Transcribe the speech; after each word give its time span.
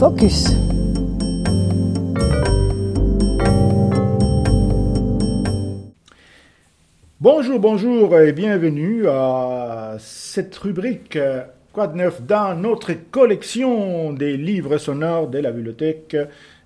Focus. 0.00 0.48
Bonjour, 7.20 7.60
bonjour 7.60 8.18
et 8.18 8.32
bienvenue 8.32 9.06
à 9.08 9.96
cette 9.98 10.56
rubrique 10.56 11.16
euh, 11.16 11.42
Quoi 11.74 11.88
de 11.88 11.98
neuf 11.98 12.22
dans 12.22 12.58
notre 12.58 12.94
collection 13.10 14.14
des 14.14 14.38
livres 14.38 14.78
sonores 14.78 15.28
de 15.28 15.38
la 15.38 15.52
bibliothèque 15.52 16.16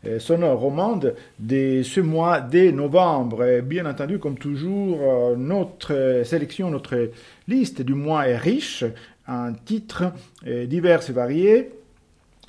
euh, 0.06 0.20
sonore 0.20 0.60
romande 0.60 1.16
de 1.40 1.82
ce 1.82 2.00
mois 2.00 2.40
de 2.40 2.70
novembre. 2.70 3.62
Bien 3.62 3.84
entendu, 3.86 4.20
comme 4.20 4.38
toujours, 4.38 5.00
euh, 5.02 5.34
notre 5.36 6.22
sélection, 6.24 6.70
notre 6.70 7.10
liste 7.48 7.82
du 7.82 7.94
mois 7.94 8.28
est 8.28 8.36
riche 8.36 8.84
en 9.26 9.52
titres 9.54 10.04
divers 10.44 11.10
et 11.10 11.12
variés. 11.12 11.83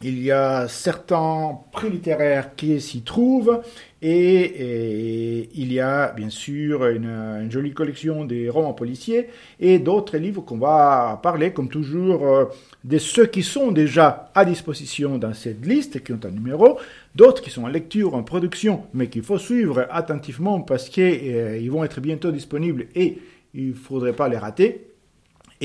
Il 0.04 0.22
y 0.22 0.30
a 0.30 0.68
certains 0.68 1.58
prix 1.72 1.90
littéraires 1.90 2.54
qui 2.56 2.82
s'y 2.82 3.02
trouvent 3.02 3.62
et, 4.02 5.50
il 5.56 5.72
y 5.72 5.80
a 5.80 6.12
bien 6.12 6.30
sûr 6.30 6.86
une, 6.88 7.50
jolie 7.50 7.74
collection 7.74 8.26
des 8.26 8.50
romans 8.50 8.74
policiers 8.74 9.30
et 9.58 9.80
d'autres 9.80 10.18
livres 10.18 10.42
qu'on 10.42 10.58
va 10.58 11.20
parler 11.24 11.54
comme 11.54 11.70
toujours 11.70 12.28
euh, 12.28 12.46
de 12.84 12.98
ceux 12.98 13.26
qui 13.26 13.42
sont 13.42 13.72
déjà 13.72 14.32
à 14.36 14.44
disposition 14.44 15.18
dans 15.18 15.34
cette 15.34 15.66
liste 15.66 16.04
qui 16.04 16.12
ont 16.12 16.20
un 16.26 16.32
numéro, 16.32 16.78
d'autres 17.16 17.42
qui 17.42 17.50
sont 17.50 17.64
en 17.64 17.70
lecture, 17.70 18.16
en 18.16 18.24
production 18.24 18.84
mais 18.94 19.08
qu'il 19.08 19.24
faut 19.24 19.40
suivre 19.40 19.88
attentivement 19.90 20.60
parce 20.60 20.90
qu'ils 20.90 21.04
euh, 21.04 21.70
vont 21.72 21.86
être 21.86 22.02
bientôt 22.02 22.32
disponibles 22.32 22.88
et 22.96 23.18
il 23.54 23.70
ne 23.70 23.74
faudrait 23.74 24.14
pas 24.14 24.28
les 24.28 24.38
rater 24.38 24.95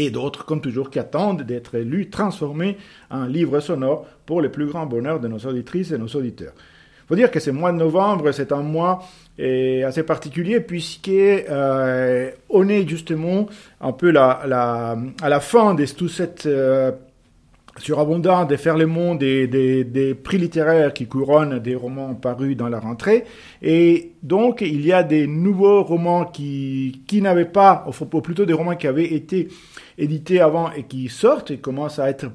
et 0.01 0.11
d'autres, 0.11 0.45
comme 0.47 0.61
toujours, 0.61 0.91
qui 0.91 0.99
attendent 0.99 1.43
d'être 1.43 1.79
lus, 1.79 2.09
transformés 2.09 2.79
en 3.11 3.27
livres 3.27 3.61
sonores 3.61 4.07
pour 4.25 4.41
le 4.41 4.51
plus 4.51 4.67
grand 4.67 4.87
bonheur 4.87 5.21
de 5.21 5.29
nos 5.29 5.39
auditrices 5.39 5.93
et 5.93 5.99
nos 5.99 6.09
auditeurs. 6.09 6.53
Il 6.57 7.09
faut 7.09 7.17
dire 7.17 7.31
que 7.31 7.41
ce 7.41 7.51
mois 7.51 7.73
de 7.73 7.77
novembre, 7.77 8.33
c'est 8.33 8.53
un 8.53 8.63
mois 8.63 9.03
eh, 9.37 9.83
assez 9.85 10.05
particulier 10.05 10.61
puisqu'on 10.61 11.11
euh, 11.11 12.31
est 12.69 12.89
justement 12.89 13.47
un 13.81 13.93
peu 13.93 14.11
la, 14.11 14.97
à 15.21 15.29
la 15.29 15.41
fin 15.41 15.75
de 15.75 15.85
toute 15.85 16.11
cette 16.11 16.47
euh, 16.47 16.93
surabondance 17.81 18.47
de 18.47 18.57
faire 18.57 18.77
le 18.77 18.87
monde 18.87 19.19
des, 19.19 19.47
des, 19.47 20.15
prix 20.15 20.39
littéraires 20.39 20.93
qui 20.93 21.07
couronnent 21.07 21.59
des 21.59 21.75
romans 21.75 22.15
parus 22.15 22.57
dans 22.57 22.69
la 22.69 22.79
rentrée. 22.79 23.25
Et 23.63 24.13
donc, 24.23 24.61
il 24.61 24.85
y 24.85 24.93
a 24.93 25.03
des 25.03 25.27
nouveaux 25.27 25.83
romans 25.83 26.25
qui, 26.25 27.03
qui 27.07 27.21
n'avaient 27.21 27.45
pas, 27.45 27.87
ou 27.87 28.21
plutôt 28.21 28.45
des 28.45 28.53
romans 28.53 28.77
qui 28.77 28.87
avaient 28.87 29.13
été 29.13 29.49
édités 29.99 30.41
avant 30.41 30.71
et 30.73 30.85
qui 30.85 31.09
sortent 31.09 31.51
et 31.51 31.59
commencent 31.59 31.99
à 31.99 32.09
être 32.09 32.27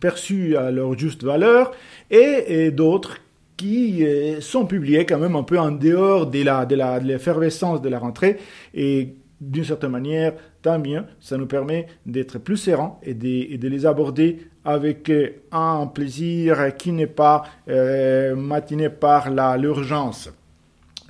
perçus 0.00 0.56
à 0.56 0.70
leur 0.70 0.98
juste 0.98 1.22
valeur, 1.22 1.72
et, 2.10 2.70
d'autres 2.70 3.18
qui 3.56 4.04
euh, 4.04 4.40
sont 4.40 4.66
publiés 4.66 5.04
quand 5.04 5.18
même 5.18 5.34
un 5.34 5.42
peu 5.42 5.58
en 5.58 5.72
dehors 5.72 6.26
de 6.26 6.44
la 6.44 6.64
de 6.64 6.76
la 6.76 7.00
de 7.00 7.08
l'effervescence 7.08 7.82
de 7.82 7.88
la 7.88 7.98
rentrée 7.98 8.36
et 8.72 9.16
d'une 9.40 9.64
certaine 9.64 9.90
manière, 9.90 10.34
tant 10.62 10.78
mieux, 10.78 11.04
ça 11.20 11.36
nous 11.36 11.46
permet 11.46 11.86
d'être 12.06 12.38
plus 12.38 12.56
sereins 12.56 12.96
et 13.02 13.14
de, 13.14 13.68
les 13.68 13.86
aborder 13.86 14.48
avec 14.64 15.08
euh, 15.10 15.30
un 15.52 15.86
plaisir 15.86 16.76
qui 16.76 16.92
n'est 16.92 17.06
pas 17.06 17.44
euh, 17.68 18.34
matiné 18.34 18.88
par 18.88 19.30
l'urgence. 19.56 20.30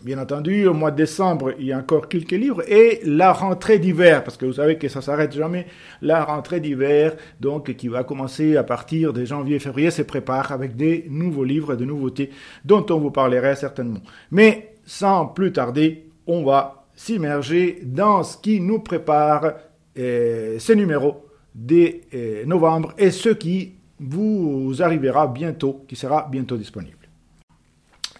Bien 0.04 0.18
entendu, 0.20 0.68
au 0.68 0.74
mois 0.74 0.92
de 0.92 0.96
décembre, 0.96 1.54
il 1.58 1.66
y 1.66 1.72
a 1.72 1.78
encore 1.78 2.06
quelques 2.08 2.30
livres 2.30 2.62
et 2.70 3.00
la 3.04 3.32
rentrée 3.32 3.80
d'hiver, 3.80 4.22
parce 4.22 4.36
que 4.36 4.46
vous 4.46 4.52
savez 4.52 4.78
que 4.78 4.86
ça 4.86 5.02
s'arrête 5.02 5.32
jamais. 5.32 5.66
La 6.02 6.22
rentrée 6.22 6.60
d'hiver, 6.60 7.16
donc, 7.40 7.74
qui 7.74 7.88
va 7.88 8.04
commencer 8.04 8.56
à 8.56 8.62
partir 8.62 9.12
de 9.12 9.24
janvier-février, 9.24 9.90
se 9.90 10.02
prépare 10.02 10.52
avec 10.52 10.76
des 10.76 11.06
nouveaux 11.10 11.42
livres, 11.42 11.74
de 11.74 11.84
nouveautés 11.84 12.30
dont 12.64 12.86
on 12.90 12.98
vous 12.98 13.10
parlerait 13.10 13.56
certainement. 13.56 13.98
Mais 14.30 14.74
sans 14.84 15.26
plus 15.26 15.50
tarder, 15.50 16.06
on 16.28 16.44
va 16.44 16.77
s'immerger 16.98 17.78
dans 17.84 18.24
ce 18.24 18.36
qui 18.36 18.60
nous 18.60 18.80
prépare 18.80 19.54
euh, 19.96 20.58
ce 20.58 20.72
numéro 20.72 21.24
de 21.54 22.00
euh, 22.12 22.44
novembre 22.44 22.92
et 22.98 23.12
ce 23.12 23.28
qui 23.28 23.74
vous 24.00 24.74
arrivera 24.80 25.28
bientôt, 25.28 25.84
qui 25.86 25.94
sera 25.94 26.28
bientôt 26.30 26.56
disponible. 26.56 26.96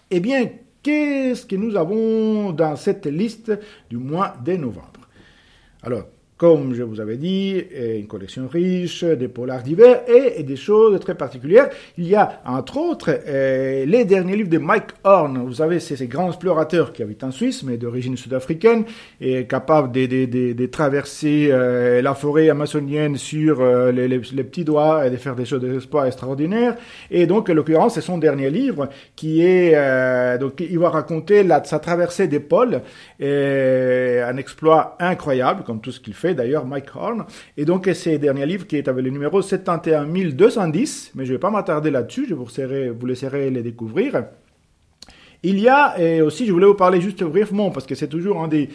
Eh 0.09 0.19
bien, 0.19 0.47
Qu'est-ce 0.81 1.45
que 1.45 1.57
nous 1.57 1.75
avons 1.75 2.51
dans 2.51 2.75
cette 2.77 3.05
liste 3.05 3.51
du 3.89 3.97
mois 3.97 4.33
de 4.43 4.53
novembre? 4.53 5.07
Alors, 5.83 6.05
comme 6.39 6.73
je 6.73 6.83
vous 6.83 7.01
avais 7.01 7.17
dit, 7.17 7.61
une 7.75 8.07
collection 8.07 8.47
riche, 8.47 9.03
des 9.03 9.27
polars 9.27 9.61
divers 9.61 10.03
et, 10.07 10.41
des 10.41 10.55
choses 10.55 10.97
très 11.01 11.13
particulières. 11.13 11.67
Il 11.97 12.07
y 12.07 12.15
a, 12.15 12.41
entre 12.45 12.77
autres, 12.77 13.09
euh, 13.27 13.83
les 13.85 14.05
derniers 14.05 14.37
livres 14.37 14.49
de 14.49 14.57
Mike 14.57 14.91
Horn. 15.03 15.37
Vous 15.45 15.55
savez, 15.55 15.81
c'est 15.81 15.97
ces 15.97 16.07
grands 16.07 16.29
explorateurs 16.29 16.93
qui 16.93 17.03
habitent 17.03 17.25
en 17.25 17.31
Suisse, 17.31 17.61
mais 17.63 17.75
d'origine 17.75 18.15
sud-africaine, 18.15 18.85
et 19.19 19.47
capables 19.47 19.91
de, 19.91 20.65
traverser 20.67 21.49
euh, 21.51 22.01
la 22.01 22.13
forêt 22.13 22.49
amazonienne 22.49 23.17
sur 23.17 23.59
euh, 23.59 23.91
les, 23.91 24.19
petits 24.19 24.63
doigts 24.63 25.05
et 25.05 25.09
de 25.09 25.17
faire 25.17 25.35
des 25.35 25.43
choses 25.43 25.59
d'espoir 25.59 26.05
extraordinaires. 26.05 26.77
Et 27.11 27.27
donc, 27.27 27.49
en 27.49 27.53
l'occurrence, 27.53 27.95
c'est 27.95 28.01
son 28.01 28.17
dernier 28.17 28.49
livre 28.49 28.87
qui 29.17 29.41
est... 29.41 30.39
donc, 30.39 30.61
il 30.61 30.79
va 30.79 30.89
raconter 30.89 31.45
sa 31.65 31.79
traversée 31.79 32.29
des 32.29 32.39
pôles, 32.39 32.81
un 33.19 34.37
exploit 34.37 34.95
incroyable, 34.99 35.63
comme 35.65 35.81
tout 35.81 35.91
ce 35.91 35.99
qu'il 35.99 36.13
fait 36.13 36.28
d'ailleurs 36.35 36.65
Mike 36.65 36.95
Horn. 36.95 37.25
Et 37.57 37.65
donc, 37.65 37.89
ces 37.93 38.17
derniers 38.17 38.45
livres 38.45 38.67
qui 38.67 38.77
est 38.77 38.87
avec 38.87 39.03
le 39.03 39.11
numéro 39.11 39.41
71210, 39.41 41.11
mais 41.15 41.25
je 41.25 41.31
ne 41.31 41.35
vais 41.35 41.39
pas 41.39 41.49
m'attarder 41.49 41.91
là-dessus, 41.91 42.25
je 42.29 42.35
vous, 42.35 43.05
laisserai, 43.05 43.49
les 43.49 43.61
découvrir. 43.61 44.25
Il 45.41 45.57
y 45.59 45.69
a 45.69 45.97
et 45.97 46.21
aussi, 46.21 46.45
je 46.45 46.51
voulais 46.51 46.65
vous 46.65 46.73
parler 46.73 46.99
juste 46.99 47.23
brièvement, 47.23 47.71
parce 47.71 47.85
que 47.85 47.95
c'est 47.95 48.09
toujours 48.09 48.43
un 48.43 48.49
des, 48.49 48.69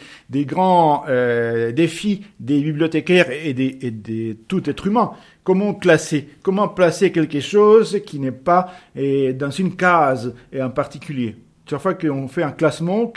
grands 0.46 1.04
euh, 1.08 1.72
défis 1.72 2.24
des 2.40 2.62
bibliothécaires 2.62 3.30
et 3.30 3.52
des, 3.52 3.78
et 3.82 3.90
des 3.90 4.38
tout 4.48 4.68
être 4.68 4.86
humain. 4.86 5.12
Comment 5.42 5.74
classer 5.74 6.26
Comment 6.42 6.68
placer 6.68 7.12
quelque 7.12 7.40
chose 7.40 8.00
qui 8.06 8.18
n'est 8.18 8.32
pas 8.32 8.72
dans 8.94 9.50
une 9.50 9.76
case 9.76 10.34
en 10.58 10.70
particulier 10.70 11.36
Chaque 11.68 11.80
fois 11.80 11.94
qu'on 11.94 12.28
fait 12.28 12.42
un 12.42 12.52
classement, 12.52 13.12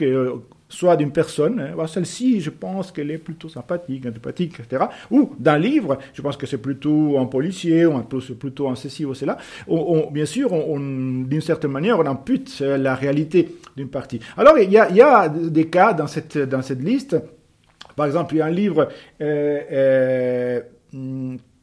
soit 0.69 0.97
d'une 0.97 1.11
personne, 1.11 1.59
hein, 1.59 1.87
celle-ci, 1.87 2.41
je 2.41 2.49
pense 2.49 2.91
qu'elle 2.91 3.11
est 3.11 3.17
plutôt 3.17 3.49
sympathique, 3.49 4.05
antipathique, 4.05 4.59
etc. 4.59 4.85
Ou 5.11 5.31
d'un 5.39 5.57
livre, 5.57 5.97
je 6.13 6.21
pense 6.21 6.35
que 6.37 6.45
c'est 6.45 6.57
plutôt 6.57 7.17
un 7.17 7.25
policier, 7.25 7.85
ou 7.85 7.99
plutôt 8.01 8.67
un 8.67 8.75
ceci 8.75 9.05
ou 9.05 9.13
cela. 9.13 9.37
Bien 10.11 10.25
sûr, 10.25 10.49
d'une 10.51 11.41
certaine 11.41 11.71
manière, 11.71 11.99
on 11.99 12.05
impute 12.05 12.59
la 12.59 12.95
réalité 12.95 13.55
d'une 13.75 13.89
partie. 13.89 14.19
Alors, 14.35 14.57
il 14.57 14.71
y 14.71 14.77
a, 14.77 15.29
des 15.29 15.67
cas 15.67 15.93
dans 15.93 16.07
cette, 16.07 16.37
dans 16.37 16.61
cette 16.61 16.81
liste. 16.81 17.17
Par 17.95 18.05
exemple, 18.05 18.35
il 18.35 18.37
y 18.37 18.41
a 18.41 18.45
un 18.45 18.51
livre 18.51 18.89
euh, 19.21 19.59
euh, 19.71 20.61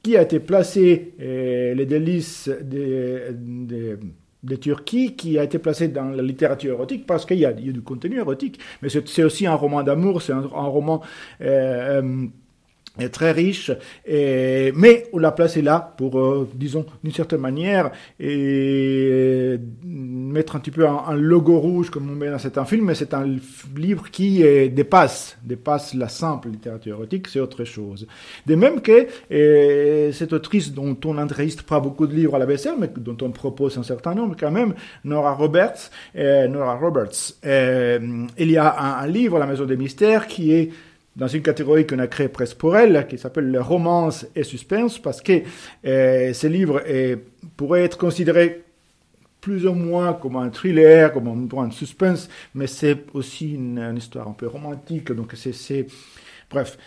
qui 0.02 0.16
a 0.16 0.22
été 0.22 0.40
placé, 0.40 1.14
euh, 1.20 1.74
les 1.74 1.86
délices 1.86 2.50
des... 2.62 3.20
des 3.32 3.96
de 4.44 4.56
Turquie 4.56 5.16
qui 5.16 5.38
a 5.38 5.44
été 5.44 5.58
placé 5.58 5.88
dans 5.88 6.04
la 6.04 6.22
littérature 6.22 6.74
érotique 6.74 7.06
parce 7.06 7.24
qu'il 7.26 7.38
y, 7.38 7.46
a 7.46 7.52
du 7.52 7.82
contenu 7.82 8.18
érotique, 8.18 8.60
mais 8.82 8.88
c'est 8.88 9.24
aussi 9.24 9.46
un 9.46 9.54
roman 9.54 9.82
d'amour, 9.82 10.22
c'est 10.22 10.32
un, 10.32 10.40
roman 10.42 11.00
euh, 11.40 12.02
euh, 12.02 12.26
est 12.98 13.08
très 13.08 13.32
riche, 13.32 13.72
et, 14.06 14.72
mais 14.76 15.06
l'a 15.14 15.32
placé 15.32 15.62
là 15.62 15.94
pour, 15.96 16.18
euh, 16.18 16.48
disons, 16.54 16.86
d'une 17.02 17.12
certaine 17.12 17.40
manière, 17.40 17.90
et 18.20 19.58
mettre 19.84 20.56
un 20.56 20.60
petit 20.60 20.70
peu 20.70 20.86
un, 20.86 21.14
logo 21.14 21.58
rouge 21.58 21.90
comme 21.90 22.10
on 22.10 22.14
met 22.14 22.30
dans 22.30 22.38
certains 22.38 22.64
films, 22.64 22.86
mais 22.86 22.94
c'est 22.94 23.14
un 23.14 23.26
livre 23.76 24.10
qui 24.10 24.44
dépasse, 24.70 25.36
dépasse 25.42 25.94
la 25.94 26.08
simple 26.08 26.48
littérature 26.48 26.96
érotique, 26.96 27.28
c'est 27.28 27.40
autre 27.40 27.64
chose. 27.64 28.06
De 28.46 28.54
même 28.54 28.80
que 28.80 29.08
cette 30.12 30.32
autrice 30.32 30.72
dont 30.72 30.96
on 31.04 31.14
n'enregistre 31.14 31.64
pas 31.64 31.80
beaucoup 31.80 32.06
de 32.06 32.14
livres 32.14 32.36
à 32.36 32.38
la 32.38 32.46
BSL, 32.46 32.74
mais 32.78 32.90
dont 32.96 33.16
on 33.22 33.30
propose 33.30 33.78
un 33.78 33.82
certain 33.82 34.14
nombre 34.14 34.36
quand 34.38 34.50
même, 34.50 34.74
Nora 35.04 35.34
Roberts, 35.34 35.90
Nora 36.14 36.76
Roberts, 36.76 37.34
il 37.44 38.50
y 38.50 38.56
a 38.56 38.80
un, 38.80 39.04
un 39.04 39.06
livre, 39.06 39.38
La 39.38 39.46
Maison 39.46 39.64
des 39.64 39.76
Mystères, 39.76 40.26
qui 40.26 40.52
est 40.52 40.70
dans 41.16 41.28
une 41.28 41.42
catégorie 41.42 41.86
qu'on 41.86 41.98
a 41.98 42.06
créée 42.06 42.28
presque 42.28 42.56
pour 42.56 42.76
elle, 42.76 43.06
qui 43.06 43.18
s'appelle 43.18 43.56
romance 43.58 44.26
et 44.34 44.42
suspense, 44.42 44.98
parce 44.98 45.20
que 45.20 45.42
euh, 45.86 46.32
ce 46.32 46.46
livre 46.46 46.82
pourrait 47.56 47.84
être 47.84 47.98
considéré 47.98 48.64
plus 49.40 49.66
ou 49.66 49.74
moins 49.74 50.14
comme 50.14 50.36
un 50.36 50.48
thriller, 50.48 51.12
comme 51.12 51.28
un, 51.28 51.58
un 51.62 51.70
suspense, 51.70 52.28
mais 52.54 52.66
c'est 52.66 53.04
aussi 53.12 53.54
une, 53.54 53.94
histoire 53.96 54.26
un 54.26 54.32
peu 54.32 54.46
romantique, 54.46 55.12
donc 55.12 55.34
c'est, 55.34 55.86
bref, 56.50 56.78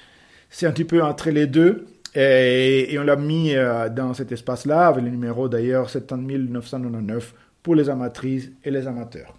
c'est 0.49 0.65
un 0.65 0.71
petit 0.71 0.83
peu 0.83 1.03
entre 1.03 1.29
les 1.29 1.45
deux, 1.45 1.85
et, 2.15 2.91
et 2.91 2.99
on 2.99 3.03
l'a 3.03 3.15
mis 3.15 3.53
euh, 3.53 3.89
dans 3.89 4.13
cet 4.13 4.31
espace-là, 4.31 4.87
avec 4.87 5.03
le 5.03 5.11
numéro 5.11 5.47
d'ailleurs 5.47 5.89
7999 5.89 7.33
pour 7.61 7.75
les 7.75 7.89
amatrices 7.89 8.49
et 8.63 8.71
les 8.71 8.87
amateurs. 8.87 9.35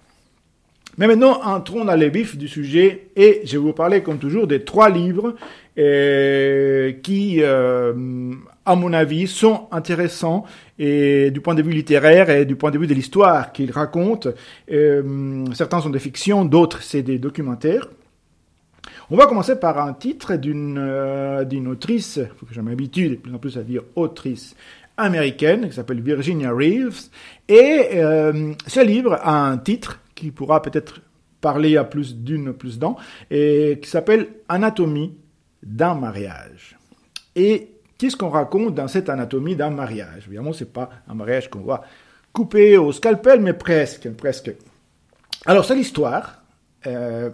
Mais 0.97 1.07
maintenant, 1.07 1.41
entrons 1.45 1.85
dans 1.85 1.95
les 1.95 2.09
vifs 2.09 2.37
du 2.37 2.49
sujet 2.49 3.09
et 3.15 3.43
je 3.45 3.53
vais 3.53 3.59
vous 3.59 3.73
parler 3.73 4.03
comme 4.03 4.19
toujours 4.19 4.47
des 4.47 4.65
trois 4.65 4.91
livres 4.91 5.37
euh, 5.79 6.93
qui, 7.03 7.37
euh, 7.41 8.33
à 8.65 8.75
mon 8.75 8.93
avis, 8.93 9.29
sont 9.29 9.69
intéressants 9.71 10.45
et 10.79 11.31
du 11.31 11.41
point 11.41 11.55
de 11.55 11.63
vue 11.63 11.73
littéraire 11.73 12.31
et 12.31 12.45
du 12.45 12.57
point 12.57 12.73
de 12.73 12.79
vue 12.79 12.89
de 12.89 12.95
l'histoire 12.95 13.53
qu'ils 13.53 13.71
racontent. 13.71 14.31
Euh, 14.73 15.45
certains 15.55 15.81
sont 15.81 15.91
des 15.91 16.01
fictions, 16.01 16.45
d'autres 16.45 16.83
c'est 16.83 17.03
des 17.03 17.19
documentaires. 17.19 17.87
On 19.11 19.17
va 19.17 19.27
commencer 19.27 19.59
par 19.59 19.79
un 19.79 19.95
titre 19.95 20.37
d'une 20.37 20.77
euh, 20.79 21.45
d'une 21.45 21.69
autrice, 21.69 22.17
il 22.17 22.29
faut 22.39 22.47
que 22.47 22.53
je 22.53 22.61
m'habitue 22.61 23.11
de 23.11 23.15
plus 23.15 23.35
en 23.35 23.39
plus 23.39 23.57
à 23.57 23.63
dire 23.63 23.83
autrice 23.97 24.55
américaine, 24.99 25.69
qui 25.69 25.75
s'appelle 25.75 26.01
Virginia 26.01 26.53
Reeves. 26.53 27.09
Et 27.49 27.89
euh, 27.95 28.53
ce 28.67 28.85
livre 28.85 29.15
a 29.23 29.49
un 29.49 29.57
titre 29.57 30.01
qui 30.19 30.33
pourra 30.33 30.61
peut-être 30.61 31.01
parler 31.41 31.77
à 31.77 31.85
plus 31.85 32.17
d'une, 32.17 32.53
plus 32.53 32.79
d'un, 32.79 32.97
et 33.31 33.79
qui 33.81 33.89
s'appelle 33.89 34.29
Anatomie 34.49 35.17
d'un 35.63 35.95
mariage. 35.95 36.77
Et 37.37 37.71
qu'est-ce 37.97 38.17
qu'on 38.17 38.29
raconte 38.29 38.75
dans 38.75 38.89
cette 38.89 39.09
anatomie 39.09 39.55
d'un 39.55 39.71
mariage? 39.71 40.25
Évidemment, 40.27 40.53
c'est 40.53 40.73
pas 40.73 40.91
un 41.09 41.15
mariage 41.15 41.49
qu'on 41.49 41.61
va 41.61 41.83
couper 42.33 42.77
au 42.77 42.91
scalpel, 42.93 43.41
mais 43.41 43.53
presque, 43.53 44.11
presque. 44.11 44.51
Alors, 45.47 45.65
c'est 45.65 45.77
l'histoire. 45.77 46.43
Euh, 46.87 47.31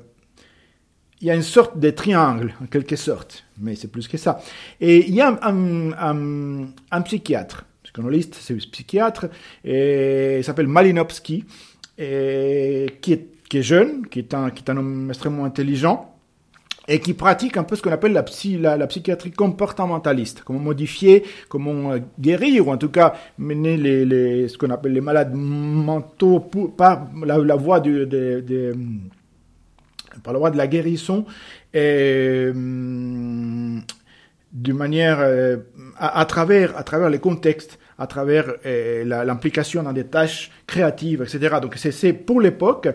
il 1.20 1.28
y 1.28 1.30
a 1.30 1.34
une 1.34 1.42
sorte 1.42 1.78
de 1.78 1.88
triangle, 1.90 2.52
en 2.62 2.66
quelque 2.66 2.96
sorte, 2.96 3.44
mais 3.58 3.76
c'est 3.76 3.88
plus 3.88 4.08
que 4.08 4.18
ça. 4.18 4.40
Et 4.80 5.06
il 5.08 5.14
y 5.14 5.22
a 5.22 5.38
un 5.42 7.02
psychiatre, 7.02 7.64
psychanalyste, 7.82 8.34
c'est 8.34 8.52
un 8.52 8.58
psychiatre, 8.58 9.26
et 9.64 10.38
il 10.38 10.44
s'appelle 10.44 10.66
Malinowski, 10.66 11.46
et 11.98 12.86
qui 13.00 13.12
est, 13.12 13.28
qui 13.48 13.58
est 13.58 13.62
jeune, 13.62 14.06
qui 14.08 14.18
est, 14.20 14.34
un, 14.34 14.50
qui 14.50 14.64
est 14.64 14.70
un 14.70 14.76
homme 14.76 15.08
extrêmement 15.10 15.44
intelligent, 15.44 16.10
et 16.86 17.00
qui 17.00 17.14
pratique 17.14 17.56
un 17.56 17.64
peu 17.64 17.76
ce 17.76 17.82
qu'on 17.82 17.92
appelle 17.92 18.12
la, 18.12 18.22
psy, 18.22 18.58
la, 18.58 18.86
psychiatrie 18.86 19.30
comportementaliste, 19.30 20.42
comment 20.44 20.58
modifier, 20.58 21.24
comment 21.48 21.94
guérir, 22.20 22.68
ou 22.68 22.72
en 22.72 22.76
tout 22.76 22.90
cas 22.90 23.14
mener 23.38 23.76
les, 23.76 24.04
les 24.04 24.48
ce 24.48 24.58
qu'on 24.58 24.70
appelle 24.70 24.92
les 24.92 25.00
malades 25.00 25.32
mentaux 25.34 26.40
par 26.76 27.08
la, 27.24 27.56
voie 27.56 27.80
du, 27.80 28.06
de, 28.06 28.44
de, 28.46 28.74
par 30.22 30.32
la 30.32 30.38
voie 30.38 30.50
de 30.50 30.58
la 30.58 30.66
guérison, 30.66 31.24
et, 31.72 32.48
hum, 32.50 33.82
d'une 34.52 34.76
manière 34.76 35.18
euh, 35.20 35.56
à, 35.98 36.24
travers 36.26 36.76
à 36.78 36.84
travers 36.84 37.10
les 37.10 37.18
contextes 37.18 37.78
à 37.98 38.06
travers 38.06 38.52
euh, 38.66 39.04
l'implication 39.04 39.82
dans 39.82 39.92
des 39.92 40.04
tâches 40.04 40.50
créatives, 40.66 41.22
etc. 41.22 41.56
Donc 41.60 41.74
c'est 41.76 42.12
pour 42.12 42.40
l'époque, 42.40 42.88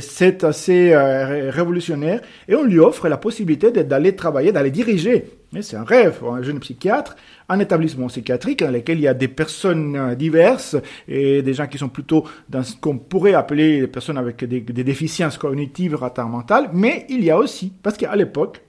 c'est 0.00 0.44
assez 0.44 0.92
euh, 0.92 1.50
révolutionnaire, 1.50 2.20
et 2.48 2.54
on 2.54 2.64
lui 2.64 2.78
offre 2.78 3.08
la 3.08 3.16
possibilité 3.16 3.70
d'aller 3.70 4.14
travailler, 4.14 4.52
d'aller 4.52 4.70
diriger. 4.70 5.24
C'est 5.60 5.76
un 5.76 5.84
rêve 5.84 6.20
un 6.30 6.42
jeune 6.42 6.60
psychiatre, 6.60 7.16
un 7.48 7.58
établissement 7.60 8.08
psychiatrique 8.08 8.62
dans 8.62 8.70
lequel 8.70 8.98
il 8.98 9.02
y 9.02 9.08
a 9.08 9.14
des 9.14 9.28
personnes 9.28 9.96
euh, 9.96 10.14
diverses 10.14 10.76
et 11.08 11.40
des 11.42 11.54
gens 11.54 11.66
qui 11.66 11.78
sont 11.78 11.88
plutôt 11.88 12.24
dans 12.48 12.62
ce 12.62 12.76
qu'on 12.76 12.98
pourrait 12.98 13.34
appeler 13.34 13.80
des 13.80 13.86
personnes 13.86 14.18
avec 14.18 14.44
des, 14.44 14.60
des 14.60 14.84
déficiences 14.84 15.38
cognitives, 15.38 15.94
retard 15.94 16.28
mental, 16.28 16.70
mais 16.72 17.06
il 17.08 17.24
y 17.24 17.30
a 17.30 17.38
aussi, 17.38 17.72
parce 17.82 17.96
qu'à 17.96 18.14
l'époque, 18.16 18.60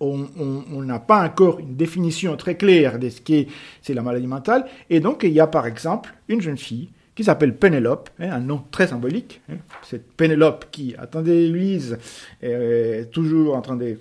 on 0.00 0.82
n'a 0.82 0.98
pas 0.98 1.24
encore 1.24 1.60
une 1.60 1.76
définition 1.76 2.36
très 2.36 2.56
claire 2.56 2.98
de 2.98 3.10
ce 3.10 3.20
qu'est 3.20 3.48
c'est 3.82 3.94
la 3.94 4.02
maladie 4.02 4.26
mentale. 4.26 4.64
Et 4.88 5.00
donc, 5.00 5.22
il 5.24 5.32
y 5.32 5.40
a 5.40 5.46
par 5.46 5.66
exemple 5.66 6.14
une 6.28 6.40
jeune 6.40 6.56
fille 6.56 6.90
qui 7.14 7.24
s'appelle 7.24 7.54
Pénélope, 7.54 8.08
hein, 8.18 8.30
un 8.32 8.40
nom 8.40 8.64
très 8.70 8.86
symbolique. 8.86 9.42
Hein, 9.50 9.56
cette 9.82 10.10
Pénélope 10.12 10.66
qui, 10.70 10.94
attendez 10.96 11.48
Louise, 11.48 11.98
est 12.40 13.10
toujours 13.10 13.56
en 13.56 13.60
train 13.60 13.76
de, 13.76 13.98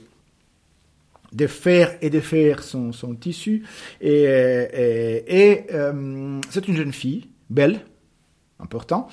de 1.34 1.48
faire 1.48 1.98
et 2.02 2.10
de 2.10 2.22
faire 2.22 2.64
son, 2.64 2.94
son 2.94 3.16
tissu. 3.16 3.64
Et 4.00 4.24
euh, 4.26 6.40
c'est 6.50 6.68
une 6.68 6.78
jeune 6.78 6.94
fille, 6.94 7.28
belle, 7.50 7.82
important, 8.60 9.10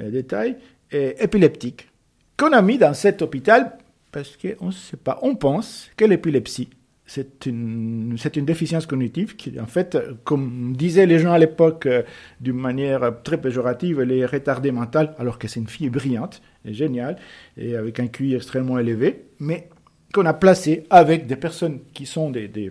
euh, 0.00 0.10
détail, 0.10 0.56
épileptique, 0.90 1.88
qu'on 2.36 2.52
a 2.52 2.60
mis 2.60 2.76
dans 2.76 2.92
cet 2.92 3.22
hôpital 3.22 3.78
parce 4.12 4.36
qu'on 4.36 4.66
ne 4.66 4.72
sait 4.72 4.96
pas. 4.96 5.18
On 5.22 5.34
pense 5.34 5.90
que 5.96 6.04
l'épilepsie, 6.04 6.68
c'est 7.06 7.46
une, 7.46 8.16
une 8.36 8.44
déficience 8.44 8.86
cognitive 8.86 9.34
qui, 9.36 9.58
en 9.58 9.66
fait, 9.66 9.98
comme 10.24 10.74
disaient 10.76 11.06
les 11.06 11.18
gens 11.18 11.32
à 11.32 11.38
l'époque 11.38 11.86
euh, 11.86 12.02
d'une 12.40 12.56
manière 12.56 13.22
très 13.22 13.40
péjorative, 13.40 14.00
elle 14.00 14.12
est 14.12 14.26
retardée 14.26 14.70
mentale, 14.70 15.14
alors 15.18 15.38
que 15.38 15.48
c'est 15.48 15.60
une 15.60 15.66
fille 15.66 15.90
brillante 15.90 16.42
et 16.64 16.72
géniale, 16.72 17.16
et 17.56 17.74
avec 17.74 17.98
un 17.98 18.06
QI 18.06 18.34
extrêmement 18.34 18.78
élevé, 18.78 19.24
mais 19.40 19.68
qu'on 20.14 20.26
a 20.26 20.34
placé 20.34 20.84
avec 20.90 21.26
des 21.26 21.36
personnes 21.36 21.80
qui 21.92 22.06
sont 22.06 22.30
des, 22.30 22.48
des 22.48 22.70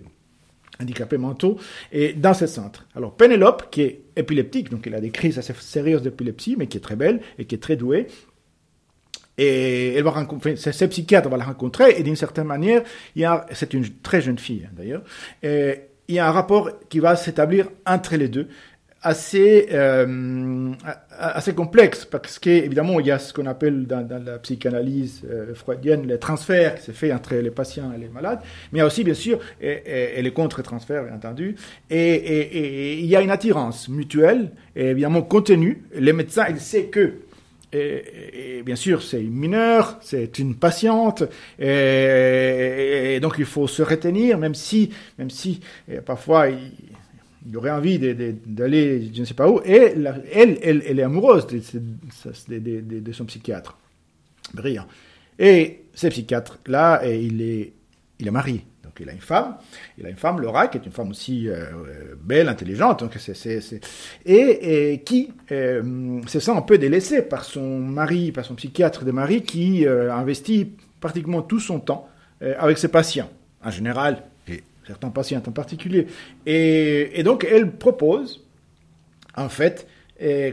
handicapés 0.80 1.18
mentaux, 1.18 1.58
et 1.92 2.12
dans 2.14 2.34
ce 2.34 2.46
centre. 2.46 2.86
Alors 2.94 3.14
Pénélope, 3.16 3.68
qui 3.70 3.82
est 3.82 4.00
épileptique, 4.16 4.70
donc 4.70 4.86
elle 4.86 4.94
a 4.94 5.00
des 5.00 5.10
crises 5.10 5.38
assez 5.38 5.52
sérieuses 5.54 6.02
d'épilepsie, 6.02 6.56
mais 6.58 6.68
qui 6.68 6.78
est 6.78 6.80
très 6.80 6.96
belle 6.96 7.20
et 7.38 7.44
qui 7.44 7.54
est 7.54 7.62
très 7.62 7.76
douée, 7.76 8.06
et 9.38 9.94
elle 9.94 10.04
va 10.04 10.10
rencontrer, 10.10 10.56
ce 10.56 10.84
psychiatre 10.84 11.28
va 11.28 11.36
la 11.36 11.44
rencontrer, 11.44 11.94
et 11.98 12.02
d'une 12.02 12.16
certaine 12.16 12.46
manière, 12.46 12.82
il 13.16 13.22
y 13.22 13.24
a, 13.24 13.46
c'est 13.52 13.74
une 13.74 13.88
très 14.02 14.20
jeune 14.20 14.38
fille 14.38 14.64
hein, 14.66 14.72
d'ailleurs, 14.76 15.02
il 16.08 16.16
y 16.16 16.18
a 16.18 16.28
un 16.28 16.32
rapport 16.32 16.70
qui 16.88 16.98
va 16.98 17.16
s'établir 17.16 17.68
entre 17.86 18.16
les 18.16 18.28
deux, 18.28 18.48
assez, 19.02 19.68
euh, 19.72 20.72
assez 21.18 21.54
complexe, 21.54 22.04
parce 22.04 22.38
qu'évidemment, 22.38 23.00
il 23.00 23.06
y 23.06 23.10
a 23.10 23.18
ce 23.18 23.32
qu'on 23.32 23.46
appelle 23.46 23.86
dans, 23.86 24.06
la 24.24 24.38
psychanalyse 24.38 25.22
euh, 25.28 25.54
freudienne 25.54 26.06
le 26.06 26.18
transfert 26.18 26.76
qui 26.76 26.82
se 26.82 26.92
fait 26.92 27.12
entre 27.12 27.34
les 27.34 27.50
patients 27.50 27.92
et 27.94 27.98
les 27.98 28.08
malades, 28.08 28.38
mais 28.70 28.78
il 28.78 28.80
y 28.80 28.82
a 28.82 28.86
aussi, 28.86 29.02
bien 29.02 29.14
sûr, 29.14 29.40
et, 29.60 30.20
les 30.22 30.32
contre-transferts, 30.32 31.04
bien 31.04 31.14
entendu, 31.14 31.56
et, 31.90 33.00
il 33.00 33.06
y 33.06 33.16
a 33.16 33.22
une 33.22 33.30
attirance 33.30 33.88
mutuelle, 33.88 34.52
et 34.76 34.90
évidemment 34.90 35.22
contenue. 35.22 35.84
Les 35.94 36.12
médecins, 36.12 36.46
ils 36.48 36.60
savent 36.60 36.90
que 36.90 37.14
et, 37.72 38.62
bien 38.64 38.76
sûr, 38.76 39.02
c'est 39.02 39.22
une 39.22 39.34
mineure, 39.34 39.98
c'est 40.02 40.38
une 40.38 40.56
patiente, 40.56 41.24
et, 41.58 43.18
donc 43.20 43.36
il 43.38 43.44
faut 43.44 43.66
se 43.66 43.82
retenir, 43.82 44.38
même 44.38 44.54
si, 44.54 44.90
même 45.18 45.30
si 45.30 45.60
parfois 46.04 46.48
il, 46.48 47.56
aurait 47.56 47.70
envie 47.70 47.98
d'aller, 47.98 49.10
je 49.14 49.20
ne 49.20 49.24
sais 49.24 49.34
pas 49.34 49.48
où, 49.48 49.60
et 49.64 49.72
elle, 49.72 50.22
elle, 50.32 50.58
elle, 50.62 50.98
est 50.98 51.02
amoureuse 51.02 51.46
de, 51.46 53.12
son 53.12 53.24
psychiatre. 53.24 53.78
Brillant. 54.54 54.86
Et 55.38 55.84
ce 55.94 56.08
psychiatre-là, 56.08 57.06
il 57.06 57.40
est, 57.40 57.72
il 58.18 58.28
est 58.28 58.30
marié. 58.30 58.64
Donc 58.82 58.94
il 59.00 59.08
a 59.08 59.12
une 59.12 59.20
femme, 59.20 59.56
il 59.96 60.06
a 60.06 60.10
une 60.10 60.16
femme, 60.16 60.40
Laura, 60.40 60.66
qui 60.66 60.78
est 60.78 60.84
une 60.84 60.92
femme 60.92 61.10
aussi 61.10 61.48
euh, 61.48 61.66
belle, 62.20 62.48
intelligente, 62.48 63.00
donc 63.00 63.12
c'est... 63.16 63.80
Et, 64.26 65.02
qui 65.04 65.30
euh, 65.52 66.20
se 66.26 66.40
sent 66.40 66.50
un 66.50 66.62
peu 66.62 66.78
délaissée 66.78 67.22
par 67.22 67.44
son 67.44 67.78
mari, 67.78 68.32
par 68.32 68.44
son 68.44 68.54
psychiatre 68.54 69.04
de 69.04 69.12
mari, 69.12 69.42
qui 69.42 69.86
euh, 69.86 70.12
investit 70.12 70.72
pratiquement 71.00 71.42
tout 71.42 71.60
son 71.60 71.80
temps 71.80 72.08
euh, 72.42 72.54
avec 72.58 72.78
ses 72.78 72.88
patients, 72.88 73.30
en 73.64 73.70
général, 73.70 74.24
et 74.48 74.62
certains 74.86 75.10
patients 75.10 75.42
en 75.46 75.52
particulier. 75.52 76.08
Et, 76.44 77.22
donc 77.22 77.46
elle 77.48 77.70
propose, 77.70 78.44
en 79.36 79.48
fait, 79.48 79.86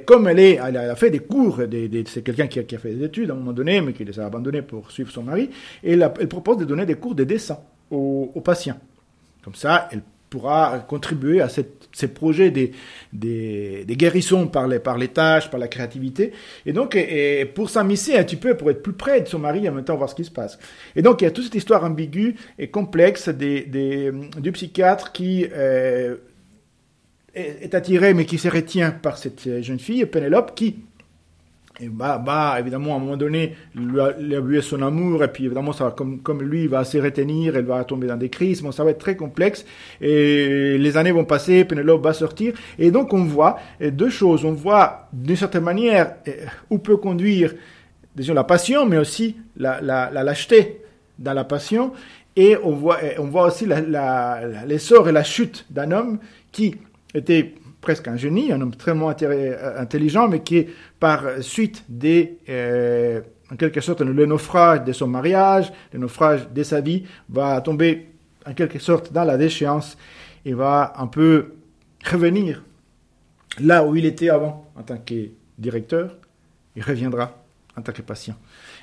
comme 0.05 0.27
elle, 0.27 0.39
est, 0.39 0.59
elle 0.63 0.77
a 0.77 0.95
fait 0.95 1.11
des 1.11 1.19
cours, 1.19 1.61
c'est 2.07 2.23
quelqu'un 2.23 2.47
qui 2.47 2.59
a, 2.59 2.63
qui 2.63 2.75
a, 2.75 2.79
fait 2.79 2.93
des 2.93 3.05
études 3.05 3.29
à 3.31 3.33
un 3.33 3.37
moment 3.37 3.53
donné, 3.53 3.81
mais 3.81 3.93
qui 3.93 4.03
les 4.03 4.19
a 4.19 4.25
abandonnés 4.25 4.61
pour 4.61 4.91
suivre 4.91 5.11
son 5.11 5.23
mari, 5.23 5.49
et 5.83 5.93
elle, 5.93 6.11
elle 6.19 6.27
propose 6.27 6.57
de 6.57 6.65
donner 6.65 6.85
des 6.85 6.95
cours 6.95 7.15
de 7.15 7.23
dessin 7.23 7.59
aux, 7.91 8.41
patients. 8.43 8.79
Comme 9.43 9.55
ça, 9.55 9.89
elle 9.91 10.01
pourra 10.29 10.85
contribuer 10.87 11.41
à 11.41 11.49
cette, 11.49 11.89
ces 11.91 12.07
projets 12.07 12.51
des, 12.51 12.71
des, 13.13 13.85
guérissons 13.87 14.47
par 14.47 14.67
les, 14.67 14.79
par 14.79 14.97
les 14.97 15.07
tâches, 15.07 15.49
par 15.49 15.59
la 15.59 15.67
créativité. 15.67 16.33
Et 16.65 16.73
donc, 16.73 16.95
et, 16.95 17.41
et 17.41 17.45
pour 17.45 17.69
s'immiscer 17.69 18.15
un 18.15 18.23
petit 18.23 18.35
peu, 18.35 18.55
pour 18.55 18.69
être 18.69 18.83
plus 18.83 18.93
près 18.93 19.21
de 19.21 19.27
son 19.27 19.39
mari, 19.39 19.67
en 19.67 19.73
même 19.73 19.83
temps 19.83 19.95
voir 19.95 20.09
ce 20.09 20.15
qui 20.15 20.25
se 20.25 20.31
passe. 20.31 20.59
Et 20.95 21.01
donc, 21.01 21.21
il 21.21 21.25
y 21.25 21.27
a 21.27 21.31
toute 21.31 21.45
cette 21.45 21.55
histoire 21.55 21.83
ambiguë 21.83 22.35
et 22.59 22.67
complexe 22.67 23.29
des, 23.29 23.61
des, 23.61 24.11
du 24.37 24.51
psychiatre 24.51 25.11
qui 25.11 25.47
euh, 25.51 26.17
est 27.33 27.73
attiré, 27.73 28.13
mais 28.13 28.25
qui 28.25 28.37
se 28.37 28.49
retient 28.49 28.91
par 28.91 29.17
cette 29.17 29.61
jeune 29.61 29.79
fille, 29.79 30.05
Pénélope, 30.05 30.53
qui 30.55 30.75
et 31.81 31.87
bah, 31.87 32.21
bah, 32.23 32.57
évidemment, 32.59 32.93
à 32.93 32.97
un 32.97 32.99
moment 32.99 33.17
donné, 33.17 33.55
lui, 33.73 33.99
a, 33.99 34.11
lui 34.19 34.35
avouer 34.35 34.61
son 34.61 34.81
amour, 34.81 35.23
et 35.23 35.29
puis 35.29 35.45
évidemment, 35.45 35.71
ça 35.71 35.95
comme, 35.95 36.41
lui, 36.41 36.63
il 36.63 36.69
va 36.69 36.83
se 36.83 36.97
retenir, 36.97 37.55
elle 37.55 37.65
va 37.65 37.83
tomber 37.83 38.07
dans 38.07 38.17
des 38.17 38.29
crises, 38.29 38.61
bon, 38.61 38.71
ça 38.71 38.83
va 38.83 38.91
être 38.91 38.99
très 38.99 39.15
complexe, 39.15 39.65
et 40.01 40.77
les 40.77 40.97
années 40.97 41.11
vont 41.11 41.25
passer, 41.25 41.63
Pénélope 41.65 42.03
va 42.03 42.13
sortir, 42.13 42.53
et 42.77 42.91
donc 42.91 43.13
on 43.13 43.23
voit 43.23 43.59
deux 43.79 44.09
choses, 44.09 44.43
on 44.43 44.51
voit 44.51 45.07
d'une 45.13 45.35
certaine 45.35 45.63
manière 45.63 46.15
où 46.69 46.79
peut 46.79 46.97
conduire, 46.97 47.53
la 48.17 48.43
passion, 48.43 48.85
mais 48.85 48.97
aussi 48.97 49.37
la, 49.55 49.79
la, 49.79 50.09
la 50.11 50.23
lâcheté 50.23 50.81
dans 51.17 51.33
la 51.33 51.45
passion, 51.45 51.93
et 52.35 52.57
on 52.63 52.71
voit, 52.71 52.99
on 53.17 53.25
voit 53.25 53.47
aussi 53.47 53.65
l'essor 54.65 55.07
et 55.09 55.11
la 55.11 55.23
chute 55.23 55.65
d'un 55.69 55.91
homme 55.91 56.19
qui 56.51 56.75
était 57.13 57.53
presque 57.81 58.07
un 58.07 58.17
génie, 58.17 58.51
un 58.51 58.61
homme 58.61 58.69
extrêmement 58.69 59.09
intelligent, 59.09 60.27
mais 60.27 60.41
qui, 60.41 60.67
par 60.99 61.23
suite 61.41 61.85
des, 61.87 62.37
euh, 62.49 63.21
en 63.51 63.55
quelque 63.55 63.81
sorte, 63.81 64.01
le 64.01 64.25
naufrage 64.25 64.83
de 64.83 64.91
son 64.91 65.07
mariage, 65.07 65.71
le 65.93 65.99
naufrage 65.99 66.49
de 66.49 66.63
sa 66.63 66.81
vie, 66.81 67.03
va 67.29 67.61
tomber 67.61 68.09
en 68.45 68.53
quelque 68.53 68.79
sorte 68.79 69.13
dans 69.13 69.23
la 69.23 69.37
déchéance 69.37 69.97
et 70.45 70.53
va 70.53 70.93
un 70.97 71.07
peu 71.07 71.53
revenir 72.05 72.63
là 73.59 73.85
où 73.85 73.95
il 73.95 74.05
était 74.05 74.29
avant 74.29 74.65
en 74.75 74.83
tant 74.83 74.97
que 74.97 75.29
directeur, 75.57 76.15
il 76.75 76.83
reviendra 76.83 77.43
en 77.75 77.81
tant 77.81 77.91
que 77.91 78.01
patient. 78.01 78.35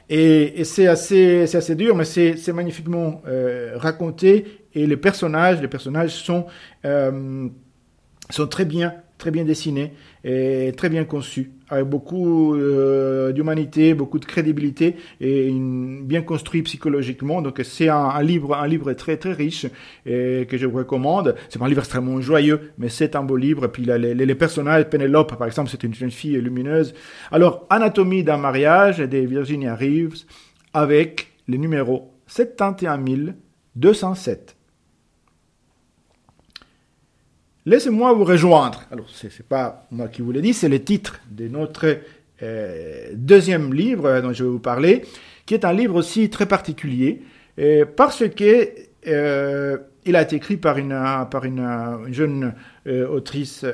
Et, 0.08 0.64
c'est 0.64 0.86
assez, 0.86 1.42
assez 1.54 1.74
dur, 1.74 1.94
mais 1.96 2.04
c'est 2.04 2.52
magnifiquement 2.52 3.22
euh, 3.26 3.72
raconté 3.76 4.66
et 4.74 4.86
les 4.86 4.96
personnages, 4.96 5.60
les 5.60 5.68
personnages 5.68 6.10
sont, 6.10 6.46
euh, 6.84 7.48
sont 8.30 8.46
très 8.46 8.64
bien, 8.64 8.94
très 9.18 9.30
bien 9.30 9.44
dessinés 9.44 9.92
et 10.24 10.72
très 10.76 10.88
bien 10.88 11.04
conçus, 11.04 11.52
avec 11.68 11.86
beaucoup 11.86 12.54
euh, 12.54 13.32
d'humanité, 13.32 13.94
beaucoup 13.94 14.18
de 14.18 14.24
crédibilité 14.24 14.96
et 15.20 15.50
bien 15.50 16.22
construit 16.22 16.62
psychologiquement. 16.62 17.42
Donc 17.42 17.60
c'est 17.62 17.88
un, 17.88 18.22
livre, 18.22 18.56
un 18.56 18.66
livre 18.66 18.92
très 18.94 19.16
très 19.16 19.32
riche 19.32 19.66
et 20.04 20.46
que 20.48 20.56
je 20.56 20.66
vous 20.66 20.78
recommande. 20.78 21.36
C'est 21.48 21.62
un 21.62 21.68
livre 21.68 21.80
extrêmement 21.80 22.20
joyeux, 22.20 22.72
mais 22.78 22.88
c'est 22.88 23.14
un 23.16 23.22
beau 23.22 23.36
livre. 23.36 23.68
Puis 23.68 23.84
les, 23.84 24.14
les, 24.14 24.34
personnages, 24.34 24.84
Penelope 24.84 25.36
par 25.36 25.46
exemple, 25.46 25.70
c'est 25.70 25.84
une 25.84 25.94
jeune 25.94 26.10
fille 26.10 26.40
lumineuse. 26.40 26.94
Alors 27.30 27.66
Anatomie 27.70 28.24
d'un 28.24 28.38
mariage 28.38 28.98
de 28.98 29.18
Virginia 29.18 29.74
Reeves 29.74 30.24
avec 30.74 31.28
le 31.46 31.56
numéro 31.56 32.12
71 32.26 33.34
Laissez-moi 37.68 38.12
vous 38.12 38.22
rejoindre. 38.22 38.84
Alors, 38.92 39.08
ce 39.10 39.26
n'est 39.26 39.32
pas 39.48 39.88
moi 39.90 40.06
qui 40.06 40.22
vous 40.22 40.30
l'ai 40.30 40.40
dit, 40.40 40.54
c'est 40.54 40.68
le 40.68 40.78
titre 40.78 41.18
de 41.28 41.48
notre 41.48 41.98
euh, 42.40 43.08
deuxième 43.12 43.74
livre 43.74 44.20
dont 44.20 44.32
je 44.32 44.44
vais 44.44 44.50
vous 44.50 44.60
parler, 44.60 45.02
qui 45.46 45.54
est 45.54 45.64
un 45.64 45.72
livre 45.72 45.96
aussi 45.96 46.30
très 46.30 46.46
particulier, 46.46 47.22
euh, 47.58 47.84
parce 47.84 48.22
que 48.28 48.68
euh, 49.08 49.78
il 50.04 50.14
a 50.14 50.22
été 50.22 50.36
écrit 50.36 50.58
par 50.58 50.78
une, 50.78 50.96
par 51.28 51.44
une, 51.44 52.12
jeune 52.12 52.54
autrice 52.86 53.66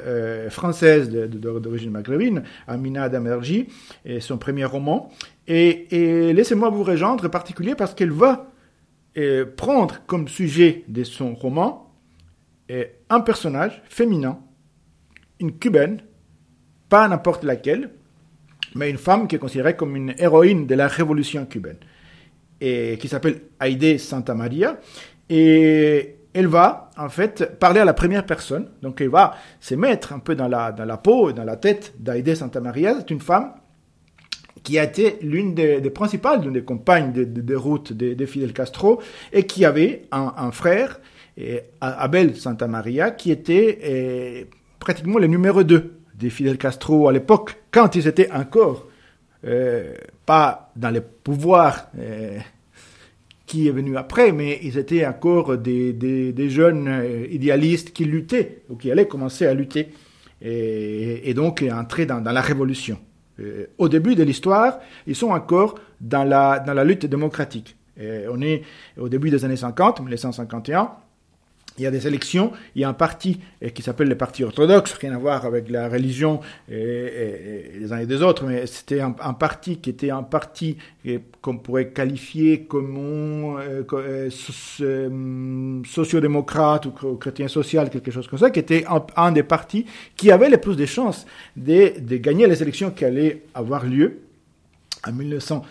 française 0.49 1.11
d'origine 1.11 1.91
maghrébine, 1.91 2.45
Amina 2.67 3.11
Damerji, 3.11 3.69
et 4.07 4.21
son 4.21 4.39
premier 4.39 4.65
roman. 4.65 5.11
Et, 5.47 6.33
laissez-moi 6.33 6.71
vous 6.71 6.85
rejoindre 6.85 7.29
particulier 7.29 7.75
parce 7.75 7.93
qu'elle 7.93 8.13
va 8.13 8.51
prendre 9.59 10.01
comme 10.07 10.29
sujet 10.29 10.85
de 10.89 11.05
son 11.05 11.35
roman 11.35 11.92
un 13.11 13.21
personnage 13.21 13.83
féminin, 13.89 14.39
une 15.41 15.59
cubaine, 15.59 16.03
pas 16.89 17.09
n'importe 17.09 17.45
laquelle, 17.45 17.91
mais 18.75 18.91
une 18.91 18.99
femme 18.99 19.29
qui 19.29 19.37
est 19.37 19.39
considérée 19.39 19.77
comme 19.77 19.97
une 19.97 20.15
héroïne 20.19 20.67
de 20.67 20.75
la 20.75 20.89
révolution 20.89 21.45
cubaine, 21.47 21.79
et 22.61 22.97
qui 22.99 23.09
s'appelle 23.09 23.43
Aide 23.61 23.99
Santa 23.99 24.35
Maria. 24.35 24.79
Et 25.29 26.17
elle 26.35 26.47
va, 26.47 26.91
en 26.97 27.09
fait, 27.09 27.59
parler 27.59 27.81
à 27.81 27.85
la 27.85 27.93
première 27.93 28.25
personne. 28.25 28.71
Donc, 28.81 29.01
elle 29.01 29.09
va 29.09 29.35
se 29.61 29.75
mettre 29.75 30.13
un 30.13 30.19
peu 30.19 30.35
dans 30.35 30.49
la, 30.49 30.73
dans 30.73 30.85
la 30.85 30.97
peau 30.97 31.33
dans 31.33 31.45
la 31.45 31.57
tête 31.57 31.95
d'Aide 31.99 32.35
Santa 32.35 32.61
Maria. 32.61 32.95
C'est 32.99 33.11
une 33.11 33.21
femme 33.21 33.55
qui 34.63 34.79
a 34.79 34.85
été 34.85 35.19
l'une 35.23 35.55
des, 35.55 35.81
principales, 35.91 36.43
l'une 36.43 36.53
des 36.53 36.63
compagnes 36.63 37.13
de, 37.13 37.25
de, 37.25 37.57
route 37.57 37.93
de, 37.93 38.27
Fidel 38.27 38.53
Castro, 38.53 39.03
et 39.33 39.45
qui 39.45 39.65
avait 39.65 40.07
un 40.13 40.53
frère 40.53 41.01
et 41.37 41.61
Abel 41.81 42.37
Santa 42.37 42.69
Maria, 42.69 43.11
qui 43.11 43.31
était 43.31 43.79
eh, 43.83 44.47
pratiquement 44.79 45.19
le 45.19 45.27
numéro 45.27 45.63
2 45.63 45.93
de 46.19 46.29
Fidel 46.29 46.59
Castro 46.59 47.09
à 47.09 47.13
l'époque, 47.13 47.57
quand 47.71 47.95
ils 47.97 48.07
étaient 48.07 48.31
encore 48.31 48.87
euh, 49.45 49.95
pas 50.25 50.71
dans 50.77 50.91
les 50.91 51.01
pouvoirs 51.01 51.89
euh, 51.99 52.39
qui 53.45 53.67
est 53.67 53.73
venu 53.73 53.97
après, 53.97 54.31
mais 54.31 54.61
ils 54.63 54.79
étaient 54.79 55.05
encore 55.05 55.59
des, 55.59 55.93
des, 55.93 56.49
jeunes 56.49 56.87
euh, 56.87 57.27
idéalistes 57.29 57.93
qui 57.93 58.05
luttaient, 58.05 58.63
ou 58.69 58.77
qui 58.77 58.91
allaient 58.91 59.09
commencer 59.09 59.47
à 59.47 59.55
lutter, 59.55 59.89
et, 60.41 61.35
donc 61.35 61.65
entrer 61.71 62.07
dans, 62.07 62.21
la 62.21 62.41
révolution. 62.41 62.99
au 63.79 63.89
début 63.89 64.17
de 64.17 64.25
l'histoire, 64.25 64.81
ils 65.07 65.15
sont 65.15 65.31
encore 65.31 65.77
dans 66.01 66.25
la, 66.25 66.59
dans 66.59 66.75
la 66.75 66.83
lutte 66.83 67.07
démocratique. 67.07 67.77
On 67.99 68.43
est 68.43 68.63
au 68.99 69.09
début 69.09 69.31
des 69.31 69.45
années 69.45 69.57
50, 69.57 70.01
1951, 70.01 70.91
il 71.79 71.85
y 71.85 71.87
a 71.87 71.91
des 71.91 72.07
élections, 72.07 72.53
il 72.75 72.83
y 72.83 72.85
a 72.85 72.89
un 72.89 72.95
parti 72.95 73.41
eh, 73.61 73.71
qui 73.71 73.83
s'appelle 73.83 74.09
le 74.09 74.17
Parti 74.17 74.45
orthodoxe, 74.45 74.93
rien 74.95 75.15
à 75.15 75.19
voir 75.19 75.47
avec 75.47 75.71
la 75.71 75.89
religion 75.89 76.41
et, 76.71 77.73
les 77.81 77.93
uns 77.93 77.99
et 77.99 78.07
des 78.07 78.23
autres, 78.23 78.45
mais 78.45 78.67
c'était 78.67 79.01
un, 79.01 79.13
parti 79.13 79.79
qui 79.79 79.91
était 79.91 80.11
un 80.11 80.23
parti 80.23 80.77
qu'on 81.41 81.57
pourrait 81.59 81.89
qualifier 81.89 82.65
comme 82.65 82.97
euh, 83.59 83.83
euh, 83.93 84.31
euh, 84.81 85.83
sociodémocrate 85.85 86.87
ou 86.87 87.17
chrétien 87.17 87.49
social, 87.49 87.91
quelque 87.91 88.11
chose 88.11 88.29
comme 88.29 88.39
ça, 88.39 88.51
qui 88.51 88.61
était 88.61 88.85
un, 89.17 89.33
des 89.33 89.43
partis 89.43 89.87
qui 90.17 90.31
avait 90.31 90.51
le 90.51 90.59
plus 90.59 90.77
de 90.77 90.87
chances 90.87 91.27
de, 91.57 91.99
de, 92.01 92.17
gagner 92.19 92.47
les 92.47 92.63
élections 92.63 92.91
qui 92.91 93.05
allaient 93.05 93.43
avoir 93.55 93.87
lieu 93.87 94.19
en 95.07 95.13
1900. 95.13 95.63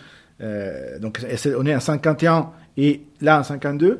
donc 1.00 1.20
on 1.56 1.66
est 1.66 1.74
en 1.74 1.80
51 1.80 2.50
et 2.76 3.02
là 3.20 3.40
en 3.40 3.44
52. 3.44 3.98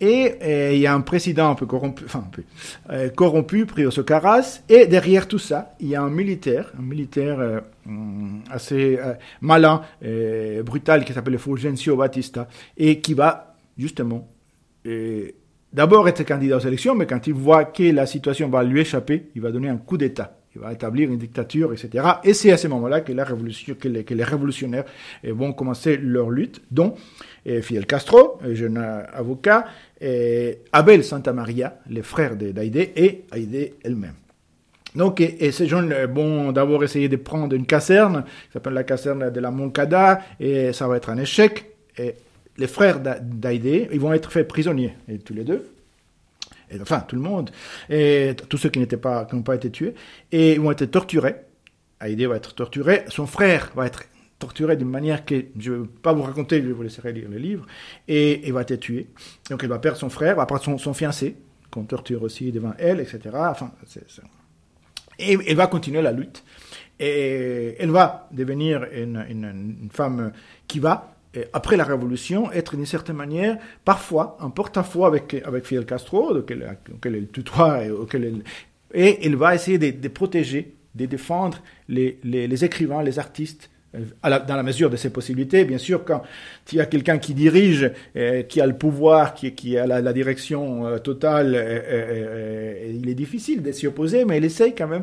Et 0.00 0.34
euh, 0.42 0.72
il 0.72 0.80
y 0.80 0.86
a 0.86 0.94
un 0.94 1.02
président 1.02 1.50
un 1.50 1.54
peu 1.54 1.66
corrompu, 1.66 2.04
enfin 2.06 2.24
un 2.26 2.30
peu, 2.30 2.42
euh, 2.90 3.10
corrompu, 3.10 3.66
Prio 3.66 3.90
Socaras, 3.90 4.62
et 4.68 4.86
derrière 4.86 5.28
tout 5.28 5.38
ça, 5.38 5.74
il 5.78 5.88
y 5.88 5.94
a 5.94 6.02
un 6.02 6.08
militaire, 6.08 6.72
un 6.78 6.82
militaire 6.82 7.38
euh, 7.38 7.60
mm, 7.84 8.40
assez 8.50 8.98
malin, 9.42 9.82
brutal, 10.64 11.04
qui 11.04 11.12
s'appelle 11.12 11.38
Fulgencio 11.38 11.96
Batista, 11.96 12.48
et 12.76 13.00
qui 13.00 13.14
va 13.14 13.56
justement 13.76 14.28
d'abord 15.72 16.08
être 16.08 16.24
candidat 16.24 16.56
aux 16.56 16.60
élections, 16.60 16.94
mais 16.94 17.06
quand 17.06 17.26
il 17.26 17.34
voit 17.34 17.66
que 17.66 17.92
la 17.92 18.06
situation 18.06 18.48
va 18.48 18.62
lui 18.62 18.80
échapper, 18.80 19.28
il 19.34 19.42
va 19.42 19.52
donner 19.52 19.68
un 19.68 19.76
coup 19.76 19.98
d'État. 19.98 20.39
Il 20.54 20.60
va 20.60 20.72
établir 20.72 21.10
une 21.10 21.18
dictature, 21.18 21.72
etc. 21.72 22.04
Et 22.24 22.34
c'est 22.34 22.50
à 22.50 22.56
ce 22.56 22.66
moment-là 22.68 23.02
que, 23.02 23.12
les, 23.12 24.24
révolutionnaires 24.24 24.84
vont 25.24 25.52
commencer 25.52 25.96
leur 25.96 26.30
lutte, 26.30 26.60
dont 26.70 26.96
Fidel 27.62 27.86
Castro, 27.86 28.40
jeune 28.52 28.76
avocat, 28.76 29.66
Abel 30.72 31.04
Santa 31.04 31.32
Maria, 31.32 31.78
les 31.88 32.02
frères 32.02 32.34
d'Aïde, 32.34 32.90
et 32.96 33.24
Aïde 33.30 33.74
elle-même. 33.84 34.14
Donc, 34.94 35.22
ces 35.38 35.66
jeunes 35.66 35.94
vont 36.12 36.52
d'abord 36.52 36.82
essayer 36.82 37.08
de 37.08 37.16
prendre 37.16 37.54
une 37.54 37.66
caserne, 37.66 38.24
qui 38.24 38.52
s'appelle 38.52 38.74
la 38.74 38.84
caserne 38.84 39.30
de 39.30 39.40
la 39.40 39.50
Moncada, 39.50 40.20
et 40.40 40.72
ça 40.72 40.88
va 40.88 40.96
être 40.96 41.10
un 41.10 41.18
échec. 41.18 41.66
Et 41.96 42.14
les 42.56 42.66
frères 42.66 43.00
d'Aïdé, 43.00 43.88
ils 43.92 44.00
vont 44.00 44.12
être 44.12 44.32
faits 44.32 44.48
prisonniers, 44.48 44.94
tous 45.24 45.34
les 45.34 45.44
deux. 45.44 45.64
Enfin, 46.80 47.00
tout 47.00 47.16
le 47.16 47.22
monde, 47.22 47.50
et 47.88 48.34
tous 48.48 48.56
ceux 48.56 48.68
qui 48.68 48.78
n'étaient 48.78 48.96
pas, 48.96 49.24
qui 49.24 49.36
n'ont 49.36 49.42
pas 49.42 49.54
été 49.54 49.70
tués, 49.70 49.94
et 50.30 50.54
ils 50.54 50.60
vont 50.60 50.70
être 50.70 50.84
torturés. 50.84 51.36
Aïdé 51.98 52.26
va 52.26 52.36
être 52.36 52.54
torturé, 52.54 53.04
son 53.08 53.26
frère 53.26 53.72
va 53.74 53.86
être 53.86 54.04
torturé 54.40 54.76
d'une 54.76 54.88
manière 54.88 55.24
que 55.24 55.44
je 55.58 55.72
ne 55.72 55.76
vais 55.78 55.88
pas 56.02 56.12
vous 56.12 56.22
raconter, 56.22 56.62
je 56.62 56.72
vous 56.72 56.82
laisserai 56.82 57.12
lire 57.12 57.28
le 57.28 57.36
livre, 57.36 57.66
et 58.08 58.46
il 58.46 58.52
va 58.52 58.62
être 58.62 58.80
tué. 58.80 59.08
Donc 59.50 59.60
il 59.62 59.68
va 59.68 59.78
perdre 59.78 59.98
son 59.98 60.10
frère, 60.10 60.36
va 60.36 60.46
perdre 60.46 60.78
son, 60.80 60.94
fiancé, 60.94 61.36
qu'on 61.70 61.84
torture 61.84 62.22
aussi 62.22 62.50
devant 62.50 62.72
elle, 62.78 63.00
etc. 63.00 63.20
Enfin, 63.34 63.70
Et 65.18 65.38
elle 65.46 65.56
va 65.56 65.66
continuer 65.66 66.02
la 66.02 66.12
lutte. 66.12 66.42
Et 66.98 67.76
elle 67.78 67.90
va 67.90 68.28
devenir 68.32 68.86
une, 68.92 69.88
femme 69.92 70.32
qui 70.66 70.80
va, 70.80 71.14
après 71.52 71.76
la 71.76 71.84
révolution, 71.84 72.50
être 72.52 72.76
d'une 72.76 72.86
certaine 72.86 73.16
manière, 73.16 73.58
parfois, 73.84 74.36
en 74.40 74.50
porte-à-faux 74.50 75.04
avec, 75.04 75.34
avec 75.44 75.64
Fidel 75.64 75.86
Castro, 75.86 76.36
auquel, 76.36 76.78
elle 77.04 77.28
tutoie, 77.28 77.84
et, 77.84 77.90
auquel 77.90 78.24
elle, 78.24 78.42
et 78.92 79.26
elle 79.26 79.36
va 79.36 79.54
essayer 79.54 79.78
de, 79.78 80.08
protéger, 80.08 80.74
de 80.94 81.06
défendre 81.06 81.58
les 81.88 82.64
écrivains, 82.64 83.02
les 83.02 83.18
artistes, 83.18 83.70
dans 83.92 84.56
la 84.56 84.62
mesure 84.62 84.88
de 84.88 84.96
ses 84.96 85.10
possibilités. 85.10 85.64
Bien 85.64 85.78
sûr, 85.78 86.04
quand 86.04 86.22
il 86.72 86.78
y 86.78 86.80
a 86.80 86.86
quelqu'un 86.86 87.18
qui 87.18 87.34
dirige, 87.34 87.90
euh, 88.16 88.42
qui 88.42 88.60
a 88.60 88.66
le 88.66 88.74
pouvoir, 88.74 89.34
qui, 89.34 89.76
a 89.76 89.86
la, 89.86 90.12
direction 90.12 90.86
euh, 90.86 90.98
totale, 90.98 91.54
euh, 91.56 92.92
il 92.94 93.08
est 93.08 93.14
difficile 93.14 93.62
de 93.62 93.72
s'y 93.72 93.86
opposer, 93.88 94.24
mais 94.24 94.38
il 94.38 94.44
essaye 94.44 94.74
quand 94.74 94.86
même, 94.86 95.02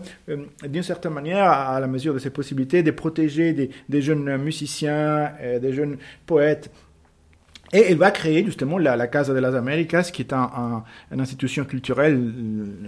d'une 0.68 0.84
certaine 0.84 1.14
manière, 1.14 1.50
à, 1.50 1.80
la 1.80 1.88
mesure 1.88 2.14
de 2.14 2.20
ses 2.20 2.30
possibilités, 2.30 2.82
de 2.82 2.92
protéger 2.92 3.54
des, 3.54 4.02
jeunes 4.02 4.38
musiciens, 4.38 5.32
des 5.62 5.74
jeunes 5.74 5.98
poètes. 6.26 6.72
Et 7.74 7.92
il 7.92 7.98
va 7.98 8.12
créer 8.12 8.46
justement 8.46 8.78
la, 8.78 9.08
Casa 9.08 9.34
de 9.34 9.40
las 9.40 9.54
Américas, 9.54 10.10
qui 10.14 10.22
est 10.22 10.32
un, 10.32 10.50
un, 10.56 10.84
une 11.12 11.20
institution 11.20 11.66
culturelle 11.66 12.32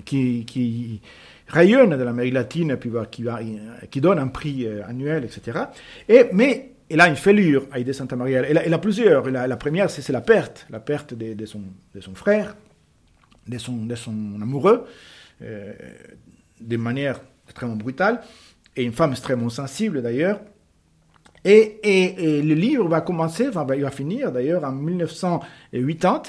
qui 0.05 1.01
rayonne 1.49 1.97
de 1.97 2.03
l'Amérique 2.03 2.33
latine, 2.33 2.77
puis 2.77 2.91
qui, 3.11 3.23
va, 3.23 3.39
qui 3.89 4.01
donne 4.01 4.19
un 4.19 4.27
prix 4.27 4.65
euh, 4.65 4.81
annuel, 4.87 5.25
etc. 5.25 5.59
Et, 6.07 6.25
mais 6.31 6.71
il 6.89 7.01
a 7.01 7.07
une 7.07 7.15
fêlure, 7.15 7.67
Aide 7.75 7.91
Santa 7.93 8.15
Maria. 8.15 8.49
Il 8.49 8.57
a, 8.57 8.65
il 8.65 8.73
a 8.73 8.77
plusieurs. 8.77 9.29
la 9.29 9.57
première, 9.57 9.89
c'est 9.89 10.11
la 10.11 10.21
perte, 10.21 10.65
la 10.69 10.79
perte 10.79 11.13
de, 11.13 11.45
son, 11.45 11.61
frère, 12.15 12.55
de 13.47 13.57
son, 13.57 13.87
amoureux. 14.41 14.85
Euh, 15.41 15.73
de 16.59 16.77
manière 16.77 17.21
extrêmement 17.45 17.75
brutale, 17.75 18.21
et 18.75 18.83
une 18.83 18.91
femme 18.91 19.11
extrêmement 19.11 19.49
sensible 19.49 20.01
d'ailleurs. 20.01 20.41
Et, 21.45 22.41
le 22.43 22.53
livre 22.53 22.87
va 22.87 23.01
commencer, 23.01 23.45
il 23.45 23.81
va 23.81 23.91
finir 23.91 24.31
d'ailleurs 24.31 24.63
en 24.65 24.73
1980. 24.73 26.21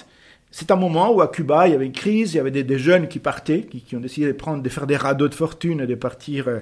C'est 0.50 0.70
un 0.70 0.76
moment 0.76 1.12
où 1.12 1.20
à 1.20 1.28
Cuba, 1.28 1.68
il 1.68 1.72
y 1.72 1.74
avait 1.74 1.86
une 1.86 1.92
crise, 1.92 2.34
il 2.34 2.38
y 2.38 2.40
avait 2.40 2.50
des, 2.50 2.78
jeunes 2.78 3.06
qui 3.06 3.20
partaient, 3.20 3.62
qui, 3.62 3.94
ont 3.94 4.00
décidé 4.00 4.26
de, 4.26 4.32
prendre, 4.32 4.62
de 4.62 4.68
faire 4.68 4.86
des 4.86 4.96
radeaux 4.96 5.28
de 5.28 5.34
fortune 5.34 5.80
et 5.80 5.86
de 5.86 5.94
partir 5.94 6.48
euh, 6.48 6.60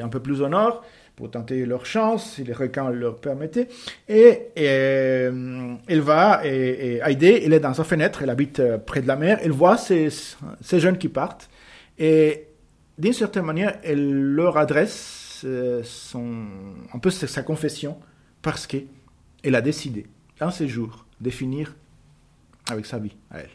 un 0.00 0.08
peu 0.08 0.20
plus 0.20 0.40
au 0.40 0.48
nord 0.48 0.82
pour 1.16 1.30
tenter 1.30 1.64
leur 1.64 1.86
chance, 1.86 2.34
si 2.34 2.44
les 2.44 2.52
requins 2.52 2.90
leur 2.90 3.16
permettaient. 3.16 3.68
Et, 4.06 4.48
euh, 4.58 5.74
elle 5.88 6.00
va, 6.00 6.42
et, 6.46 7.00
Heidi, 7.02 7.26
elle 7.26 7.54
est 7.54 7.60
dans 7.60 7.74
sa 7.74 7.84
fenêtre, 7.84 8.22
elle 8.22 8.30
habite 8.30 8.60
euh, 8.60 8.78
près 8.78 9.00
de 9.00 9.08
la 9.08 9.16
mer, 9.16 9.38
elle 9.42 9.50
voit 9.50 9.78
ces, 9.78 10.10
jeunes 10.62 10.98
qui 10.98 11.08
partent, 11.08 11.48
et 11.98 12.48
d'une 12.98 13.14
certaine 13.14 13.44
manière, 13.44 13.78
elle 13.82 14.12
leur 14.12 14.58
adresse 14.58 15.42
euh, 15.44 15.80
son, 15.84 16.44
un 16.92 16.98
peu 16.98 17.10
sa 17.10 17.42
confession, 17.42 17.98
parce 18.42 18.66
qu'elle 18.66 19.54
a 19.54 19.62
décidé, 19.62 20.06
un 20.40 20.50
séjour, 20.50 21.06
de 21.22 21.30
finir 21.30 21.74
avec 22.70 22.86
sa 22.86 22.98
vie 22.98 23.16
à 23.30 23.40
elle. 23.40 23.50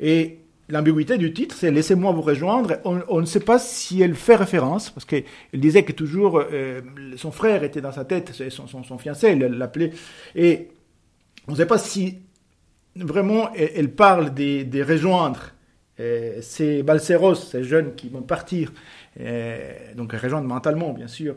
Et 0.00 0.42
l'ambiguïté 0.68 1.18
du 1.18 1.32
titre, 1.32 1.54
c'est 1.56 1.70
Laissez-moi 1.70 2.12
vous 2.12 2.22
rejoindre. 2.22 2.78
On, 2.84 3.20
ne 3.20 3.26
sait 3.26 3.40
pas 3.40 3.58
si 3.58 4.02
elle 4.02 4.14
fait 4.14 4.36
référence, 4.36 4.90
parce 4.90 5.04
qu'elle 5.04 5.24
disait 5.54 5.84
que 5.84 5.92
toujours 5.92 6.38
euh, 6.38 6.80
son 7.16 7.30
frère 7.30 7.62
était 7.62 7.80
dans 7.80 7.92
sa 7.92 8.04
tête, 8.04 8.32
son, 8.50 8.98
fiancé, 8.98 9.28
elle 9.28 9.58
l'appelait. 9.58 9.92
Et 10.34 10.68
on 11.46 11.52
ne 11.52 11.56
sait 11.56 11.66
pas 11.66 11.78
si 11.78 12.18
vraiment 12.96 13.52
elle, 13.54 13.90
parle 13.92 14.34
des, 14.34 14.82
rejoindre 14.82 15.52
euh, 16.00 16.40
ces 16.40 16.82
balseros, 16.82 17.34
ces 17.34 17.64
jeunes 17.64 17.94
qui 17.94 18.08
vont 18.08 18.22
partir, 18.22 18.72
euh, 19.20 19.72
donc 19.94 20.12
rejoindre 20.12 20.48
mentalement, 20.48 20.92
bien 20.92 21.08
sûr, 21.08 21.36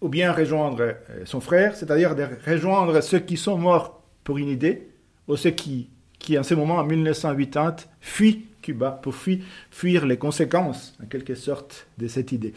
ou 0.00 0.08
bien 0.08 0.32
rejoindre 0.32 0.96
son 1.24 1.40
frère, 1.40 1.76
c'est-à-dire 1.76 2.14
de 2.14 2.26
rejoindre 2.46 3.00
ceux 3.00 3.20
qui 3.20 3.36
sont 3.36 3.56
morts 3.56 4.02
pour 4.24 4.38
une 4.38 4.48
idée, 4.48 4.88
ceux 5.36 5.50
qui 5.50 5.88
qui 6.18 6.38
en 6.38 6.42
ce 6.42 6.54
moment, 6.54 6.76
en 6.76 6.84
1980, 6.84 7.76
fuit 8.00 8.44
Cuba 8.60 8.90
pour 8.90 9.14
fuir, 9.14 10.04
les 10.04 10.16
conséquences, 10.16 10.96
en 11.02 11.06
quelque 11.06 11.34
sorte, 11.34 11.86
de 11.96 12.08
cette 12.08 12.32
idée. 12.32 12.52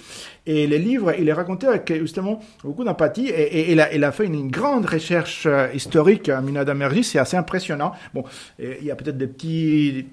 Et 0.45 0.67
le 0.67 0.77
livre, 0.77 1.13
il 1.17 1.29
est 1.29 1.33
raconté 1.33 1.67
avec 1.67 1.93
justement 1.99 2.41
beaucoup 2.63 2.83
d'empathie 2.83 3.29
et, 3.29 3.71
il, 3.71 3.79
a, 3.79 4.11
fait 4.11 4.25
une 4.25 4.49
grande 4.49 4.85
recherche 4.85 5.45
euh, 5.45 5.67
historique 5.73 6.27
à 6.29 6.41
Minada 6.41 6.73
Mergi, 6.73 7.03
c'est 7.03 7.19
assez 7.19 7.37
impressionnant. 7.37 7.93
Bon, 8.13 8.23
il 8.59 8.83
y 8.83 8.91
a 8.91 8.95
peut-être 8.95 9.17
des 9.17 9.27
petits 9.27 10.07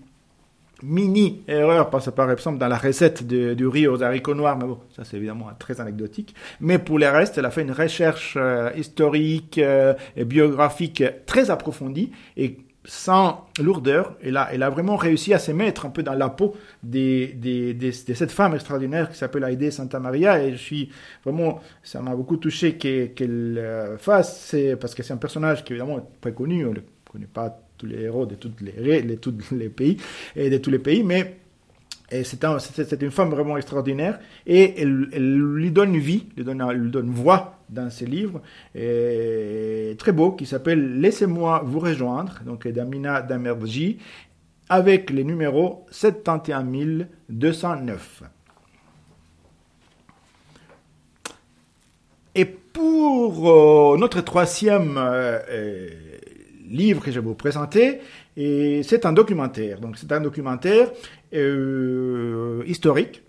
mini 0.82 1.42
erreurs 1.48 1.90
parce 1.90 2.10
par 2.10 2.30
exemple 2.30 2.58
dans 2.58 2.68
la 2.68 2.78
recette 2.78 3.26
du 3.26 3.66
riz 3.66 3.86
aux 3.86 4.02
haricots 4.02 4.34
noirs, 4.34 4.56
mais 4.56 4.66
bon, 4.66 4.78
ça 4.94 5.04
c'est 5.04 5.16
évidemment 5.16 5.48
très 5.58 5.80
anecdotique. 5.80 6.34
Mais 6.60 6.78
pour 6.78 6.98
le 6.98 7.08
reste, 7.08 7.38
elle 7.38 7.46
a 7.46 7.50
fait 7.50 7.62
une 7.62 7.72
recherche 7.72 8.34
euh, 8.36 8.70
historique 8.76 9.58
euh, 9.58 9.94
et 10.16 10.24
biographique 10.24 11.02
très 11.26 11.50
approfondie 11.50 12.12
et 12.36 12.58
sans 12.84 13.46
lourdeur. 13.60 14.16
Elle 14.22 14.36
a, 14.36 14.48
elle 14.52 14.62
a 14.62 14.70
vraiment 14.70 14.96
réussi 14.96 15.34
à 15.34 15.38
se 15.38 15.52
mettre 15.52 15.84
un 15.84 15.90
peu 15.90 16.02
dans 16.02 16.14
la 16.14 16.30
peau 16.30 16.56
de, 16.82 17.28
cette 17.92 18.30
femme 18.30 18.54
extraordinaire 18.54 19.10
qui 19.10 19.18
s'appelle 19.18 19.44
Aide 19.44 19.70
Santa 19.70 20.00
Maria. 20.00 20.42
Et 20.42 20.52
je 20.52 20.56
suis 20.56 20.90
vraiment, 21.24 21.60
ça 21.82 22.00
m'a 22.00 22.14
beaucoup 22.14 22.38
touché 22.38 22.76
qu'elle 22.76 23.58
euh, 23.58 23.98
fasse, 23.98 24.54
parce 24.80 24.94
que 24.94 25.02
c'est 25.02 25.12
un 25.12 25.18
personnage 25.18 25.64
qui 25.64 25.74
évidemment 25.74 25.98
est 25.98 26.20
très 26.20 26.32
connu. 26.32 26.64
On 26.64 26.72
ne 26.72 26.80
connaît 27.10 27.26
pas 27.26 27.67
tous 27.78 27.86
les 27.86 28.02
héros 28.02 28.26
de 28.26 28.34
tous 28.34 28.52
les, 28.60 29.02
les, 29.02 29.16
tous 29.16 29.34
les 29.52 29.68
pays 29.68 29.96
et 30.36 30.50
de 30.50 30.58
tous 30.58 30.70
les 30.70 30.78
pays, 30.78 31.02
mais 31.02 31.36
c'est 32.10 32.44
un, 32.44 32.58
une 32.58 33.10
femme 33.10 33.30
vraiment 33.30 33.56
extraordinaire 33.56 34.18
et 34.46 34.80
elle, 34.80 35.38
lui 35.38 35.70
donne 35.70 35.96
vie, 35.96 36.26
lui 36.36 36.44
donne, 36.44 36.62
lui 36.72 36.90
donne 36.90 37.10
voix 37.10 37.58
dans 37.68 37.90
ses 37.90 38.06
livres, 38.06 38.40
très 38.72 40.12
beau, 40.12 40.32
qui 40.32 40.46
s'appelle 40.46 41.00
Laissez-moi 41.00 41.62
vous 41.64 41.80
rejoindre, 41.80 42.40
donc 42.46 42.66
d'Amina 42.66 43.20
Damerji, 43.22 43.98
avec 44.68 45.10
les 45.10 45.24
numéros 45.24 45.86
71209. 45.90 48.22
Et 52.34 52.44
pour 52.44 53.50
euh, 53.50 53.96
notre 53.98 54.20
troisième 54.20 54.96
euh, 54.96 55.40
livre 56.70 57.02
que 57.02 57.10
je 57.10 57.20
vais 57.20 57.26
vous 57.26 57.34
présenter, 57.34 57.98
c'est 58.36 59.06
un 59.06 59.12
documentaire. 59.12 59.80
Donc 59.80 59.96
c'est 59.96 60.10
un 60.12 60.20
documentaire 60.20 60.90
euh, 61.34 62.62
historique. 62.66 63.22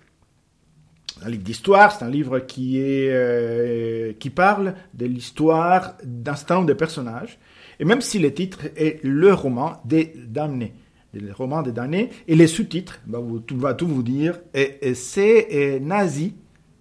Un 1.22 1.30
livre 1.30 1.44
d'histoire, 1.44 1.92
c'est 1.92 2.06
un 2.06 2.10
livre 2.10 2.40
qui, 2.40 2.80
est, 2.80 3.10
euh, 3.10 4.14
qui 4.20 4.30
parle 4.30 4.76
de 4.94 5.06
l'histoire 5.06 5.98
d'un 6.04 6.36
certain 6.36 6.56
nombre 6.56 6.68
de 6.68 6.74
personnages. 6.74 7.38
Et 7.80 7.86
même 7.86 8.02
si 8.02 8.20
le 8.20 8.34
titre 8.34 8.68
est 8.78 9.04
le 9.04 9.34
roman 9.34 9.82
des 9.84 10.14
damnés, 10.16 10.74
le 11.14 11.34
roman 11.34 11.62
des 11.62 11.72
damnés, 11.72 12.10
et 12.28 12.36
les 12.36 12.48
sous-titres, 12.48 13.02
bah, 13.06 13.20
va 13.52 13.74
tout 13.74 13.88
vous 13.88 14.04
dire, 14.04 14.40
et, 14.54 14.94
c'est 14.94 15.80
nazi 15.82 16.36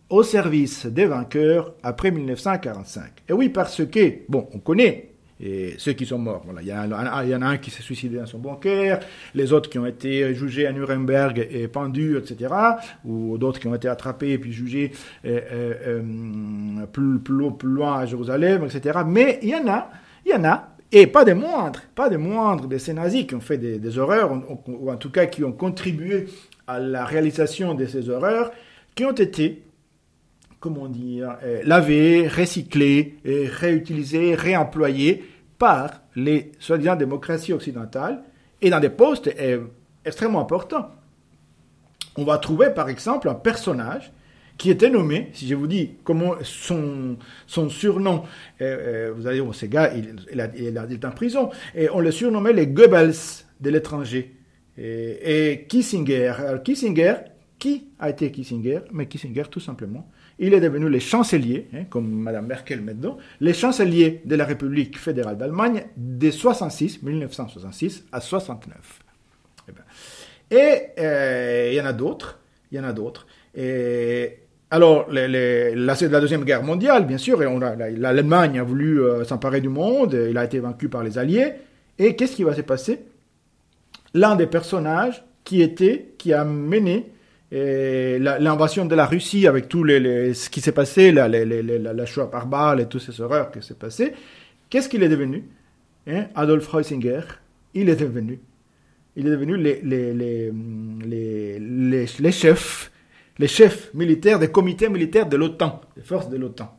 au 0.09 0.23
service 0.23 0.87
des 0.87 1.07
vainqueurs 1.07 1.75
après 1.83 2.11
1945. 2.11 3.11
Et 3.29 3.33
oui, 3.33 3.49
parce 3.49 3.85
que, 3.87 4.21
bon, 4.29 4.49
on 4.53 4.59
connaît 4.59 5.08
et 5.40 5.74
ceux 5.79 5.92
qui 5.92 6.07
sont 6.07 6.18
morts. 6.18 6.42
Voilà. 6.44 6.62
Il, 6.62 6.68
y 7.31 7.35
en 7.35 7.42
a 7.42 7.46
un 7.46 7.57
qui 7.59 7.70
s'est 7.70 7.83
suicidé 7.83 8.16
dans 8.16 8.27
son 8.27 8.38
bunker, 8.38 9.01
les 9.35 9.53
autres 9.53 9.70
qui 9.70 9.79
ont 9.79 9.87
été 9.87 10.35
jugés 10.35 10.66
à 10.66 10.72
Nuremberg 10.72 11.46
et 11.51 11.68
pendus, 11.68 12.16
etc., 12.18 12.55
ou 13.05 13.38
d'autres 13.38 13.61
qui 13.61 13.68
ont 13.68 13.74
été 13.74 13.88
attrapés 13.88 14.31
et 14.31 14.38
puis 14.38 14.53
jugés 14.53 14.92
euh, 15.24 15.40
euh, 15.53 15.74
euh, 15.87 16.87
plus, 16.87 17.18
plus, 17.20 17.51
plus, 17.53 17.68
loin 17.68 17.98
à 17.98 18.07
Jérusalem, 18.07 18.64
etc. 18.64 19.01
Mais 19.07 19.38
il 19.42 19.51
y 19.51 19.55
en 19.55 19.68
a, 19.68 19.90
il 20.24 20.33
y 20.33 20.35
en 20.35 20.44
a, 20.44 20.68
et 20.90 21.07
pas 21.07 21.24
des 21.24 21.35
moindres, 21.35 21.83
pas 21.94 22.09
des 22.09 22.16
moindres 22.16 22.66
de 22.66 22.79
ces 22.79 22.94
qui 23.27 23.35
ont 23.35 23.40
fait 23.40 23.59
des 23.59 23.98
horreurs, 23.98 24.33
ou 24.66 24.90
en 24.90 24.96
tout 24.96 25.11
cas 25.11 25.27
qui 25.27 25.44
ont 25.44 25.53
contribué 25.53 26.27
à 26.66 26.79
la 26.79 27.05
réalisation 27.05 27.74
de 27.74 27.87
ces 27.87 28.09
horreurs, 28.09 28.51
qui 28.94 29.05
ont 29.05 29.12
été 29.12 29.62
comment 30.61 30.88
dire, 30.88 31.37
euh, 31.42 31.62
laver, 31.64 32.29
recycler, 32.29 33.16
réutiliser, 33.25 34.35
réemployer 34.35 35.25
par 35.59 36.03
les 36.16 36.53
soi-disant 36.59 36.97
démocraties 36.97 37.53
occidentales 37.53 38.23
et 38.61 38.71
dans 38.71 38.81
des 38.81 38.90
postes 38.90 39.31
euh, 39.38 39.64
extrêmement 40.05 40.40
importants. 40.40 40.90
On 42.16 42.25
va 42.25 42.38
trouver 42.38 42.71
par 42.71 42.88
exemple 42.88 43.29
un 43.29 43.35
personnage 43.35 44.12
qui 44.57 44.71
était 44.71 44.90
nommé, 44.90 45.31
si 45.35 45.47
je 45.47 45.55
vous 45.55 45.68
dis 45.68 45.92
comment 46.03 46.35
son, 46.42 47.16
surnom, 47.47 48.25
euh, 48.61 49.12
vous 49.14 49.29
allez 49.29 49.40
dire, 49.40 49.55
ce 49.55 49.66
gars, 49.66 49.92
il, 49.94 50.16
il, 50.33 50.77
est 50.92 51.05
en 51.05 51.11
prison, 51.12 51.51
et 51.77 51.88
on 51.90 52.01
le 52.01 52.11
surnommait 52.11 52.53
les 52.53 52.66
Goebbels 52.66 53.14
de 53.61 53.71
l'étranger. 53.71 54.35
Et, 54.77 55.53
et, 55.53 55.66
Kissinger, 55.66 56.33
Kissinger, 56.64 57.14
qui 57.61 57.88
a 58.01 58.11
été 58.11 58.33
Kissinger? 58.33 58.81
Mais 58.92 59.07
Kissinger, 59.07 59.44
tout 59.49 59.61
simplement, 59.61 60.09
il 60.38 60.55
est 60.55 60.61
devenu 60.61 60.88
le 60.88 60.98
chancelier, 60.98 61.68
hein, 61.74 61.85
comme 61.90 62.09
Mme 62.09 62.46
Merkel 62.46 62.81
maintenant, 62.81 63.18
le 63.40 63.53
chancelier 63.53 64.20
de 64.24 64.37
la 64.37 64.44
République 64.44 64.98
fédérale 64.98 65.37
d'Allemagne 65.37 65.85
de 65.96 66.31
66, 66.31 67.03
1966 67.03 68.05
à 68.12 68.20
69. 68.20 68.77
Eh 69.68 69.72
ben. 69.72 69.83
Et 70.51 71.01
euh, 71.01 71.68
il 71.72 71.77
y 71.77 71.81
en 71.81 71.87
a 71.87 71.92
d'autres, 71.92 72.38
il 72.70 72.79
y 72.79 72.81
en 72.81 72.85
a 72.85 72.92
d'autres. 72.92 73.27
Alors, 74.70 75.11
la, 75.11 75.27
la, 75.29 76.20
Deuxième 76.20 76.44
Guerre 76.44 76.62
mondiale, 76.62 77.07
bien 77.07 77.16
sûr, 77.16 77.42
et 77.42 77.46
l'Allemagne 77.96 78.59
a 78.59 78.62
voulu 78.62 79.01
euh, 79.01 79.24
s'emparer 79.24 79.62
du 79.62 79.70
monde, 79.70 80.16
il 80.29 80.37
a 80.37 80.44
été 80.44 80.59
vaincu 80.59 80.90
par 80.90 81.03
les 81.03 81.16
Alliés. 81.16 81.55
Et 81.98 82.16
qu'est-ce 82.16 82.37
qui 82.37 82.44
va 82.44 82.55
se 82.55 82.61
passer? 82.61 83.01
L'un 84.12 84.37
des 84.37 84.46
personnages 84.46 85.24
qui 85.44 85.62
était, 85.62 86.14
qui 86.18 86.35
a 86.35 86.44
mené 86.44 87.11
l'invasion 87.50 88.84
de 88.84 88.94
la 88.94 89.06
Russie 89.06 89.46
avec 89.46 89.68
tout 89.68 89.87
ce 89.87 90.50
qui 90.50 90.61
s'est 90.61 90.72
passé, 90.72 91.12
la, 91.12 92.06
choix 92.06 92.30
par 92.30 92.46
balle 92.46 92.80
et 92.80 92.87
toutes 92.87 93.02
ces 93.02 93.20
horreurs 93.20 93.50
qui 93.50 93.62
s'est 93.62 93.74
passé, 93.74 94.12
qu'est-ce 94.68 94.88
qu'il 94.88 95.02
est 95.02 95.08
devenu 95.08 95.44
hein? 96.06 96.26
Adolf 96.34 96.66
Reusinger, 96.68 97.20
il 97.74 97.88
est 97.88 97.96
devenu, 97.96 98.40
il 99.16 99.26
est 99.26 99.30
devenu 99.30 99.56
les, 99.56 99.92
chefs, 102.32 102.90
les 103.38 103.48
chefs 103.48 103.92
militaires 103.94 104.38
des 104.38 104.48
comités 104.48 104.88
militaires 104.88 105.28
de 105.28 105.37
l'OTAN, 105.37 105.80
des 105.96 106.02
forces 106.02 106.28
de 106.28 106.37
l'OTAN. 106.37 106.74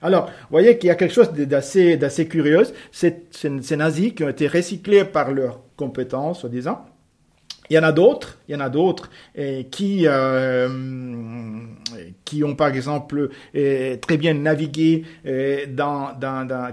Alors, 0.00 0.26
vous 0.26 0.50
voyez 0.50 0.76
qu'il 0.76 0.88
y 0.88 0.90
a 0.90 0.96
quelque 0.96 1.14
chose 1.14 1.32
d'assez, 1.32 2.28
curieux. 2.28 2.64
Ces 2.92 3.76
nazis 3.76 4.12
qui 4.12 4.22
ont 4.22 4.28
été 4.28 4.46
recyclés 4.48 5.04
par 5.04 5.32
leurs 5.32 5.60
compétences, 5.76 6.40
soi-disant, 6.40 6.84
Il 7.70 7.74
y 7.74 7.78
en 7.78 7.82
a 7.82 7.92
d'autres, 7.92 8.38
il 8.48 8.52
y 8.52 8.56
en 8.56 8.60
a 8.60 8.68
d'autres 8.68 9.10
qui 9.70 10.06
qui 12.24 12.44
ont 12.44 12.54
par 12.54 12.68
exemple 12.68 13.30
très 13.52 14.16
bien 14.16 14.34
navigué 14.34 15.04
dans 15.68 16.12
dans, 16.18 16.46
dans 16.46 16.72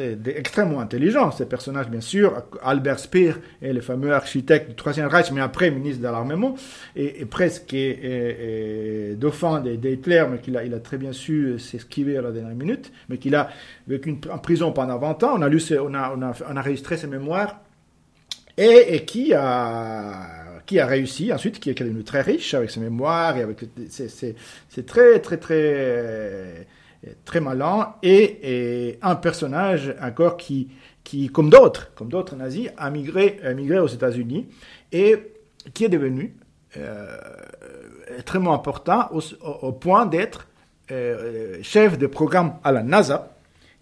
extrêmement 0.00 0.80
intelligent, 0.80 1.30
ces 1.30 1.46
personnages, 1.46 1.88
bien 1.88 2.00
sûr. 2.00 2.42
Albert 2.62 2.98
Speer 2.98 3.34
est 3.60 3.72
le 3.72 3.80
fameux 3.80 4.12
architecte 4.12 4.70
du 4.70 4.74
Troisième 4.74 5.08
Reich, 5.08 5.30
mais 5.32 5.40
après 5.40 5.70
ministre 5.70 6.00
de 6.00 6.08
l'armement, 6.08 6.54
et, 6.96 7.24
presque 7.26 7.74
et, 7.74 9.14
dauphin 9.18 9.60
d'Hitler, 9.60 10.24
mais 10.30 10.38
qu'il 10.38 10.56
a, 10.56 10.64
il 10.64 10.72
a 10.74 10.80
très 10.80 10.96
bien 10.96 11.12
su 11.12 11.58
s'esquiver 11.58 12.16
à 12.16 12.22
la 12.22 12.30
dernière 12.32 12.54
minute, 12.54 12.92
mais 13.08 13.18
qu'il 13.18 13.34
a 13.34 13.50
vécu 13.86 14.16
en 14.32 14.38
prison 14.38 14.72
pendant 14.72 14.98
20 14.98 15.22
ans. 15.24 15.34
On 15.36 15.42
a, 15.42 15.48
lu 15.48 15.60
on 15.72 15.94
a, 15.94 16.14
on 16.16 16.22
a, 16.22 16.32
on 16.48 16.56
a 16.56 16.60
enregistré 16.60 16.96
ses 16.96 17.06
mémoires, 17.06 17.60
et, 18.56 19.04
qui 19.04 19.34
a 19.34 20.60
qui 20.66 20.78
a 20.78 20.86
réussi 20.86 21.32
ensuite, 21.32 21.58
qui 21.58 21.70
est 21.70 21.74
devenu 21.74 22.04
très 22.04 22.20
riche 22.20 22.54
avec 22.54 22.70
ses 22.70 22.80
mémoires 22.80 23.36
et 23.36 23.42
avec 23.42 23.58
c'est 23.88 24.86
très 24.86 25.20
très 25.20 25.38
très 25.38 26.66
très 27.24 27.40
malin, 27.40 27.94
et, 28.02 28.98
un 29.02 29.16
personnage 29.16 29.94
encore 30.00 30.36
qui, 30.36 30.68
qui 31.04 31.28
comme 31.28 31.50
d'autres, 31.50 31.92
comme 31.94 32.08
d'autres 32.08 32.36
nazis, 32.36 32.68
a 32.76 32.90
migré, 32.90 33.40
a 33.44 33.52
migré 33.54 33.78
aux 33.78 33.88
États-Unis 33.88 34.48
et 34.92 35.16
qui 35.74 35.84
est 35.84 35.88
devenu 35.88 36.36
euh, 36.76 37.16
extrêmement 38.16 38.54
important 38.54 39.10
au, 39.42 39.72
point 39.72 40.06
d'être 40.06 40.48
euh, 40.90 41.58
chef 41.62 41.98
de 41.98 42.06
programme 42.06 42.54
à 42.64 42.72
la 42.72 42.82
NASA. 42.82 43.36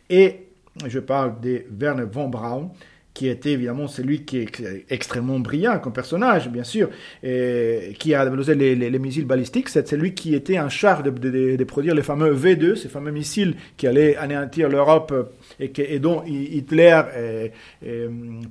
Et 0.08 0.48
je 0.86 0.98
parle 0.98 1.40
de 1.40 1.64
Werner 1.78 2.04
von 2.10 2.28
Braun, 2.28 2.70
qui 3.14 3.28
était 3.28 3.52
évidemment 3.52 3.88
celui 3.88 4.24
qui 4.24 4.38
est 4.38 4.84
extrêmement 4.88 5.38
brillant 5.40 5.78
comme 5.78 5.92
personnage, 5.92 6.48
bien 6.48 6.64
sûr, 6.64 6.90
et 7.22 7.94
qui 7.98 8.14
a 8.14 8.24
développé 8.24 8.54
les, 8.54 8.98
missiles 8.98 9.26
balistiques. 9.26 9.68
C'est 9.68 9.86
celui 9.86 10.14
qui 10.14 10.34
était 10.34 10.58
en 10.58 10.68
charge 10.68 11.02
de, 11.02 11.64
produire 11.64 11.94
les 11.94 12.02
fameux 12.02 12.34
V2, 12.34 12.76
ces 12.76 12.88
fameux 12.88 13.10
missiles 13.10 13.56
qui 13.76 13.86
allaient 13.86 14.16
anéantir 14.16 14.68
l'Europe 14.68 15.12
et, 15.58 15.72
et, 15.76 15.98
dont 15.98 16.22
Hitler 16.24 17.02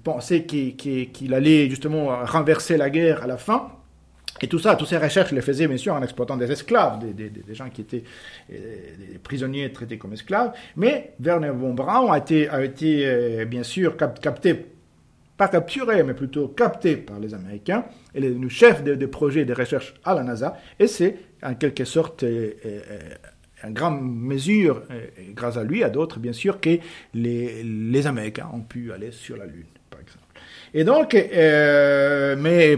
pensait 0.04 0.44
qu'il 0.44 1.34
allait 1.34 1.70
justement 1.70 2.26
renverser 2.26 2.78
la 2.78 2.90
guerre 2.90 3.24
à 3.24 3.28
la 3.28 3.38
fin. 3.38 3.72
Et 4.42 4.48
tout 4.48 4.60
ça, 4.60 4.76
toutes 4.76 4.88
ces 4.88 4.98
recherches, 4.98 5.32
les 5.32 5.42
faisait 5.42 5.68
bien 5.68 5.78
sûr 5.78 5.94
en 5.94 6.02
exploitant 6.02 6.38
des 6.38 6.52
esclaves, 6.52 7.00
des, 7.14 7.32
gens 7.54 7.70
qui 7.70 7.82
étaient 7.82 8.04
euh, 8.52 8.56
des 9.12 9.18
prisonniers 9.20 9.72
traités 9.72 9.98
comme 9.98 10.14
esclaves. 10.14 10.54
Mais 10.76 11.14
Werner 11.20 11.52
von 11.52 11.74
Braun 11.74 12.12
a 12.12 12.18
été, 12.18 12.50
a 12.50 12.64
été 12.64 13.06
euh, 13.06 13.46
bien 13.46 13.64
sûr 13.64 13.98
capté, 13.98 14.66
pas 15.38 15.48
capturé, 15.48 16.04
mais 16.04 16.14
plutôt 16.14 16.48
capté 16.50 16.96
par 16.96 17.20
les 17.20 17.34
Américains. 17.34 17.86
Il 18.16 18.26
est 18.26 18.30
devenu 18.30 18.50
chef 18.50 18.84
de, 18.84 19.06
projets 19.06 19.46
de 19.46 19.54
recherche 19.54 19.94
à 20.04 20.14
la 20.14 20.24
NASA. 20.24 20.58
Et 20.80 20.88
c'est 20.88 21.16
en 21.44 21.56
quelque 21.56 21.86
sorte 21.86 22.24
euh, 22.24 22.52
en 23.64 23.72
grande 23.72 24.00
mesure, 24.02 24.84
grâce 25.34 25.58
à 25.58 25.66
lui, 25.66 25.84
à 25.84 25.90
d'autres 25.90 26.20
bien 26.20 26.34
sûr, 26.34 26.62
que 26.62 26.78
les 27.14 28.08
Américains 28.08 28.50
ont 28.54 28.62
pu 28.62 28.94
aller 28.94 29.12
sur 29.12 29.36
la 29.36 29.46
Lune, 29.46 29.66
par 29.90 30.00
exemple. 30.00 30.24
Et 30.74 30.86
donc, 30.86 31.14
mais 31.14 32.78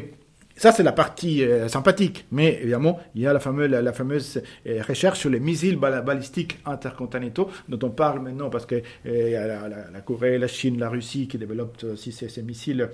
ça, 0.61 0.71
c'est 0.71 0.83
la 0.83 0.91
partie 0.91 1.43
euh, 1.43 1.67
sympathique. 1.67 2.27
Mais 2.31 2.59
évidemment, 2.61 2.99
il 3.15 3.23
y 3.23 3.25
a 3.27 3.33
la 3.33 3.39
fameuse, 3.39 4.43
euh, 4.67 4.81
recherche 4.87 5.17
sur 5.17 5.31
les 5.31 5.39
missiles 5.39 5.75
balistiques 5.77 6.59
intercontinentaux 6.67 7.49
dont 7.67 7.79
on 7.81 7.89
parle 7.89 8.19
maintenant 8.19 8.51
parce 8.51 8.67
que 8.67 8.79
euh, 9.07 9.89
la, 9.91 10.01
Corée, 10.01 10.37
la 10.37 10.47
Chine, 10.47 10.77
la 10.77 10.89
Russie 10.89 11.27
qui 11.27 11.39
développent 11.39 11.83
aussi 11.91 12.11
ces 12.11 12.43
missiles 12.43 12.91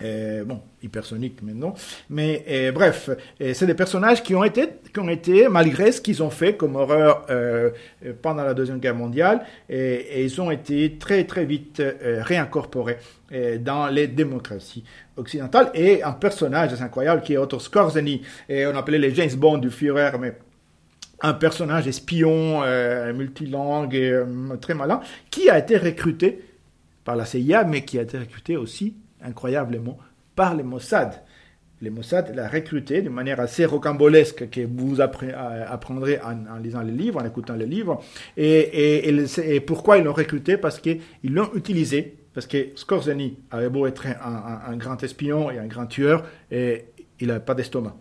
euh, 0.00 0.44
bon, 0.44 0.60
hypersonique 0.82 1.42
maintenant. 1.42 1.74
Mais 2.08 2.44
euh, 2.48 2.72
bref, 2.72 3.10
euh, 3.40 3.52
c'est 3.54 3.66
des 3.66 3.74
personnages 3.74 4.22
qui 4.22 4.34
ont 4.34 4.44
été, 4.44 4.68
qui 4.92 5.00
ont 5.00 5.08
été 5.08 5.48
malgré 5.48 5.92
ce 5.92 6.00
qu'ils 6.00 6.22
ont 6.22 6.30
fait 6.30 6.56
comme 6.56 6.76
horreur 6.76 7.26
pendant 8.22 8.44
la 8.44 8.54
Deuxième 8.54 8.78
Guerre 8.78 8.94
mondiale, 8.94 9.44
et, 9.68 10.24
ils 10.24 10.40
ont 10.40 10.50
été 10.50 10.96
très 10.98 11.24
très 11.24 11.44
vite 11.44 11.82
réincorporés 12.02 12.98
dans 13.60 13.88
les 13.88 14.06
démocraties 14.06 14.84
occidentales. 15.16 15.70
Et 15.74 16.02
un 16.02 16.12
personnage 16.12 16.80
incroyable 16.80 17.22
qui 17.22 17.34
est 17.34 17.36
Otto 17.36 17.58
Skorzeny, 17.58 18.22
on 18.50 18.76
appelait 18.76 18.98
les 18.98 19.14
James 19.14 19.34
Bond 19.34 19.58
du 19.58 19.70
Führer, 19.70 20.12
mais 20.20 20.36
un 21.20 21.34
personnage 21.34 21.86
espion, 21.86 22.62
multilangue 23.14 24.58
très 24.60 24.74
malin, 24.74 25.00
qui 25.30 25.48
a 25.48 25.58
été 25.58 25.76
recruté 25.76 26.42
par 27.04 27.16
la 27.16 27.24
CIA, 27.24 27.64
mais 27.64 27.84
qui 27.84 27.98
a 27.98 28.02
été 28.02 28.18
recruté 28.18 28.56
aussi 28.56 28.94
incroyablement 29.24 29.98
par 30.34 30.54
les 30.54 30.62
Mossad. 30.62 31.22
Les 31.80 31.90
Mossad 31.90 32.32
l'a 32.34 32.48
recruté 32.48 33.02
de 33.02 33.08
manière 33.08 33.40
assez 33.40 33.64
rocambolesque 33.64 34.48
que 34.50 34.60
vous 34.60 35.00
apprendrez 35.00 36.20
en, 36.20 36.58
lisant 36.58 36.82
les 36.82 36.92
livres, 36.92 37.20
en 37.20 37.24
écoutant 37.24 37.54
les 37.54 37.66
livres. 37.66 38.00
Et, 38.36 39.60
pourquoi 39.66 39.98
ils 39.98 40.04
l'ont 40.04 40.12
recruté? 40.12 40.56
Parce 40.56 40.78
qu'ils 40.78 41.00
l'ont 41.24 41.50
utilisé. 41.54 42.16
Parce 42.34 42.46
que 42.46 42.68
Skorzeny 42.76 43.36
avait 43.50 43.68
beau 43.68 43.86
être 43.86 44.06
un, 44.06 44.76
grand 44.76 45.02
espion 45.02 45.50
et 45.50 45.58
un 45.58 45.66
grand 45.66 45.86
tueur, 45.86 46.24
et 46.50 46.86
il 47.20 47.26
n'avait 47.26 47.40
pas 47.40 47.54
d'estomac 47.54 47.94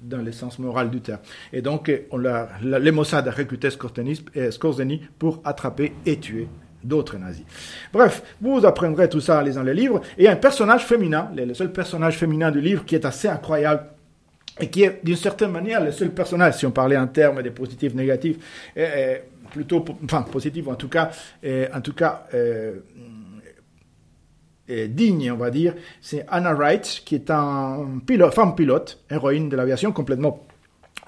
dans 0.00 0.22
le 0.22 0.32
sens 0.32 0.58
moral 0.58 0.90
du 0.90 1.00
terme. 1.02 1.20
Et 1.52 1.60
donc, 1.62 1.92
on 2.10 2.18
les 2.18 2.90
Mossad 2.90 3.28
a 3.28 3.30
recruté 3.30 3.68
Skorzeny 3.70 5.02
pour 5.18 5.42
attraper 5.44 5.92
et 6.06 6.18
tuer 6.18 6.48
d'autres 6.86 7.18
nazis. 7.18 7.44
Bref, 7.92 8.22
vous 8.40 8.64
apprendrez 8.64 9.08
tout 9.08 9.20
ça 9.20 9.38
en 9.38 9.42
lisant 9.42 9.62
les 9.62 9.74
livres. 9.74 10.00
Et 10.18 10.28
un 10.28 10.36
personnage 10.36 10.84
féminin, 10.84 11.30
le 11.36 11.54
seul 11.54 11.72
personnage 11.72 12.16
féminin 12.16 12.50
du 12.50 12.60
livre 12.60 12.84
qui 12.84 12.94
est 12.94 13.04
assez 13.04 13.28
incroyable 13.28 13.84
et 14.58 14.68
qui 14.68 14.84
est 14.84 15.00
d'une 15.04 15.16
certaine 15.16 15.50
manière 15.50 15.84
le 15.84 15.92
seul 15.92 16.10
personnage, 16.10 16.54
si 16.54 16.66
on 16.66 16.70
parlait 16.70 16.96
en 16.96 17.06
termes 17.06 17.42
de 17.42 17.50
positifs, 17.50 17.94
négatifs, 17.94 18.36
plutôt, 19.50 19.84
enfin 20.04 20.22
positif 20.22 20.66
en 20.68 20.74
tout 20.74 20.88
cas, 20.88 21.10
en 21.44 21.80
tout 21.82 21.92
cas 21.92 22.26
euh, 24.68 24.88
digne, 24.88 25.30
on 25.30 25.36
va 25.36 25.50
dire, 25.50 25.74
c'est 26.00 26.26
Anna 26.28 26.52
Wright, 26.52 27.02
qui 27.04 27.14
est 27.14 27.30
un 27.30 27.86
femme 28.32 28.56
pilote, 28.56 28.98
héroïne 29.08 29.48
de 29.48 29.56
l'aviation 29.56 29.92
complètement 29.92 30.45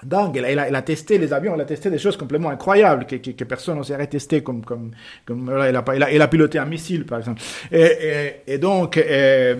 dingue. 0.03 0.37
Elle, 0.37 0.59
a, 0.59 0.81
testé 0.81 1.17
les 1.17 1.33
avions, 1.33 1.55
elle 1.55 1.61
a 1.61 1.65
testé 1.65 1.89
des 1.89 1.97
choses 1.97 2.17
complètement 2.17 2.49
incroyables 2.49 3.05
que, 3.05 3.15
que, 3.15 3.43
personne 3.43 3.77
n'oserait 3.77 4.07
tester, 4.07 4.41
comme, 4.41 4.63
comme, 4.63 4.91
comme 5.25 5.49
elle, 5.49 5.75
a, 5.75 5.83
elle, 5.93 6.21
a, 6.21 6.27
piloté 6.27 6.59
un 6.59 6.65
missile, 6.65 7.05
par 7.05 7.19
exemple. 7.19 7.41
Et, 7.71 8.41
et, 8.47 8.57
donc, 8.57 8.97
et, 8.97 9.55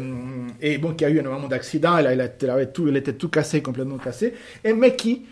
et 0.61 0.77
bon, 0.77 0.93
il 0.97 1.01
y 1.01 1.05
a 1.05 1.09
eu 1.09 1.19
énormément 1.19 1.47
d'accidents, 1.47 1.97
elle, 1.97 2.07
elle, 2.07 2.31
elle, 2.41 2.71
tout, 2.71 2.87
elle 2.87 2.97
était 2.97 3.13
tout 3.13 3.29
cassé, 3.29 3.61
complètement 3.61 3.97
cassé, 3.97 4.33
et, 4.63 4.73
mais 4.73 4.95
qui, 4.95 5.25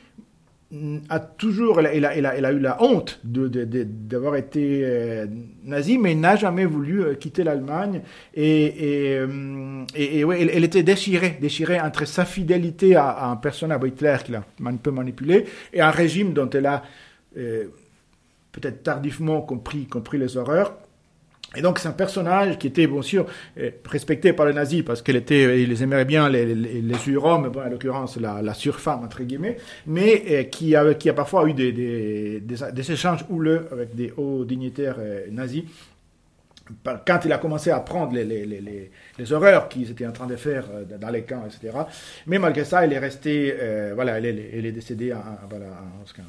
a 1.08 1.20
toujours, 1.20 1.80
il 1.82 2.06
a, 2.06 2.10
a, 2.10 2.12
a, 2.12 2.52
eu 2.52 2.60
la 2.60 2.84
honte 2.84 3.22
d'avoir 3.24 4.36
été 4.36 4.82
euh, 4.84 5.26
nazi, 5.64 5.98
mais 5.98 6.14
n'a 6.14 6.36
jamais 6.36 6.66
voulu 6.66 7.02
euh, 7.02 7.14
quitter 7.16 7.44
l'Allemagne. 7.46 8.02
Et, 8.34 8.66
et, 8.66 9.18
euh, 9.18 9.86
et, 9.96 10.20
elle, 10.20 10.64
était 10.66 10.84
déchirée, 10.84 11.38
déchirée 11.40 11.80
entre 11.80 12.06
sa 12.06 12.26
fidélité 12.26 12.96
à, 12.98 13.30
un 13.30 13.38
personnage, 13.38 13.80
Hitler, 13.86 14.18
qu'il 14.26 14.36
a 14.36 14.44
un 14.66 14.76
peu 14.76 14.92
manipulé, 14.92 15.46
et 15.72 15.80
un 15.80 15.92
régime 15.92 16.34
dont 16.34 16.50
elle 16.50 16.66
a 16.66 16.84
peut-être 18.52 18.82
tardivement 18.84 19.42
compris, 19.42 19.86
compris 19.86 20.18
les 20.18 20.36
horreurs. 20.36 20.74
Et 21.56 21.62
donc 21.62 21.80
c'est 21.80 21.88
un 21.88 21.94
personnage 21.94 22.58
qui 22.58 22.68
était 22.68 22.88
bien 22.88 23.02
sûr 23.02 23.26
euh, 23.58 23.72
respecté 23.86 24.34
par 24.34 24.46
les 24.46 24.54
nazis 24.54 24.84
parce 24.84 25.02
qu'il 25.02 25.16
était, 25.16 25.62
ils 25.64 25.82
aimaient 25.82 26.04
bien 26.04 26.28
les, 26.28 26.46
les, 26.54 26.82
les 26.82 26.98
surhommes, 26.98 27.50
bon, 27.50 27.62
en 27.62 27.70
l'occurrence 27.70 28.18
la, 28.20 28.42
la 28.42 28.54
surfemme 28.54 29.04
entre 29.04 29.24
guillemets, 29.24 29.58
mais 29.86 30.24
euh, 30.30 30.44
qui, 30.44 30.76
a, 30.76 30.94
qui 30.94 31.10
a 31.10 31.14
parfois 31.14 31.48
eu 31.48 31.54
des, 31.54 31.72
des, 31.72 32.42
des, 32.42 32.92
échanges 32.92 33.24
houleux 33.30 33.68
avec 33.72 33.96
des 33.96 34.14
hauts 34.18 34.44
dignitaires 34.44 34.98
euh, 35.00 35.26
nazis 35.32 35.64
quand 37.06 37.20
il 37.26 37.32
a 37.32 37.38
commencé 37.38 37.72
à 37.72 37.80
prendre 37.80 38.14
les, 38.14 38.24
les, 38.24 38.46
les, 38.46 38.92
les 39.18 39.34
horreurs 39.34 39.70
qu'ils 39.70 39.90
étaient 39.92 40.06
en 40.06 40.12
train 40.12 40.28
de 40.28 40.36
faire 40.36 40.66
euh, 40.74 40.98
dans 40.98 41.10
les 41.10 41.24
camps, 41.24 41.44
etc. 41.46 41.78
Mais 42.26 42.40
malgré 42.40 42.64
ça, 42.64 42.86
il 42.86 42.94
est 42.94 43.00
resté, 43.00 43.56
euh, 43.60 43.92
voilà, 43.96 44.20
il 44.20 44.26
est, 44.26 44.52
il 44.56 44.66
est 44.66 44.72
décédé, 44.72 45.14
voilà, 45.50 45.66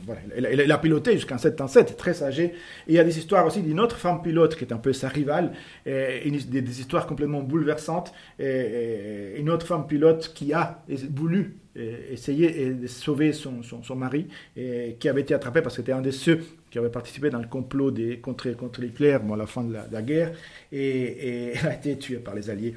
voilà, 0.07 0.21
il, 0.37 0.73
a 0.73 0.79
piloté 0.79 1.13
jusqu'en 1.13 1.39
77, 1.39 1.97
très 1.97 2.23
âgé. 2.23 2.45
Et 2.45 2.53
il 2.89 2.95
y 2.95 2.99
a 2.99 3.05
des 3.05 3.19
histoires 3.19 3.47
aussi 3.47 3.63
d'une 3.63 3.81
autre 3.81 3.97
femme 3.97 4.23
pilote 4.23 4.57
qui 4.57 4.65
est 4.65 4.73
un 4.73 4.79
peu 4.79 4.93
sa 4.93 5.09
rivale, 5.09 5.53
et, 5.87 6.31
des, 6.31 6.81
histoires 6.81 7.07
complètement 7.07 7.43
bouleversantes. 7.43 8.13
Et, 8.39 9.35
une 9.39 9.51
autre 9.51 9.67
femme 9.67 9.87
pilote 9.87 10.33
qui 10.35 10.53
a 10.53 10.83
voulu 11.11 11.57
essayer 12.11 12.71
de 12.71 12.87
sauver 12.87 13.33
son, 13.33 13.63
son, 13.63 13.83
son, 13.83 13.95
mari, 13.95 14.27
et 14.57 14.97
qui 14.99 15.09
avait 15.09 15.21
été 15.21 15.35
attrapé 15.35 15.63
parce 15.63 15.77
que 15.77 15.83
c'était 15.83 15.93
un 15.93 16.01
de 16.01 16.11
ceux 16.11 16.41
qui 16.71 16.79
avait 16.79 16.91
participé 16.91 17.31
dans 17.31 17.39
le 17.39 17.47
complot 17.49 17.91
des, 17.91 18.19
contre, 18.19 18.51
contre 18.51 18.83
Hitler 18.83 19.19
bon, 19.23 19.35
à 19.35 19.37
la 19.37 19.47
fin 19.47 19.65
de 19.65 19.75
la, 19.91 20.03
guerre, 20.03 20.33
et, 20.73 21.53
a 21.65 21.75
été 21.75 21.97
tué 21.99 22.17
par 22.17 22.35
les 22.35 22.51
Alliés. 22.51 22.75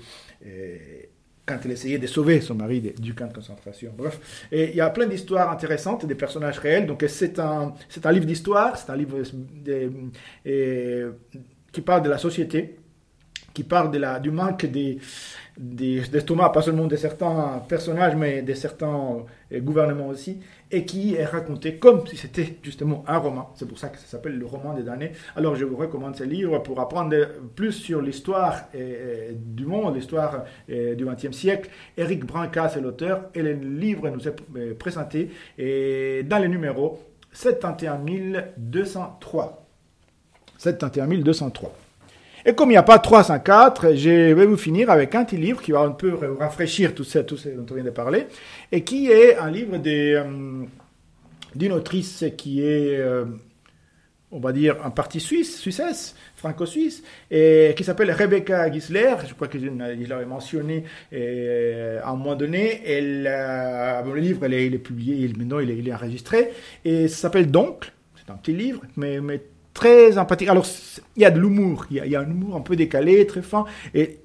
quand 1.46 1.60
il 1.66 1.72
essayait 1.72 1.98
de 1.98 2.08
sauver 2.08 2.42
son 2.42 2.56
mari 2.56 2.82
du 2.82 3.14
camp 3.14 3.28
de 3.28 3.34
concentration. 3.34 3.94
Bref, 3.98 4.48
et 4.52 4.70
il 4.70 4.76
y 4.76 4.82
a 4.82 4.90
plein 4.90 5.08
d'histoires 5.08 5.52
intéressantes, 5.52 6.06
des 6.06 6.16
personnages 6.16 6.60
réels. 6.60 6.86
Donc 6.86 7.04
c'est 7.08 7.40
un, 7.40 7.74
un 8.04 8.12
livre 8.12 8.26
d'histoire, 8.26 8.78
c'est 8.78 8.92
un 8.92 8.96
livre 8.96 9.18
qui 11.72 11.82
parle 11.82 12.04
de 12.04 12.10
la 12.10 12.18
société, 12.18 12.78
qui 13.54 13.64
parle 13.64 13.92
de 13.92 13.98
la, 13.98 14.20
du 14.20 14.32
manque 14.32 14.66
des, 14.66 15.00
d'estomac, 15.58 16.50
pas 16.50 16.62
seulement 16.62 16.88
de 16.88 16.96
certains 16.96 17.64
personnages, 17.68 18.16
mais 18.16 18.42
de 18.42 18.54
certains 18.54 19.26
euh, 19.52 19.60
gouvernements 19.60 20.08
aussi, 20.08 20.40
et 20.72 20.86
qui 20.86 21.16
est 21.16 21.26
raconté 21.26 21.76
comme 21.76 22.08
si 22.08 22.16
c'était 22.18 22.58
justement 22.64 23.04
un 23.08 23.18
roman. 23.18 23.52
C'est 23.56 23.68
pour 23.68 23.78
ça 23.78 23.90
que 23.90 23.98
ça 23.98 24.06
s'appelle 24.06 24.38
le 24.38 24.46
roman 24.46 24.74
des 24.74 24.84
damnés. 24.84 25.12
Alors 25.36 25.56
je 25.56 25.66
vous 25.66 25.76
recommande 25.76 26.16
ce 26.16 26.24
livre 26.24 26.60
pour 26.60 26.80
apprendre 26.80 27.14
plus 27.56 27.74
sur 27.74 28.02
l'histoire 28.02 28.62
euh, 28.76 29.32
du 29.36 29.66
monde, 29.66 29.96
l'histoire 29.96 30.46
euh, 30.70 30.96
du 30.96 31.06
XXe 31.06 31.36
siècle. 31.36 31.70
Eric 31.98 32.24
Brancas 32.26 32.76
est 32.78 32.82
l'auteur, 32.82 33.26
et 33.34 33.42
le 33.42 33.54
livre 33.54 34.08
nous 34.10 34.28
est 34.28 34.36
présenté 34.74 35.32
dans 35.58 36.42
le 36.42 36.48
numéro 36.48 37.00
71203. 37.34 39.66
71203. 40.58 41.91
Et 42.46 42.54
comme 42.54 42.70
il 42.70 42.74
n'y 42.74 42.78
a 42.78 42.84
pas 42.84 43.00
304, 43.00 43.96
je 43.96 44.34
vais 44.34 44.46
vous 44.46 44.58
finir 44.58 44.90
avec 44.90 45.14
un 45.14 45.24
petit 45.24 45.38
livre 45.38 45.62
qui 45.62 45.72
va 45.72 45.82
un 45.82 45.92
peu 45.92 46.18
rafraîchir 46.40 46.96
tout, 46.96 47.04
ça, 47.04 47.24
tout 47.24 47.38
ce 47.38 47.50
dont 47.50 47.66
on 47.70 47.76
vient 47.76 47.84
de 47.84 47.92
parler, 47.92 48.26
et 48.72 48.84
qui 48.84 49.12
est 49.12 49.38
un 49.38 49.52
livre 49.52 49.78
euh, 49.86 50.64
d'une 51.56 51.72
autrice 51.72 52.26
qui 52.38 52.62
est, 52.62 52.98
euh, 52.98 53.26
on 54.32 54.40
va 54.40 54.54
dire, 54.54 54.78
un 54.84 54.90
parti 54.90 55.20
suisse, 55.20 55.60
suissesse, 55.60 56.16
franco-suisse, 56.36 57.04
et 57.30 57.74
qui 57.78 57.84
s'appelle 57.84 58.10
Rebecca 58.12 58.72
Gisler. 58.72 59.14
Je 59.28 59.36
crois 59.36 59.48
que 59.48 59.60
je 59.60 60.08
l'avais 60.08 60.26
mentionné 60.26 60.86
euh, 61.14 62.00
à 62.04 62.10
un 62.10 62.16
moment 62.16 62.36
donné. 62.36 62.82
Le 62.90 64.16
livre, 64.16 64.48
il 64.48 64.74
est, 64.74 64.80
publié, 64.80 65.32
maintenant 65.38 65.60
il 65.60 65.88
est, 65.88 65.94
enregistré, 65.94 66.52
et 66.84 67.08
ça 67.08 67.18
s'appelle 67.18 67.52
Donc. 67.52 67.92
C'est 68.16 68.32
un 68.32 68.36
petit 68.36 68.54
livre, 68.54 68.82
mais 68.98 69.20
très 69.74 70.18
empathique. 70.18 70.50
Alors, 70.50 70.66
il 71.16 71.22
y 71.22 71.26
a 71.26 71.32
de 71.32 71.40
l'humour, 71.40 71.86
il, 71.92 71.98
y 71.98 72.16
a 72.16 72.20
un 72.20 72.30
humour 72.30 72.56
un 72.56 72.62
peu 72.62 72.76
décalé, 72.76 73.26
très 73.26 73.42
fin, 73.42 73.66
et 73.94 74.20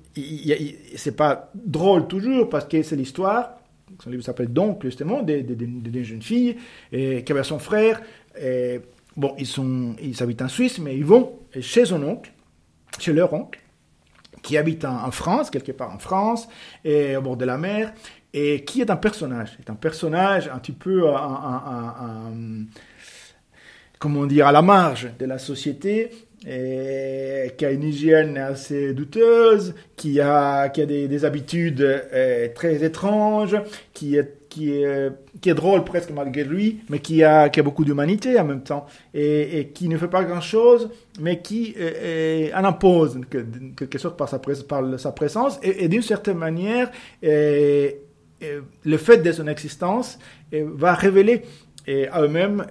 c'est 0.96 1.16
pas 1.16 1.50
drôle 1.54 2.06
toujours 2.08 2.48
parce 2.48 2.64
que 2.64 2.82
c'est 2.82 2.96
l'histoire. 2.96 3.58
Son 4.02 4.10
livre 4.10 4.24
s'appelle 4.24 4.52
donc 4.52 4.82
justement 4.82 5.22
des, 5.22 5.42
des, 5.42 6.04
jeunes 6.04 6.22
filles 6.22 6.56
qui 6.90 7.24
avaient 7.30 7.44
son 7.44 7.58
frère. 7.58 8.00
Bon, 9.16 9.34
ils 9.38 9.46
sont, 9.46 9.94
ils 10.02 10.22
habitent 10.22 10.42
en 10.42 10.48
Suisse, 10.48 10.78
mais 10.78 10.96
ils 10.96 11.04
vont 11.04 11.38
chez 11.60 11.86
son 11.86 12.02
oncle, 12.02 12.32
chez 12.98 13.12
leur 13.12 13.32
oncle, 13.32 13.60
qui 14.42 14.58
habite 14.58 14.84
en, 14.84 15.10
France, 15.10 15.50
quelque 15.50 15.72
part 15.72 15.92
en 15.92 15.98
France, 15.98 16.48
au 16.84 17.20
bord 17.22 17.36
de 17.36 17.44
la 17.44 17.56
mer, 17.56 17.94
et 18.32 18.64
qui 18.64 18.80
est 18.80 18.90
un 18.90 18.96
personnage, 18.96 19.56
est 19.58 19.70
un 19.70 19.74
personnage 19.74 20.48
un 20.48 20.58
petit 20.58 20.72
peu 20.72 21.08
un 21.08 22.66
comment 23.98 24.26
dire, 24.26 24.46
à 24.46 24.52
la 24.52 24.62
marge 24.62 25.10
de 25.18 25.26
la 25.26 25.38
société, 25.38 26.10
et 26.48 27.52
qui 27.56 27.64
a 27.64 27.70
une 27.70 27.82
hygiène 27.82 28.36
assez 28.38 28.92
douteuse, 28.92 29.74
qui 29.96 30.20
a, 30.20 30.68
qui 30.68 30.82
a 30.82 30.86
des, 30.86 31.24
habitudes 31.24 31.80
euh, 31.82 32.48
très 32.54 32.84
étranges, 32.84 33.56
qui 33.92 34.16
est, 34.16 34.46
qui, 34.48 34.70
est, 34.70 35.10
qui 35.40 35.50
est 35.50 35.54
drôle 35.54 35.82
presque 35.82 36.10
malgré 36.10 36.44
lui, 36.44 36.80
mais 36.88 37.00
qui 37.00 37.24
a, 37.24 37.48
qui 37.48 37.58
a 37.58 37.62
beaucoup 37.64 37.84
d'humanité 37.84 38.38
en 38.38 38.44
même 38.44 38.62
temps, 38.62 38.86
et, 39.12 39.72
qui 39.74 39.88
ne 39.88 39.96
fait 39.96 40.08
pas 40.08 40.22
grand-chose, 40.22 40.90
mais 41.20 41.40
qui 41.40 41.74
euh, 41.78 42.50
en 42.54 42.64
impose 42.64 43.20
quelque 43.76 43.98
sorte 43.98 44.16
par 44.16 44.28
sa, 44.28 44.38
par 44.38 45.00
sa 45.00 45.12
présence, 45.12 45.58
et, 45.64 45.88
d'une 45.88 46.02
certaine 46.02 46.38
manière, 46.38 46.92
euh, 47.24 47.90
le 48.84 48.96
fait 48.98 49.18
de 49.18 49.32
son 49.32 49.48
existence 49.48 50.18
va 50.52 50.94
révéler 50.94 51.42
et 51.86 52.08
à 52.08 52.20
eux-mêmes, 52.22 52.66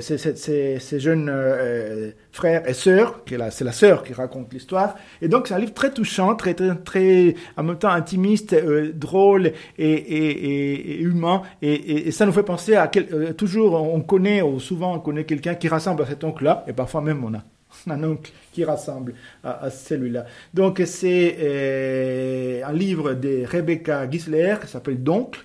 ces, 0.00 1.00
jeunes 1.00 1.30
euh, 1.30 2.10
frères 2.30 2.68
et 2.68 2.74
sœurs, 2.74 3.20
c'est 3.50 3.64
la 3.64 3.72
sœur 3.72 4.02
qui 4.02 4.12
raconte 4.12 4.52
l'histoire. 4.52 4.96
Et 5.22 5.28
donc 5.28 5.48
c'est 5.48 5.54
un 5.54 5.58
livre 5.58 5.72
très 5.72 5.90
touchant, 5.92 6.34
très, 6.34 6.52
très, 6.52 6.74
très 6.76 7.34
en 7.56 7.62
même 7.62 7.78
temps 7.78 7.90
intimiste, 7.90 8.52
euh, 8.52 8.92
drôle 8.94 9.52
et, 9.78 9.92
et, 9.92 11.00
humain. 11.00 11.42
Et, 11.62 12.10
ça 12.10 12.26
nous 12.26 12.32
fait 12.32 12.42
penser 12.42 12.74
à 12.76 12.88
quel, 12.88 13.08
euh, 13.12 13.32
toujours, 13.32 13.74
on 13.74 14.00
connaît, 14.02 14.42
ou 14.42 14.60
souvent 14.60 14.94
on 14.94 15.00
connaît 15.00 15.24
quelqu'un 15.24 15.54
qui 15.54 15.68
rassemble 15.68 16.02
à 16.02 16.06
cet 16.06 16.22
oncle-là, 16.22 16.64
et 16.68 16.74
parfois 16.74 17.00
même 17.00 17.24
on 17.24 17.32
a 17.34 17.42
un 17.94 18.04
oncle 18.04 18.30
qui 18.52 18.64
rassemble 18.64 19.14
à, 19.42 19.64
à 19.64 19.70
celui-là. 19.70 20.26
Donc 20.52 20.82
c'est 20.84 22.62
un 22.62 22.72
livre 22.72 23.14
de 23.14 23.44
Rebecca 23.46 24.10
Gisler 24.10 24.56
qui 24.60 24.68
s'appelle 24.68 25.02
Donc 25.02 25.38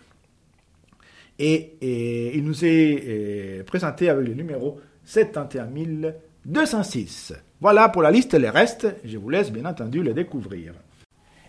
et, 1.39 2.33
il 2.35 2.43
nous 2.43 2.65
est 2.65 3.03
euh, 3.07 3.63
présenté 3.63 4.09
avec 4.09 4.27
le 4.27 4.33
numéro 4.33 4.81
71206. 5.03 7.33
Voilà 7.61 7.87
pour 7.89 8.01
la 8.01 8.09
liste, 8.11 8.33
les 8.33 8.49
restes, 8.49 8.87
je 9.03 9.17
vous 9.17 9.29
laisse 9.29 9.51
bien 9.51 9.65
entendu 9.65 10.01
le 10.03 10.13
découvrir. 10.13 10.73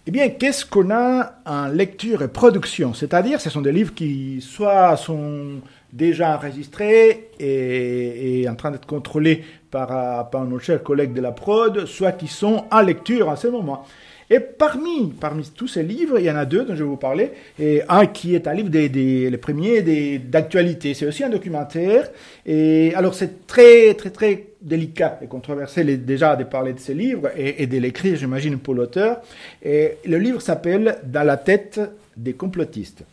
Eh 0.09 0.13
bien, 0.13 0.29
qu'est-ce 0.29 0.65
qu'on 0.65 0.93
a 0.93 1.41
en 1.45 1.67
lecture 1.67 2.23
et 2.23 2.29
production? 2.29 2.95
C'est-à-dire, 2.95 3.41
ce 3.41 3.51
sont 3.51 3.61
des 3.61 3.73
livres 3.73 3.93
qui 3.93 4.41
soit 4.41 4.97
sont 4.97 5.61
déjà 5.93 6.37
enregistrés 6.37 7.31
et, 7.41 8.47
en 8.49 8.55
train 8.55 8.71
d'être 8.71 8.87
contrôlés 8.87 9.43
par, 9.71 10.31
par 10.31 10.45
nos 10.45 10.61
chers 10.61 10.85
collègues 10.85 11.13
de 11.13 11.21
la 11.21 11.33
prod, 11.33 11.87
soit 11.87 12.13
qui 12.13 12.29
sont 12.29 12.67
en 12.71 12.83
lecture 12.83 13.29
en 13.29 13.35
ce 13.35 13.49
moment. 13.49 13.85
Et 14.29 14.41
parmi, 14.41 15.13
parmi 15.21 15.49
tous 15.55 15.69
ces 15.69 15.83
livres, 15.83 16.19
il 16.19 16.25
y 16.25 16.31
en 16.31 16.37
a 16.37 16.45
deux 16.45 16.65
dont 16.65 16.75
je 16.75 16.83
vais 16.83 16.89
vous 16.89 16.97
parler. 16.97 17.31
Et 17.59 17.83
un 17.89 18.07
qui 18.07 18.35
est 18.35 18.49
un 18.49 18.55
livre 18.55 18.71
des, 18.71 18.89
des 18.89 19.31
les 19.31 19.39
premiers 19.39 19.83
d'actualité. 20.19 20.95
C'est 20.95 21.07
aussi 21.07 21.23
un 21.23 21.29
documentaire. 21.29 22.11
Et 22.45 22.93
alors 22.95 23.15
c'est 23.15 23.47
très, 23.47 23.95
très, 23.95 24.11
très 24.11 24.47
délicat 24.61 25.21
et 25.23 25.27
controversé 25.27 25.85
déjà 25.97 26.35
de 26.35 26.45
parler 26.45 26.73
de 26.73 26.81
ces 26.81 26.95
livres 26.95 27.31
et, 27.37 27.63
et 27.63 27.67
de 27.67 27.79
l'écrire, 27.79 28.17
j'imagine, 28.17 28.59
pour 28.59 28.75
l'auteur. 28.75 29.21
Et 29.63 29.99
le 30.05 30.19
livre 30.19 30.41
s'appelle 30.41 30.99
Dans 31.05 31.25
la 31.25 31.37
tête 31.37 31.81
des 32.17 32.33
complotistes. 32.33 33.05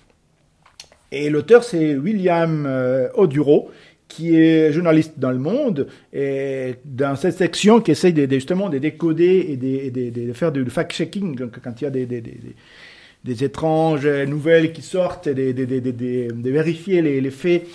Et 1.11 1.29
l'auteur, 1.29 1.63
c'est 1.63 1.95
William 1.95 2.65
euh, 2.65 3.07
Oduro, 3.13 3.69
qui 4.07 4.35
est 4.35 4.71
journaliste 4.71 5.13
dans 5.17 5.31
le 5.31 5.39
monde, 5.39 5.87
et 6.11 6.75
dans 6.85 7.15
cette 7.15 7.37
section 7.37 7.81
qui 7.81 7.91
essaye 7.91 8.13
justement 8.29 8.69
de 8.69 8.77
décoder 8.77 9.47
et 9.49 9.57
de, 9.57 10.33
faire 10.33 10.51
du 10.51 10.65
fact-checking 10.65 11.49
quand 11.63 11.81
il 11.81 11.83
y 11.83 11.87
a 11.87 11.89
des, 11.89 13.43
étranges 13.43 14.07
nouvelles 14.07 14.71
qui 14.73 14.81
sortent, 14.81 15.29
de, 15.29 16.49
vérifier 16.49 17.01
les, 17.01 17.31
faits. 17.31 17.65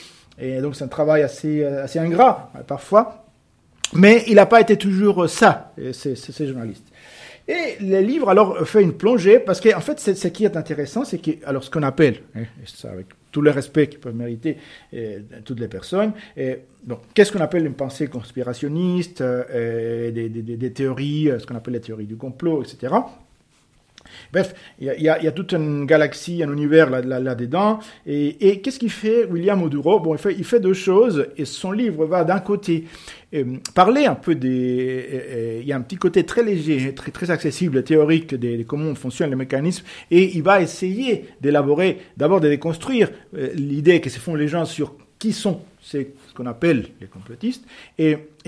Et 0.40 0.60
donc 0.60 0.76
c'est 0.76 0.84
un 0.84 0.88
travail 0.88 1.22
assez, 1.22 1.64
ingrat 1.96 2.52
parfois. 2.66 3.24
Mais 3.94 4.24
il 4.28 4.34
n'a 4.34 4.46
pas 4.46 4.60
été 4.60 4.76
toujours 4.76 5.28
ça, 5.28 5.72
ces, 5.92 6.14
ces 6.14 6.46
journalistes. 6.46 6.86
Et 7.48 7.82
le 7.82 8.00
livre 8.00 8.28
alors 8.28 8.58
fait 8.68 8.82
une 8.82 8.92
plongée 8.92 9.38
parce 9.38 9.60
qu'en 9.60 9.80
fait, 9.80 9.98
ce 9.98 10.28
qui 10.28 10.44
est 10.44 10.56
intéressant, 10.56 11.04
c'est 11.04 11.18
que 11.18 11.30
alors 11.46 11.64
ce 11.64 11.70
qu'on 11.70 11.82
appelle, 11.82 12.20
hein, 12.36 12.42
ça 12.66 12.90
avec 12.90 13.06
tout 13.32 13.40
le 13.40 13.50
respect 13.50 13.88
qu'ils 13.88 14.00
peuvent 14.00 14.14
mériter 14.14 14.58
euh, 14.94 15.20
toutes 15.44 15.60
les 15.60 15.68
personnes, 15.68 16.12
et, 16.36 16.58
donc 16.84 17.00
qu'est-ce 17.14 17.32
qu'on 17.32 17.40
appelle 17.40 17.64
une 17.66 17.74
pensée 17.74 18.06
conspirationniste, 18.08 19.22
euh, 19.22 20.10
des, 20.10 20.28
des, 20.28 20.72
théories, 20.72 21.30
ce 21.38 21.46
qu'on 21.46 21.56
appelle 21.56 21.74
les 21.74 21.80
théories 21.80 22.06
du 22.06 22.16
complot, 22.16 22.62
etc. 22.62 22.94
Bref, 24.32 24.54
il 24.80 24.86
y, 24.98 25.08
a, 25.08 25.32
toute 25.32 25.52
une 25.52 25.86
galaxie, 25.86 26.42
un 26.42 26.52
univers 26.52 26.90
là-dedans. 26.90 27.78
et, 28.06 28.60
qu'est-ce 28.60 28.78
qu'il 28.78 28.90
fait 28.90 29.24
William 29.24 29.62
Oduro? 29.62 30.00
Bon, 30.00 30.14
il 30.14 30.44
fait, 30.44 30.60
deux 30.60 30.74
choses. 30.74 31.26
Et 31.36 31.44
son 31.44 31.72
livre 31.72 32.06
va 32.06 32.24
d'un 32.24 32.40
côté 32.40 32.84
euh, 33.34 33.58
parler 33.74 34.06
un 34.06 34.14
peu 34.14 34.34
des... 34.34 35.06
Euh, 35.10 35.20
euh, 35.30 35.58
il 35.60 35.66
y 35.66 35.72
a 35.72 35.76
un 35.76 35.82
petit 35.82 35.96
côté 35.96 36.24
très 36.24 36.42
léger, 36.42 36.94
très, 36.94 37.30
accessible, 37.30 37.82
théorique 37.82 38.34
de, 38.34 38.62
comment 38.62 38.94
fonctionnent 38.94 39.30
les 39.30 39.36
mécanismes. 39.36 39.84
Et 40.10 40.36
il 40.36 40.42
va 40.42 40.62
essayer 40.62 41.26
d'élaborer, 41.40 41.98
d'abord 42.16 42.40
de 42.40 42.48
déconstruire 42.48 43.10
l'idée 43.54 44.00
que 44.00 44.10
se 44.10 44.18
font 44.18 44.34
les 44.34 44.48
gens 44.48 44.64
sur 44.64 44.94
qui 45.18 45.32
sont 45.32 45.60
c'est 45.80 46.10
ce 46.28 46.34
qu'on 46.34 46.46
appelle 46.46 46.86
les 47.00 47.06
complotistes, 47.06 47.64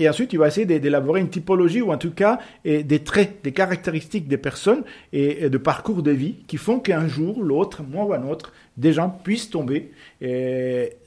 et, 0.01 0.09
ensuite 0.09 0.33
il 0.33 0.39
va 0.39 0.47
essayer 0.47 0.65
d'élaborer 0.65 1.21
une 1.21 1.29
typologie, 1.29 1.81
ou 1.81 1.91
en 1.91 1.97
tout 1.97 2.11
cas 2.11 2.39
des 2.65 2.99
traits, 2.99 3.43
des 3.43 3.51
caractéristiques 3.51 4.27
des 4.27 4.37
personnes 4.37 4.83
et, 5.13 5.49
de 5.49 5.57
parcours 5.57 6.03
de 6.03 6.11
vie 6.11 6.35
qui 6.47 6.57
font 6.57 6.79
qu'un 6.79 7.07
jour, 7.07 7.43
l'autre, 7.43 7.83
moi 7.83 8.05
ou 8.05 8.13
un 8.13 8.27
autre, 8.27 8.53
des 8.77 8.93
gens 8.93 9.09
puissent 9.09 9.49
tomber 9.49 9.91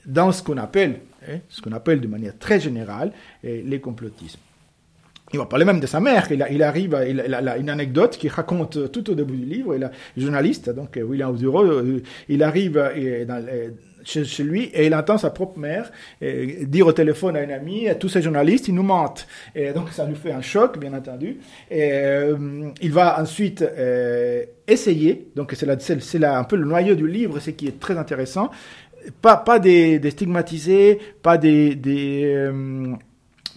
dans 0.07 0.33
ce 0.33 0.43
qu'on 0.43 0.59
appelle, 0.59 1.01
hein, 1.29 1.39
ce 1.49 1.61
qu'on 1.61 1.73
appelle 1.73 2.01
de 2.01 2.09
manière 2.09 2.39
très 2.39 2.61
générale, 2.61 3.13
les 3.43 3.81
complotismes. 3.81 4.41
Il 5.33 5.39
va 5.39 5.47
parler 5.47 5.65
même 5.65 5.81
de 5.81 5.87
sa 5.87 6.01
mère. 6.01 6.29
Il, 6.31 6.47
il 6.51 6.63
arrive, 6.63 6.97
il, 7.09 7.21
a 7.35 7.57
une 7.57 7.71
anecdote 7.71 8.17
qui 8.17 8.29
raconte 8.29 8.93
tout 8.93 9.11
au 9.11 9.15
début 9.15 9.37
du 9.37 9.47
livre. 9.47 9.75
Il 9.75 9.83
est 9.83 10.21
journaliste, 10.21 10.71
donc 10.71 10.99
William 11.03 11.31
Oduro, 11.31 11.65
euh, 11.65 12.03
il 12.29 12.43
arrive 12.43 12.75
dans, 13.27 13.45
chez, 14.05 14.45
lui 14.45 14.65
et 14.75 14.87
il 14.87 14.95
entend 14.95 15.19
sa 15.19 15.31
propre 15.31 15.59
mère 15.59 15.91
dire 16.21 16.87
au 16.87 16.93
téléphone 16.93 17.37
à 17.37 17.43
une 17.43 17.51
amie, 17.51 17.89
tous 17.99 18.09
ces 18.09 18.23
journalistes, 18.23 18.69
ils 18.69 18.75
nous 18.75 18.83
mentent. 18.83 19.27
Et 19.55 19.73
donc 19.73 19.91
ça 19.91 20.07
lui 20.07 20.15
fait 20.15 20.33
un 20.33 20.43
choc, 20.43 20.79
bien 20.79 20.95
entendu. 20.95 21.39
Et 21.71 21.91
euh, 21.93 22.71
il 22.81 22.93
va 22.93 23.21
ensuite 23.21 23.63
euh, 23.63 24.45
essayer, 24.67 25.29
donc 25.35 25.53
c'est 25.57 25.67
là, 25.67 25.77
c'est 25.79 26.19
là 26.19 26.39
un 26.39 26.45
peu 26.45 26.57
le 26.57 26.65
noyau 26.65 26.95
du 26.95 27.09
livre, 27.09 27.41
ce 27.41 27.51
qui 27.51 27.67
est 27.67 27.81
très 27.81 27.97
intéressant, 27.97 28.51
pas, 29.21 29.37
pas 29.37 29.59
des, 29.59 29.99
des 29.99 30.11
stigmatisés, 30.11 30.99
pas 31.23 31.39
des... 31.39 31.75
des 31.75 32.25
euh, 32.25 32.95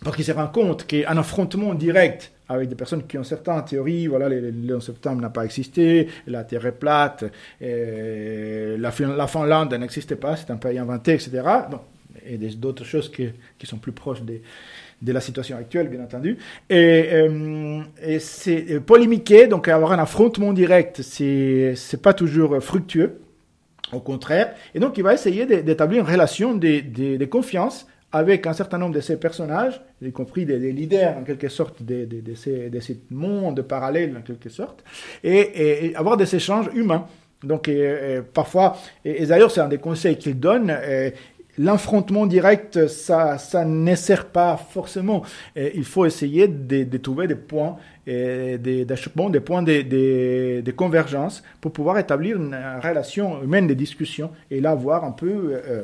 parce 0.04 0.16
qu'il 0.16 0.26
se 0.26 0.32
rend 0.32 0.48
compte 0.48 0.86
qu'un 0.86 1.18
affrontement 1.18 1.74
direct 1.74 2.32
avec 2.50 2.70
des 2.70 2.76
personnes 2.76 3.06
qui 3.06 3.18
ont 3.18 3.24
certaines 3.24 3.64
théories, 3.66 4.08
voilà, 4.08 4.30
le, 4.30 4.76
11 4.76 4.84
septembre 4.84 5.22
n'a 5.22 5.30
pas 5.30 5.44
existé, 5.44 6.08
la 6.28 6.44
Terre 6.44 6.66
est 6.66 6.72
plate, 6.72 7.26
la, 7.60 8.78
la, 8.78 9.28
Finlande 9.28 9.74
n'existait 9.74 10.16
pas, 10.16 10.38
c'est 10.38 10.50
un 10.52 10.56
pays 10.56 10.78
inventé, 10.78 11.14
etc. 11.14 11.42
Bon, 11.70 11.80
et 12.26 12.38
d'autres 12.38 12.86
choses 12.86 13.12
qui, 13.12 13.32
sont 13.66 13.78
plus 13.78 13.92
proches 13.92 14.22
de 14.22 15.12
la 15.12 15.22
situation 15.22 15.58
actuelle, 15.58 15.90
bien 15.90 16.02
entendu. 16.02 16.38
Et, 16.70 17.10
euh, 17.12 17.82
et 18.02 18.20
c'est 18.20 18.80
polémiquer, 18.80 19.48
donc 19.48 19.68
avoir 19.68 19.92
un 19.92 20.00
affrontement 20.00 20.54
direct, 20.54 21.02
c'est 21.02 22.02
pas 22.02 22.14
toujours 22.14 22.62
fructueux, 22.62 23.20
au 23.92 24.00
contraire. 24.00 24.54
Et 24.74 24.80
donc 24.80 24.98
il 24.98 25.04
va 25.04 25.14
essayer 25.14 25.46
d'établir 25.46 26.04
une 26.04 26.10
relation 26.10 26.54
de, 26.56 26.80
de, 26.80 27.18
de, 27.18 27.26
confiance 27.26 27.88
avec 28.12 28.48
un 28.48 28.54
certain 28.54 28.78
nombre 28.78 28.96
de 28.96 29.02
ces 29.02 29.18
personnages, 29.18 29.82
y 30.02 30.12
compris 30.12 30.46
des, 30.46 30.58
leaders 30.72 31.18
en 31.18 31.24
quelque 31.24 31.50
sorte 31.50 31.84
de, 31.84 32.06
de, 32.06 32.36
ces, 32.36 32.70
de 32.70 32.80
ces 32.80 33.00
mondes 33.10 33.62
parallèles 33.62 34.16
en 34.18 34.22
quelque 34.22 34.50
sorte, 34.50 34.84
et, 35.24 35.94
avoir 35.96 36.18
des 36.18 36.36
échanges 36.36 36.70
humains. 36.74 37.06
Donc, 37.44 37.70
parfois, 38.34 38.78
et, 39.04 39.26
d'ailleurs, 39.26 39.52
c'est 39.52 39.62
un 39.62 39.68
des 39.68 39.78
conseils 39.78 40.18
qu'il 40.18 40.40
donne, 40.40 40.74
l'affrontement 41.58 42.26
direct, 42.26 42.88
ça, 42.88 43.38
ça 43.38 43.66
ne 43.66 43.96
sert 43.96 44.28
pas 44.28 44.58
forcément. 44.58 45.24
il 45.56 45.84
faut 45.84 46.06
essayer 46.06 46.48
de, 46.48 46.98
trouver 46.98 47.28
des 47.28 47.36
points 47.36 47.78
d'achoppement, 48.06 49.30
des 49.30 49.40
points 49.42 49.64
de, 49.64 50.62
de, 50.62 50.72
convergence 50.72 51.44
pour 51.60 51.74
pouvoir 51.74 51.98
établir 51.98 52.38
une 52.38 52.56
relation 52.82 53.44
humaine 53.44 53.68
de 53.68 53.74
discussion 53.74 54.32
et 54.50 54.62
là 54.62 54.76
voir 54.76 55.04
un 55.04 55.12
peu 55.12 55.60
euh, 55.70 55.84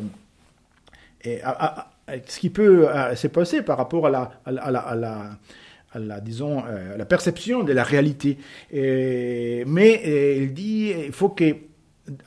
ce 2.07 2.39
qui 2.39 2.49
peut 2.49 2.89
euh, 2.89 3.15
se 3.15 3.27
passer 3.27 3.61
par 3.61 3.77
rapport 3.77 4.07
à 4.07 4.09
la, 4.45 6.19
disons, 6.21 6.63
euh, 6.67 6.97
la 6.97 7.05
perception 7.05 7.63
de 7.63 7.73
la 7.73 7.83
réalité. 7.83 8.37
mais 8.71 10.37
il 10.41 10.53
dit 10.53 10.93
il 11.05 11.11
faut 11.11 11.29
que 11.29 11.55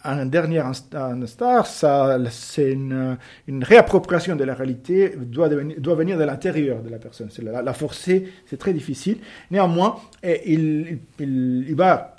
un 0.05 0.25
dernier 0.25 0.61
instant, 0.61 1.63
ça, 1.65 2.19
c'est 2.31 2.73
une, 2.73 3.19
réappropriation 3.63 4.35
de 4.35 4.43
la 4.43 4.55
réalité 4.55 5.13
doit, 5.19 5.51
devenir, 5.51 5.79
doit 5.79 5.95
venir 5.95 6.17
de 6.17 6.25
l'intérieur 6.25 6.83
de 6.83 6.89
la 6.89 6.99
personne. 6.99 7.29
La, 7.43 7.75
forcer, 7.75 8.27
c'est 8.47 8.57
très 8.57 8.73
difficile. 8.73 9.19
Néanmoins, 9.51 9.97
il, 10.25 11.01
il, 11.19 11.75
va 11.75 12.17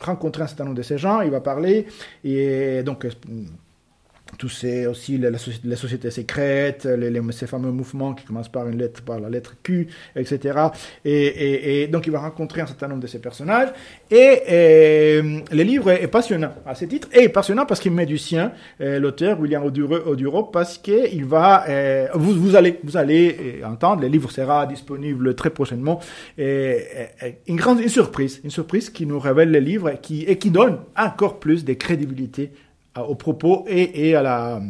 rencontrer 0.00 0.42
un 0.42 0.46
certain 0.48 0.64
nombre 0.64 0.76
de 0.78 0.82
ces 0.82 0.98
gens, 0.98 1.20
il 1.20 1.30
va 1.30 1.40
parler, 1.40 1.86
et 2.24 2.82
donc 2.82 3.06
tous 4.38 4.48
ces 4.48 4.86
aussi 4.86 5.18
les, 5.18 5.30
les 5.64 5.76
sociétés 5.76 6.10
secrètes, 6.10 6.84
les, 6.84 7.20
ces 7.32 7.46
fameux 7.46 7.70
mouvements 7.70 8.14
qui 8.14 8.24
commencent 8.24 8.48
par 8.48 8.68
une 8.68 8.78
lettre, 8.78 9.02
par 9.02 9.20
la 9.20 9.28
lettre 9.28 9.54
Q, 9.62 9.88
etc. 10.14 10.58
Et, 11.04 11.82
et, 11.82 11.86
donc 11.88 12.06
il 12.06 12.12
va 12.12 12.20
rencontrer 12.20 12.60
un 12.60 12.66
certain 12.66 12.88
nombre 12.88 13.02
de 13.02 13.06
ces 13.06 13.20
personnages. 13.20 13.68
Et, 14.10 14.42
le 15.52 15.62
livre 15.62 15.90
est, 15.90 16.06
passionnant 16.08 16.52
à 16.64 16.74
ce 16.74 16.84
titre, 16.84 17.08
et 17.12 17.28
passionnant 17.28 17.66
parce 17.66 17.80
qu'il 17.80 17.92
met 17.92 18.06
du 18.06 18.18
sien, 18.18 18.52
euh, 18.80 18.98
l'auteur 18.98 19.40
William 19.40 19.64
Oduro, 19.64 20.44
parce 20.44 20.78
qu'il 20.78 21.24
va, 21.24 21.64
euh, 21.68 22.08
vous, 22.14 22.32
vous 22.32 22.56
allez, 22.56 22.78
vous 22.82 22.96
allez 22.96 23.60
euh, 23.62 23.66
entendre, 23.66 24.02
le 24.02 24.08
livre 24.08 24.30
sera 24.30 24.66
disponible 24.66 25.34
très 25.34 25.50
prochainement. 25.50 26.00
Et, 26.38 26.78
une 27.46 27.56
grande 27.56 27.80
une 27.80 27.88
surprise, 27.88 28.40
une 28.44 28.50
surprise 28.50 28.90
qui 28.90 29.06
nous 29.06 29.18
révèle 29.18 29.50
le 29.50 29.58
livre 29.58 29.92
qui, 30.00 30.24
et 30.24 30.38
qui 30.38 30.50
donne 30.50 30.78
encore 30.96 31.38
plus 31.38 31.64
de 31.64 31.72
crédibilité 31.72 32.52
au 33.02 33.14
propos 33.14 33.64
et, 33.68 34.14
à 34.14 34.22
la 34.22 34.60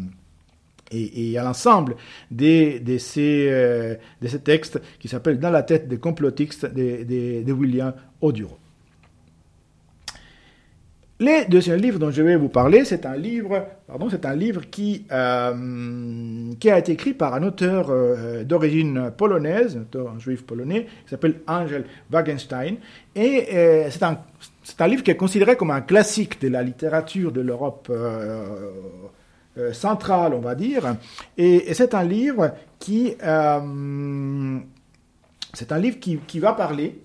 et, 0.90 1.38
à 1.38 1.42
l'ensemble 1.42 1.96
de, 2.30 2.78
de, 2.78 2.98
ces, 2.98 3.48
euh, 3.50 3.94
ces 4.24 4.40
textes 4.40 4.80
qui 4.98 5.08
s'appellent 5.08 5.40
Dans 5.40 5.50
la 5.50 5.62
tête 5.62 5.88
des 5.88 5.98
complotistes 5.98 6.66
de, 6.66 7.42
de, 7.42 7.52
William 7.52 7.92
Oduro. 8.20 8.58
Le 11.18 11.48
deuxième 11.48 11.80
livre 11.80 11.98
dont 11.98 12.10
je 12.10 12.22
vais 12.22 12.36
vous 12.36 12.50
parler, 12.50 12.84
c'est 12.84 13.06
un 13.06 13.16
livre, 13.16 13.66
pardon, 13.86 14.08
un 14.22 14.34
livre 14.34 14.68
qui, 14.70 15.06
euh, 15.10 16.52
qui 16.60 16.70
a 16.70 16.78
été 16.78 16.92
écrit 16.92 17.14
par 17.14 17.32
un 17.32 17.42
auteur 17.42 17.86
euh, 17.88 18.44
d'origine 18.44 19.10
polonaise, 19.16 19.78
un 19.78 19.80
auteur 19.80 20.20
juif 20.20 20.44
polonais, 20.44 20.84
qui 21.04 21.10
s'appelle 21.10 21.40
Angel 21.46 21.86
Wagenstein. 22.10 22.76
Et 23.14 23.46
c'est 23.88 24.02
un, 24.02 24.18
c'est 24.66 24.80
un 24.80 24.88
livre 24.88 25.04
qui 25.04 25.12
est 25.12 25.16
considéré 25.16 25.56
comme 25.56 25.70
un 25.70 25.80
classique 25.80 26.40
de 26.40 26.48
la 26.48 26.60
littérature 26.60 27.30
de 27.30 27.40
l'Europe 27.40 27.86
euh, 27.88 28.72
euh, 29.58 29.72
centrale, 29.72 30.34
on 30.34 30.40
va 30.40 30.56
dire. 30.56 30.96
Et, 31.38 31.72
c'est 31.72 31.94
un 31.94 32.02
livre 32.02 32.52
qui, 32.80 33.14
euh, 33.22 34.58
un 35.70 35.78
livre 35.78 35.98
qui 36.00 36.40
va 36.40 36.52
parler 36.52 36.98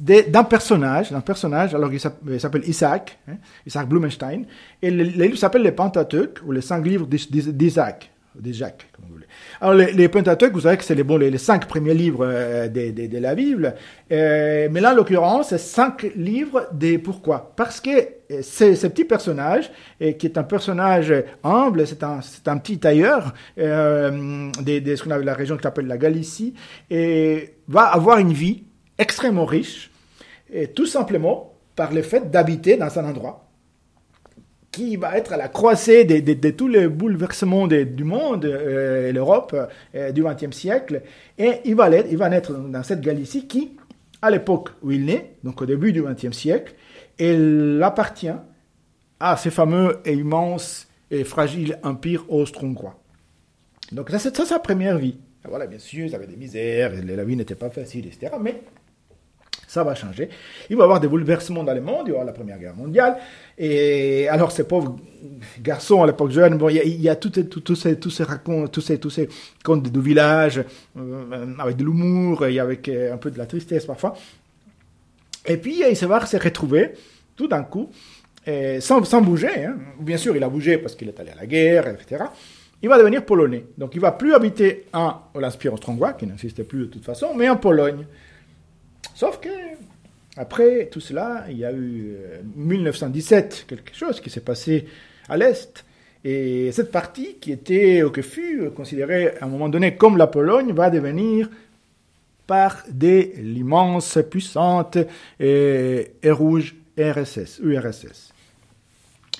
d'un 0.00 0.44
personnage, 0.44 1.12
d'un 1.12 1.20
personnage, 1.20 1.76
alors 1.76 1.92
il 1.92 2.00
s'appelle 2.40 2.64
Isaac, 2.66 3.16
hein, 3.28 3.36
Isaac 3.64 3.88
Blumenstein, 3.88 4.46
et 4.82 4.90
le, 4.90 5.04
le 5.04 5.24
livre 5.26 5.38
s'appelle 5.38 5.62
les 5.62 5.70
Pentateuques, 5.70 6.40
ou 6.44 6.50
les 6.50 6.60
cinq 6.60 6.84
livres 6.84 7.06
d'Isaac 7.06 8.10
des 8.40 8.52
Jacques, 8.52 8.88
comme 8.92 9.04
vous 9.06 9.14
voulez. 9.14 9.26
Alors, 9.60 9.74
les, 9.74 9.92
les 9.92 10.08
Pentateuques, 10.08 10.52
vous 10.52 10.60
savez 10.60 10.76
que 10.76 10.84
c'est 10.84 10.94
les, 10.94 11.02
bon, 11.02 11.16
les, 11.16 11.36
cinq 11.38 11.66
premiers 11.66 11.94
livres 11.94 12.26
euh, 12.26 12.68
de, 12.68 12.90
de, 12.90 13.06
de, 13.06 13.18
la 13.18 13.34
Bible, 13.34 13.74
euh, 14.12 14.68
mais 14.70 14.80
là, 14.80 14.92
en 14.92 14.94
l'occurrence, 14.94 15.48
c'est 15.48 15.58
cinq 15.58 16.10
livres 16.14 16.68
des 16.72 16.98
pourquoi. 16.98 17.52
Parce 17.56 17.80
que 17.80 17.90
euh, 17.90 18.40
c'est 18.42 18.74
ce 18.74 18.86
petit 18.86 19.04
personnage, 19.04 19.70
qui 19.98 20.26
est 20.26 20.38
un 20.38 20.42
personnage 20.42 21.12
humble, 21.42 21.86
c'est 21.86 22.02
un, 22.02 22.20
un 22.46 22.58
petit 22.58 22.78
tailleur 22.78 23.34
euh, 23.58 24.50
de, 24.60 24.78
de 24.78 24.96
ce 24.96 25.02
qu'on 25.02 25.10
la 25.10 25.34
région 25.34 25.56
qui 25.56 25.62
s'appelle 25.62 25.86
la 25.86 25.98
Galicie, 25.98 26.54
et 26.90 27.54
va 27.68 27.82
avoir 27.82 28.18
une 28.18 28.32
vie 28.32 28.64
extrêmement 28.98 29.46
riche, 29.46 29.90
et 30.52 30.68
tout 30.68 30.86
simplement 30.86 31.54
par 31.74 31.92
le 31.92 32.02
fait 32.02 32.30
d'habiter 32.30 32.76
dans 32.76 32.98
un 32.98 33.04
endroit 33.04 33.45
qui 34.76 34.96
va 34.96 35.16
être 35.16 35.32
à 35.32 35.38
la 35.38 35.48
croisée 35.48 36.04
de, 36.04 36.50
tous 36.50 36.68
les 36.68 36.86
bouleversements 36.86 37.66
du 37.66 38.04
monde, 38.04 38.44
euh, 38.44 39.10
l'Europe 39.10 39.56
euh, 39.94 40.12
du 40.12 40.22
XXe 40.22 40.54
siècle. 40.54 41.00
Et 41.38 41.60
il 41.64 41.74
va, 41.74 41.88
il 41.88 42.18
va 42.18 42.28
naître 42.28 42.52
dans 42.52 42.82
cette 42.82 43.00
Galicie 43.00 43.46
qui, 43.46 43.70
à 44.20 44.30
l'époque 44.30 44.68
où 44.82 44.90
il 44.90 45.06
naît, 45.06 45.32
donc 45.42 45.62
au 45.62 45.66
début 45.66 45.94
du 45.94 46.02
XXe 46.02 46.36
siècle, 46.36 46.74
elle 47.18 47.80
appartient 47.82 48.36
à 49.18 49.38
ce 49.38 49.48
fameux 49.48 49.96
et 50.04 50.12
immense 50.12 50.88
et 51.10 51.24
fragile 51.24 51.78
empire 51.82 52.26
austro-hongrois. 52.28 53.00
Donc 53.92 54.10
ça, 54.10 54.18
c'est 54.18 54.36
sa 54.36 54.58
première 54.58 54.98
vie. 54.98 55.16
Voilà, 55.48 55.66
bien 55.66 55.78
sûr, 55.78 56.04
il 56.04 56.14
avait 56.14 56.26
des 56.26 56.36
misères, 56.36 56.92
la 57.02 57.24
vie 57.24 57.36
n'était 57.36 57.54
pas 57.54 57.70
facile, 57.70 58.08
etc. 58.08 58.30
Mais 58.42 58.60
ça 59.66 59.84
va 59.84 59.94
changer. 59.94 60.28
Il 60.70 60.76
va 60.76 60.82
y 60.82 60.84
avoir 60.84 61.00
des 61.00 61.08
bouleversements 61.08 61.64
dans 61.64 61.74
le 61.74 61.80
monde, 61.80 62.04
il 62.06 62.10
y 62.10 62.12
aura 62.12 62.24
la 62.24 62.32
Première 62.32 62.58
Guerre 62.58 62.74
mondiale. 62.74 63.16
Et 63.58 64.28
alors, 64.28 64.52
ces 64.52 64.64
pauvres 64.64 64.96
garçons 65.60 66.02
à 66.02 66.06
l'époque 66.06 66.30
jeune, 66.30 66.56
bon, 66.56 66.68
il 66.68 67.00
y 67.00 67.08
a, 67.08 67.16
tous 67.16 67.32
ces, 67.74 67.98
tous 67.98 68.10
ces 68.10 68.22
racontes, 68.24 68.70
tous 68.72 68.80
ces, 68.80 68.98
tous 68.98 69.10
ces 69.10 69.28
contes 69.64 69.82
du 69.82 70.00
village, 70.00 70.62
euh, 70.96 71.54
avec 71.58 71.76
de 71.76 71.84
l'humour 71.84 72.46
et 72.46 72.58
avec 72.60 72.88
euh, 72.88 73.14
un 73.14 73.16
peu 73.16 73.30
de 73.30 73.38
la 73.38 73.46
tristesse 73.46 73.86
parfois. 73.86 74.16
Et 75.44 75.56
puis, 75.56 75.82
il 75.88 76.06
va 76.06 76.26
se 76.26 76.36
retrouver, 76.36 76.92
tout 77.36 77.48
d'un 77.48 77.62
coup, 77.62 77.90
sans, 78.80 79.04
sans, 79.04 79.20
bouger. 79.20 79.64
Hein. 79.64 79.76
Bien 80.00 80.16
sûr, 80.16 80.36
il 80.36 80.42
a 80.42 80.48
bougé 80.48 80.78
parce 80.78 80.94
qu'il 80.94 81.08
est 81.08 81.18
allé 81.18 81.30
à 81.30 81.36
la 81.36 81.46
guerre, 81.46 81.88
etc. 81.88 82.24
Il 82.82 82.88
va 82.88 82.98
devenir 82.98 83.24
polonais. 83.24 83.64
Donc, 83.78 83.94
il 83.94 84.00
va 84.00 84.12
plus 84.12 84.34
habiter 84.34 84.86
l'Empire 84.92 85.72
austro-hongrois, 85.74 86.12
qui 86.12 86.26
n'existait 86.26 86.64
plus 86.64 86.80
de 86.80 86.84
toute 86.86 87.04
façon, 87.04 87.34
mais 87.34 87.48
en 87.48 87.56
Pologne. 87.56 88.06
Sauf 89.16 89.40
que, 89.40 89.48
après 90.36 90.90
tout 90.92 91.00
cela, 91.00 91.46
il 91.48 91.56
y 91.56 91.64
a 91.64 91.72
eu 91.72 92.18
1917, 92.54 93.64
euh, 93.72 93.76
quelque 93.76 93.96
chose 93.96 94.20
qui 94.20 94.28
s'est 94.28 94.42
passé 94.42 94.86
à 95.26 95.38
l'Est. 95.38 95.86
Et 96.22 96.70
cette 96.70 96.92
partie, 96.92 97.36
qui 97.40 97.50
était, 97.50 98.02
ou 98.02 98.10
que 98.10 98.20
fut 98.20 98.68
considérée 98.76 99.38
à 99.40 99.46
un 99.46 99.48
moment 99.48 99.70
donné 99.70 99.96
comme 99.96 100.18
la 100.18 100.26
Pologne, 100.26 100.74
va 100.74 100.90
devenir 100.90 101.48
par 102.46 102.84
des 102.90 103.32
l'immense, 103.38 104.18
puissante 104.28 104.98
et, 105.40 106.12
et 106.22 106.30
rouge 106.30 106.76
RSS, 106.98 107.60
URSS. 107.62 108.34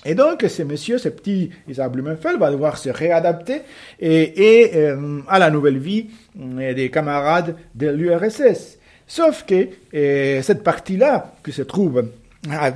Et 0.05 0.15
donc, 0.15 0.43
ce 0.47 0.63
monsieur, 0.63 0.97
ce 0.97 1.09
petit 1.09 1.51
Isaac 1.67 1.91
Blumenfeld 1.91 2.39
va 2.39 2.49
devoir 2.49 2.79
se 2.79 2.89
réadapter 2.89 3.61
et, 3.99 4.71
euh, 4.73 5.21
à 5.27 5.37
la 5.37 5.51
nouvelle 5.51 5.77
vie 5.77 6.07
euh, 6.39 6.73
des 6.73 6.89
camarades 6.89 7.55
de 7.75 7.89
l'URSS. 7.89 8.79
Sauf 9.07 9.45
que 9.45 9.69
euh, 9.93 10.41
cette 10.41 10.63
partie-là, 10.63 11.33
qui 11.43 11.53
se 11.53 11.61
trouve 11.61 12.09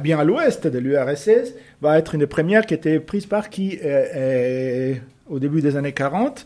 bien 0.02 0.17
à 0.17 0.24
l'ouest 0.24 0.65
de 0.65 0.80
l'URSS, 0.80 1.54
va 1.82 2.00
être 2.00 2.15
une 2.15 2.26
première 2.26 2.65
qui 2.65 2.74
était 2.74 3.00
prise 3.00 3.26
par 3.26 3.50
qui 3.50 3.78
euh, 3.84 4.06
euh, 4.15 4.96
au 5.30 5.39
début 5.39 5.62
des 5.62 5.76
années 5.76 5.91
40. 5.91 6.46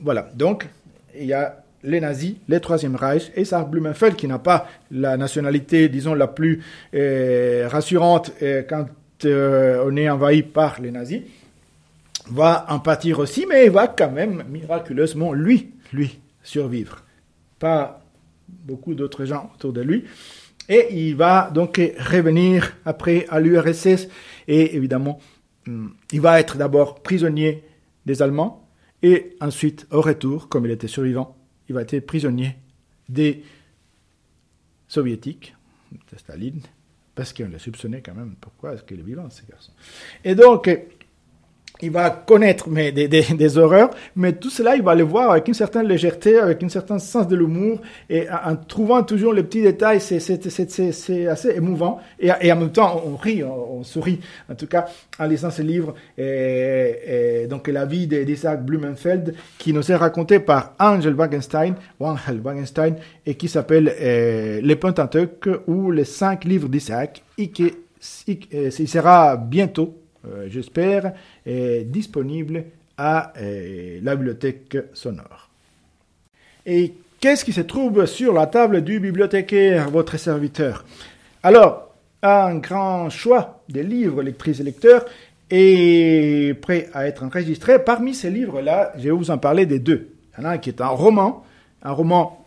Voilà, 0.00 0.28
donc 0.34 0.68
il 1.18 1.26
y 1.26 1.32
a 1.32 1.56
les 1.82 2.00
nazis, 2.00 2.34
le 2.46 2.60
Troisième 2.60 2.94
Reich, 2.94 3.32
et 3.34 3.44
Sarah 3.44 3.64
Blumenfeld, 3.64 4.14
qui 4.14 4.28
n'a 4.28 4.38
pas 4.38 4.68
la 4.90 5.16
nationalité, 5.16 5.88
disons, 5.88 6.14
la 6.14 6.28
plus 6.28 6.62
rassurante 6.92 8.32
quand 8.68 8.86
on 9.24 9.96
est 9.96 10.08
envahi 10.08 10.42
par 10.42 10.80
les 10.80 10.92
nazis, 10.92 11.22
va 12.30 12.66
en 12.68 12.78
pâtir 12.78 13.18
aussi, 13.18 13.46
mais 13.48 13.66
il 13.66 13.72
va 13.72 13.88
quand 13.88 14.12
même 14.12 14.44
miraculeusement, 14.48 15.32
lui, 15.32 15.72
lui, 15.92 16.20
survivre. 16.44 17.02
Pas 17.58 18.01
beaucoup 18.52 18.94
d'autres 18.94 19.24
gens 19.24 19.50
autour 19.54 19.72
de 19.72 19.80
lui. 19.80 20.04
Et 20.68 20.88
il 20.92 21.16
va 21.16 21.50
donc 21.52 21.76
revenir 21.98 22.76
après 22.84 23.26
à 23.28 23.40
l'URSS 23.40 24.08
et 24.46 24.76
évidemment, 24.76 25.18
hmm, 25.66 25.88
il 26.12 26.20
va 26.20 26.38
être 26.38 26.56
d'abord 26.56 27.02
prisonnier 27.02 27.64
des 28.06 28.22
Allemands 28.22 28.62
et 29.02 29.36
ensuite, 29.40 29.86
au 29.90 30.00
retour, 30.00 30.48
comme 30.48 30.64
il 30.64 30.70
était 30.70 30.86
survivant, 30.86 31.36
il 31.68 31.74
va 31.74 31.82
être 31.82 31.98
prisonnier 32.00 32.56
des 33.08 33.42
Soviétiques, 34.86 35.54
de 36.12 36.18
Staline, 36.18 36.60
parce 37.14 37.32
qu'on 37.32 37.48
le 37.48 37.58
soupçonnait 37.58 38.00
quand 38.00 38.14
même. 38.14 38.36
Pourquoi 38.40 38.74
est-ce 38.74 38.84
qu'il 38.84 39.00
est 39.00 39.04
vivant, 39.04 39.28
ce 39.30 39.42
garçon 39.44 39.72
Et 40.24 40.34
donc, 40.34 40.68
il 41.82 41.90
va 41.90 42.10
connaître 42.10 42.68
mais, 42.68 42.92
des, 42.92 43.08
des, 43.08 43.22
des, 43.34 43.58
horreurs, 43.58 43.90
mais 44.16 44.32
tout 44.32 44.50
cela, 44.50 44.76
il 44.76 44.82
va 44.82 44.94
le 44.94 45.02
voir 45.02 45.32
avec 45.32 45.48
une 45.48 45.54
certaine 45.54 45.86
légèreté, 45.86 46.38
avec 46.38 46.62
un 46.62 46.68
certain 46.68 46.98
sens 46.98 47.26
de 47.28 47.36
l'humour, 47.36 47.80
et 48.08 48.26
en, 48.30 48.56
trouvant 48.56 49.02
toujours 49.02 49.32
les 49.32 49.42
petits 49.42 49.62
détails, 49.62 50.00
c'est 50.00 51.28
assez 51.28 51.50
émouvant, 51.50 52.00
et, 52.20 52.30
en 52.30 52.56
même 52.56 52.72
temps, 52.72 53.02
on 53.04 53.16
rit, 53.16 53.42
on, 53.42 53.82
sourit, 53.82 54.20
en 54.50 54.54
tout 54.54 54.68
cas, 54.68 54.86
en 55.18 55.26
lisant 55.26 55.50
ce 55.50 55.62
livre, 55.62 55.94
et, 56.16 57.46
donc 57.50 57.66
la 57.68 57.84
vie 57.84 58.06
d'Isaac 58.06 58.64
Blumenfeld, 58.64 59.34
qui 59.58 59.72
nous 59.72 59.90
est 59.90 59.96
raconté 59.96 60.38
par 60.38 60.74
Angel 60.78 61.14
Wagenstein, 61.14 61.74
Angel 61.98 62.40
Wagenstein, 62.40 62.94
et 63.26 63.34
qui 63.34 63.48
s'appelle 63.48 63.92
euh, 64.00 64.60
Les 64.62 64.76
Pentateuques, 64.76 65.48
ou 65.66 65.90
les 65.90 66.04
cinq 66.04 66.44
livres 66.44 66.68
d'Isaac, 66.68 67.22
et 67.38 67.48
qui 67.48 67.72
il 68.26 68.88
sera 68.88 69.36
bientôt 69.36 70.01
j'espère, 70.48 71.12
est 71.46 71.84
disponible 71.84 72.64
à 72.96 73.32
euh, 73.38 73.98
la 74.02 74.16
bibliothèque 74.16 74.76
sonore. 74.92 75.48
Et 76.66 76.94
qu'est-ce 77.20 77.44
qui 77.44 77.52
se 77.52 77.60
trouve 77.60 78.06
sur 78.06 78.32
la 78.32 78.46
table 78.46 78.82
du 78.82 79.00
bibliothécaire, 79.00 79.90
votre 79.90 80.16
serviteur? 80.16 80.84
Alors, 81.42 81.92
un 82.22 82.56
grand 82.56 83.10
choix 83.10 83.62
de 83.68 83.80
livres, 83.80 84.22
lectrices 84.22 84.60
et 84.60 84.64
lecteurs, 84.64 85.04
est 85.50 86.58
prêt 86.60 86.88
à 86.94 87.06
être 87.06 87.24
enregistré. 87.24 87.78
Parmi 87.82 88.14
ces 88.14 88.30
livres-là, 88.30 88.92
je 88.96 89.04
vais 89.04 89.10
vous 89.10 89.30
en 89.30 89.38
parler 89.38 89.66
des 89.66 89.78
deux. 89.78 90.08
Il 90.32 90.42
y 90.42 90.46
en 90.46 90.48
a 90.48 90.52
un 90.52 90.58
qui 90.58 90.70
est 90.70 90.80
un 90.80 90.88
roman, 90.88 91.44
un 91.82 91.92
roman 91.92 92.41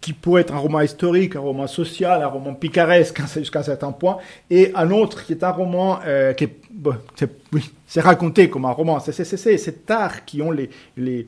qui 0.00 0.14
pourrait 0.14 0.42
être 0.42 0.54
un 0.54 0.58
roman 0.58 0.80
historique, 0.80 1.36
un 1.36 1.40
roman 1.40 1.66
social, 1.66 2.22
un 2.22 2.26
roman 2.26 2.54
picaresque 2.54 3.20
jusqu'à 3.36 3.60
un 3.60 3.64
certain 3.64 3.92
point, 3.92 4.18
et 4.48 4.72
un 4.74 4.90
autre 4.90 5.24
qui 5.24 5.32
est 5.32 5.44
un 5.44 5.50
roman 5.50 6.00
euh, 6.06 6.32
qui 6.32 6.44
est, 6.44 6.56
bon, 6.70 6.94
c'est, 7.16 7.30
oui, 7.52 7.70
c'est 7.86 8.00
raconté 8.00 8.48
comme 8.48 8.64
un 8.64 8.70
roman. 8.70 8.98
C'est, 9.00 9.12
c'est, 9.12 9.24
c'est, 9.24 9.58
cet 9.58 9.90
art 9.90 10.24
qui 10.24 10.40
ont 10.40 10.50
les, 10.50 10.70
les, 10.96 11.26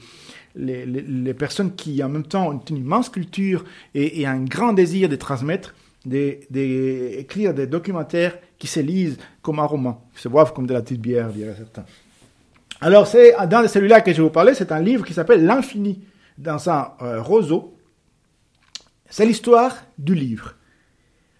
les, 0.56 0.86
les, 0.86 1.34
personnes 1.34 1.74
qui 1.74 2.02
en 2.02 2.08
même 2.08 2.24
temps 2.24 2.48
ont 2.48 2.60
une 2.70 2.78
immense 2.78 3.10
culture 3.10 3.64
et, 3.94 4.20
et 4.20 4.26
un 4.26 4.42
grand 4.42 4.72
désir 4.72 5.08
de 5.08 5.16
transmettre, 5.16 5.74
d'écrire 6.06 7.54
des 7.54 7.66
documentaires 7.66 8.38
qui 8.58 8.66
se 8.66 8.80
lisent 8.80 9.18
comme 9.42 9.58
un 9.58 9.66
roman, 9.66 10.02
qui 10.14 10.22
se 10.22 10.28
boivent 10.28 10.54
comme 10.54 10.66
de 10.66 10.72
la 10.72 10.80
petite 10.80 11.00
bière, 11.00 11.28
diraient 11.28 11.56
certains. 11.56 11.84
Alors 12.80 13.06
c'est 13.06 13.34
dans 13.48 13.68
celui-là 13.68 14.00
que 14.00 14.12
je 14.12 14.16
vais 14.16 14.22
vous 14.22 14.30
parler, 14.30 14.54
c'est 14.54 14.72
un 14.72 14.80
livre 14.80 15.04
qui 15.04 15.12
s'appelle 15.12 15.44
L'infini 15.44 16.00
dans 16.38 16.70
un 16.70 16.92
euh, 17.02 17.22
roseau 17.22 17.74
c'est 19.12 19.26
l'histoire 19.26 19.76
du 19.98 20.14
livre, 20.14 20.54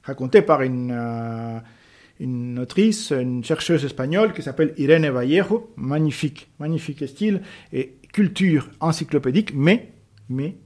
racontée 0.03 0.43
par 0.43 0.61
une, 0.61 0.93
euh, 0.93 1.59
une 2.21 2.59
autrice, 2.59 3.13
une 3.13 3.43
chercheuse 3.43 3.83
espagnole 3.83 4.35
qui 4.35 4.43
s'appelle 4.43 4.75
Irene 4.77 5.09
Vallejo. 5.09 5.73
Magnifique, 5.77 6.51
magnifique 6.59 7.09
style 7.09 7.41
et 7.73 7.97
culture 8.13 8.69
encyclopédique, 8.81 9.55
mais, 9.55 9.91
mais 10.29 10.59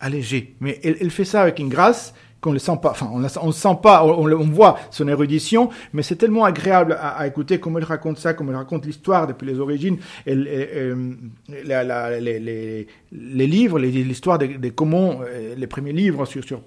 allégée. 0.00 0.56
Mais 0.58 0.80
elle, 0.82 0.96
elle 1.00 1.12
fait 1.12 1.24
ça 1.24 1.42
avec 1.42 1.60
une 1.60 1.68
grâce 1.68 2.14
qu'on 2.40 2.52
ne 2.52 2.58
sent 2.58 2.78
pas, 2.82 2.90
enfin, 2.90 3.10
on 3.12 3.18
ne 3.18 3.52
sent 3.52 3.78
pas, 3.82 4.04
on, 4.04 4.26
voit 4.46 4.78
son 4.90 5.08
érudition, 5.08 5.70
mais 5.92 6.02
c'est 6.02 6.16
tellement 6.16 6.44
agréable 6.44 6.96
à, 7.00 7.26
écouter 7.26 7.58
comme 7.58 7.76
elle 7.78 7.84
raconte 7.84 8.18
ça, 8.18 8.34
comme 8.34 8.50
elle 8.50 8.56
raconte 8.56 8.86
l'histoire 8.86 9.26
depuis 9.26 9.46
les 9.46 9.58
origines, 9.58 9.98
les, 10.26 10.96
livres, 13.46 13.78
l'histoire 13.78 14.38
des, 14.38 14.58
des, 14.58 14.70
comment 14.70 15.20
euh, 15.22 15.54
les 15.56 15.66
premiers 15.66 15.92
livres 15.92 16.26
sur, 16.26 16.44
sur 16.44 16.60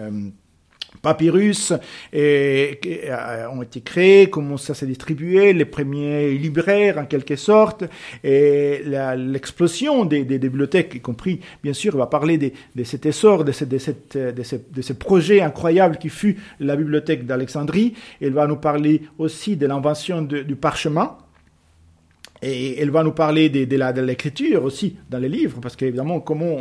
euh, 0.00 0.30
papyrus 1.02 1.72
euh, 2.14 2.74
ont 3.52 3.62
été 3.62 3.80
créés, 3.80 4.30
comment 4.30 4.56
ça 4.56 4.74
s'est 4.74 4.86
distribué, 4.86 5.52
les 5.52 5.64
premiers 5.64 6.32
libraires 6.32 6.98
en 6.98 7.04
quelque 7.04 7.36
sorte, 7.36 7.84
et 8.24 8.82
l'explosion 9.16 10.04
des, 10.04 10.24
des, 10.24 10.38
bibliothèques, 10.38 10.94
y 10.94 11.00
compris, 11.00 11.40
bien 11.62 11.72
sûr, 11.72 11.94
il 11.94 11.98
va 11.98 12.06
parler 12.06 12.38
de, 12.38 12.50
de 12.74 12.84
cet 12.84 13.06
essor, 13.06 13.44
de, 13.44 13.52
cette, 13.52 13.68
de, 13.68 13.78
cette, 13.78 14.16
de, 14.16 14.42
ce, 14.42 14.56
de 14.56 14.82
ce 14.82 14.92
projet 14.92 15.40
incroyable 15.40 15.98
qui 15.98 16.08
fut 16.08 16.36
la 16.60 16.76
bibliothèque 16.76 17.26
d'Alexandrie. 17.26 17.94
Il 18.20 18.32
va 18.32 18.46
nous 18.46 18.56
parler 18.56 19.02
aussi 19.18 19.56
de 19.56 19.66
l'invention 19.66 20.22
du 20.22 20.56
parchemin, 20.56 21.16
et 22.42 22.80
elle 22.80 22.90
va 22.90 23.02
nous 23.02 23.12
parler 23.12 23.48
de, 23.48 23.64
de, 23.64 24.00
l'écriture 24.00 24.64
aussi 24.64 24.96
dans 25.10 25.18
les 25.18 25.28
livres, 25.28 25.58
parce 25.60 25.76
qu'évidemment, 25.76 26.20
comment 26.20 26.56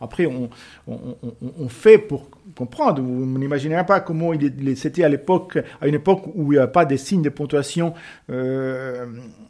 après 0.00 0.26
on, 0.26 0.50
on, 0.86 1.68
fait 1.68 1.98
pour 1.98 2.28
comprendre. 2.54 3.02
Vous 3.02 3.38
n'imaginez 3.38 3.82
pas 3.86 4.00
comment 4.00 4.32
c'était 4.74 5.04
à 5.04 5.08
l'époque, 5.08 5.58
à 5.80 5.86
une 5.86 5.94
époque 5.94 6.22
où 6.34 6.52
il 6.52 6.56
n'y 6.56 6.58
avait 6.58 6.72
pas 6.72 6.84
de 6.84 6.96
signes 6.96 7.22
de 7.22 7.28
ponctuation. 7.28 7.94
Euh, 8.30 9.06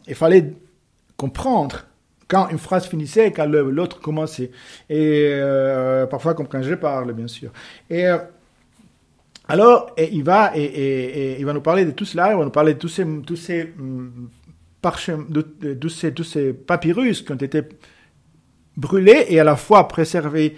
il 0.07 0.15
fallait 0.15 0.53
comprendre 1.17 1.87
quand 2.29 2.49
une 2.49 2.59
phrase 2.59 2.87
finissait 2.87 3.29
et 3.29 3.33
quand 3.33 3.47
l'autre 3.47 4.01
commençait. 4.01 4.51
Et 4.91 5.31
euh, 5.33 6.07
parfois, 6.07 6.35
comme 6.35 6.49
quand 6.49 6.63
je 6.63 6.75
parle, 6.75 7.13
bien 7.13 7.29
sûr. 7.29 7.51
Et 7.89 8.07
euh, 8.07 8.19
alors, 9.49 9.95
il 9.97 10.25
va 10.25 10.53
et, 10.57 11.37
il 11.39 11.47
va 11.47 11.53
nous 11.53 11.61
parler 11.61 11.85
de 11.85 11.93
tout 11.93 12.05
cela. 12.05 12.33
Il 12.33 12.39
va 12.39 12.45
nous 12.45 12.51
parler 12.51 12.75
de 12.75 12.79
tous 12.79 12.89
ces, 12.89 13.07
tous 13.25 13.37
ces 13.37 13.73
de, 14.83 15.75
de, 15.75 15.89
ces, 15.89 16.11
de 16.11 16.23
ces 16.23 16.53
papyrus 16.53 17.23
qui 17.23 17.33
ont 17.33 17.37
été 17.37 17.63
brûlés 18.77 19.27
et 19.29 19.41
à 19.41 19.45
la 19.45 19.57
fois 19.57 19.89
préservés 19.89 20.57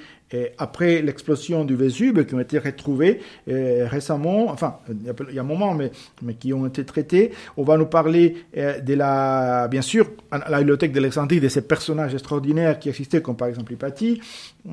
après 0.59 1.01
l'explosion 1.01 1.64
du 1.64 1.75
Vésube, 1.75 2.27
qui 2.27 2.35
ont 2.35 2.41
été 2.41 2.59
retrouvés 2.59 3.21
récemment, 3.47 4.51
enfin, 4.51 4.79
il 4.89 5.35
y 5.35 5.39
a 5.39 5.41
un 5.41 5.45
moment, 5.45 5.73
mais, 5.73 5.91
mais 6.21 6.35
qui 6.35 6.53
ont 6.53 6.66
été 6.66 6.85
traités. 6.85 7.33
On 7.57 7.62
va 7.62 7.79
nous 7.79 7.87
parler 7.87 8.45
de 8.55 8.95
la, 8.95 9.69
bien 9.69 9.81
sûr, 9.81 10.11
à 10.31 10.51
la 10.51 10.59
bibliothèque 10.59 10.93
d'Alexandrie, 10.93 11.41
de 11.41 11.49
ces 11.49 11.62
personnages 11.62 12.12
extraordinaires 12.12 12.79
qui 12.79 12.91
existaient, 12.91 13.23
comme 13.23 13.37
par 13.37 13.49
exemple 13.49 13.73
Hypatie, 13.73 14.21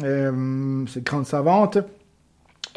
euh, 0.03 0.83
cette 0.87 1.05
grande 1.05 1.25
savante, 1.25 1.77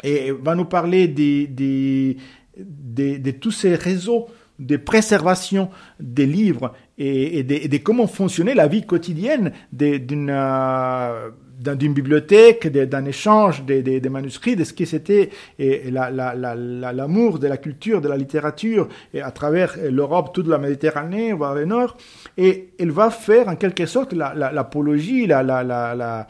et 0.01 0.31
va 0.31 0.55
nous 0.55 0.63
parler 0.63 1.09
des, 1.09 1.47
des, 1.47 2.15
de 2.55 3.31
tous 3.31 3.51
ces 3.51 3.75
réseaux 3.75 4.27
de 4.59 4.77
préservation 4.77 5.69
des 5.99 6.25
livres 6.25 6.73
et, 6.97 7.39
et, 7.39 7.43
de, 7.43 7.77
comment 7.77 8.07
fonctionnait 8.07 8.53
la 8.53 8.67
vie 8.67 8.85
quotidienne 8.85 9.53
d'une 9.71 10.29
euh, 10.29 11.29
bibliothèque, 11.59 12.67
d'un 12.67 13.05
échange 13.05 13.63
des, 13.63 13.81
des, 13.81 14.09
manuscrits, 14.09 14.57
de 14.57 14.65
ce 14.65 14.73
qui 14.73 14.85
c'était 14.85 15.29
l'amour 15.57 16.11
la, 16.11 16.35
la, 16.35 16.55
la, 16.93 17.07
de 17.07 17.47
la 17.47 17.57
culture, 17.57 18.01
de 18.01 18.09
la 18.09 18.17
littérature 18.17 18.89
et 19.13 19.21
à 19.21 19.31
travers 19.31 19.77
l'Europe, 19.89 20.33
toute 20.33 20.47
la 20.47 20.57
Méditerranée, 20.57 21.31
voire 21.31 21.55
le 21.55 21.63
Nord. 21.65 21.95
Et 22.37 22.71
elle 22.77 22.91
va 22.91 23.09
faire 23.09 23.47
en 23.47 23.55
quelque 23.55 23.85
sorte 23.85 24.11
l'apologie, 24.13 25.25
la, 25.25 25.41
la, 25.41 26.27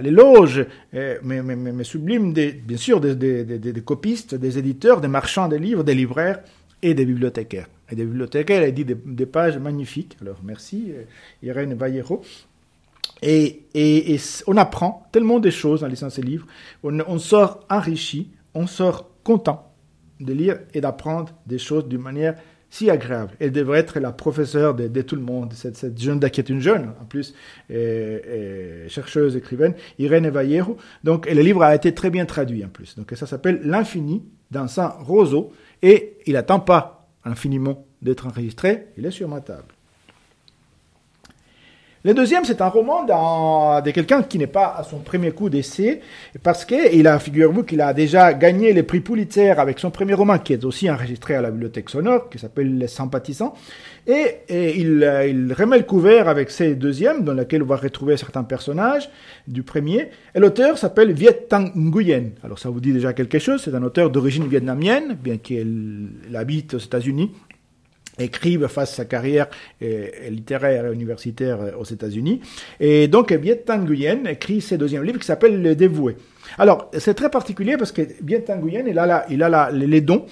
l'éloge, 0.00 0.66
mais, 0.92 1.42
mais, 1.42 1.84
sublime, 1.84 2.32
des, 2.32 2.50
bien 2.50 2.76
sûr, 2.76 3.00
des, 3.00 3.14
des 3.14 3.80
copistes, 3.80 4.34
des 4.34 4.58
éditeurs, 4.58 5.00
des 5.00 5.08
marchands 5.08 5.48
de 5.48 5.56
livres, 5.56 5.84
des 5.84 5.94
libraires, 5.94 6.40
et 6.82 6.94
des 6.94 7.04
bibliothécaires. 7.04 7.68
Et 7.90 7.94
des 7.94 8.04
bibliothécaires, 8.04 8.62
elle 8.62 8.74
dit 8.74 8.84
des, 8.84 9.26
pages 9.26 9.58
magnifiques. 9.58 10.16
Alors 10.20 10.40
merci 10.42 10.92
euh, 10.92 11.04
Irène 11.42 11.74
Vallejo. 11.74 12.22
Et, 13.22 14.18
on 14.46 14.56
apprend 14.56 15.06
tellement 15.12 15.38
de 15.38 15.50
choses 15.50 15.84
en 15.84 15.86
lisant 15.86 16.10
ces 16.10 16.22
livres. 16.22 16.46
On, 16.82 17.18
sort 17.18 17.64
enrichi, 17.70 18.30
on 18.54 18.66
sort 18.66 19.10
content 19.22 19.72
de 20.20 20.32
lire 20.32 20.58
et 20.74 20.80
d'apprendre 20.80 21.32
des 21.46 21.58
choses 21.58 21.86
d'une 21.86 22.00
manière 22.00 22.34
si 22.68 22.90
agréable. 22.90 23.32
Elle 23.38 23.52
devrait 23.52 23.78
être 23.78 24.00
la 24.00 24.12
professeure 24.12 24.74
de, 24.74 25.02
tout 25.02 25.14
le 25.14 25.22
monde, 25.22 25.52
cette, 25.52 26.00
jeune 26.00 26.18
qui 26.30 26.40
une 26.40 26.60
jeune, 26.60 26.92
en 27.00 27.04
plus, 27.04 27.34
et, 27.70 27.74
et 27.74 28.88
chercheuse, 28.88 29.36
écrivaine, 29.36 29.74
Irène 29.98 30.28
Vallejo. 30.28 30.76
Donc, 31.04 31.26
et 31.28 31.34
le 31.34 31.42
livre 31.42 31.62
a 31.62 31.74
été 31.74 31.94
très 31.94 32.10
bien 32.10 32.24
traduit 32.24 32.64
en 32.64 32.68
plus. 32.68 32.96
Donc, 32.96 33.12
ça 33.14 33.26
s'appelle 33.26 33.60
L'infini 33.62 34.22
dans 34.50 34.80
un 34.80 34.88
roseau 34.88 35.52
et 35.82 36.18
il 36.26 36.34
n'attend 36.34 36.60
pas 36.60 37.08
infiniment 37.24 37.86
d'être 38.00 38.26
enregistré, 38.26 38.88
il 38.96 39.06
est 39.06 39.10
sur 39.10 39.28
ma 39.28 39.40
table. 39.40 39.74
Le 42.04 42.14
deuxième, 42.14 42.44
c'est 42.44 42.60
un 42.60 42.68
roman 42.68 43.04
de 43.04 43.90
quelqu'un 43.92 44.24
qui 44.24 44.36
n'est 44.36 44.48
pas 44.48 44.74
à 44.76 44.82
son 44.82 44.98
premier 44.98 45.30
coup 45.30 45.48
d'essai, 45.48 46.00
parce 46.42 46.64
qu'il 46.64 47.06
a, 47.06 47.18
figurez-vous 47.20 47.62
qu'il 47.62 47.80
a 47.80 47.94
déjà 47.94 48.34
gagné 48.34 48.72
le 48.72 48.82
prix 48.82 48.98
Pulitzer 48.98 49.50
avec 49.50 49.78
son 49.78 49.92
premier 49.92 50.14
roman, 50.14 50.38
qui 50.38 50.52
est 50.52 50.64
aussi 50.64 50.90
enregistré 50.90 51.36
à 51.36 51.40
la 51.40 51.52
bibliothèque 51.52 51.90
sonore, 51.90 52.28
qui 52.28 52.40
s'appelle 52.40 52.76
Les 52.76 52.88
Sympathisants. 52.88 53.54
Et, 54.08 54.38
il, 54.48 55.08
il, 55.28 55.54
remet 55.56 55.78
le 55.78 55.84
couvert 55.84 56.28
avec 56.28 56.50
ses 56.50 56.74
deuxièmes, 56.74 57.22
dans 57.22 57.34
lequel 57.34 57.62
on 57.62 57.66
va 57.66 57.76
retrouver 57.76 58.16
certains 58.16 58.42
personnages 58.42 59.08
du 59.46 59.62
premier. 59.62 60.08
Et 60.34 60.40
l'auteur 60.40 60.78
s'appelle 60.78 61.12
Viet 61.12 61.46
Thanh 61.48 61.70
Nguyen. 61.76 62.30
Alors 62.42 62.58
ça 62.58 62.68
vous 62.68 62.80
dit 62.80 62.92
déjà 62.92 63.12
quelque 63.12 63.38
chose, 63.38 63.62
c'est 63.62 63.76
un 63.76 63.82
auteur 63.84 64.10
d'origine 64.10 64.48
vietnamienne, 64.48 65.16
bien 65.22 65.36
qu'il 65.36 66.08
habite 66.34 66.74
aux 66.74 66.78
États-Unis 66.78 67.30
écrive 68.22 68.66
face 68.68 68.94
sa 68.94 69.04
carrière 69.04 69.48
littéraire 69.80 70.86
et 70.86 70.94
universitaire 70.94 71.58
aux 71.78 71.84
États-Unis. 71.84 72.40
Et 72.80 73.08
donc, 73.08 73.32
Viet 73.32 73.64
Nguyen 73.68 74.24
écrit 74.26 74.60
ses 74.60 74.78
deuxième 74.78 75.04
livre 75.04 75.18
qui 75.18 75.26
s'appelle 75.26 75.60
Le 75.60 75.74
Dévoué. 75.74 76.16
Alors, 76.58 76.90
c'est 76.98 77.14
très 77.14 77.30
particulier 77.30 77.76
parce 77.76 77.92
que 77.92 78.02
Viet 78.22 78.44
Nguyen, 78.48 78.86
il 78.86 78.98
a, 78.98 79.26
il 79.28 79.42
a 79.42 79.70
les 79.70 80.00
dons 80.00 80.26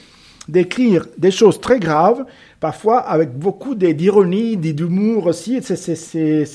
d'écrire 0.48 1.06
des 1.16 1.30
choses 1.30 1.60
très 1.60 1.78
graves, 1.78 2.24
parfois 2.58 2.98
avec 2.98 3.32
beaucoup 3.38 3.74
d'ironie, 3.74 4.56
d'humour 4.56 5.26
aussi, 5.26 5.60
c'est 5.62 6.46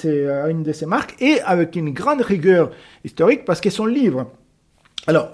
une 0.49 0.63
de 0.63 0.73
ses 0.73 0.85
marques, 0.85 1.15
et 1.21 1.39
avec 1.45 1.75
une 1.75 1.91
grande 1.91 2.21
rigueur 2.21 2.71
historique 3.05 3.45
parce 3.45 3.61
que 3.61 3.69
son 3.69 3.85
livre, 3.85 4.31
alors, 5.07 5.29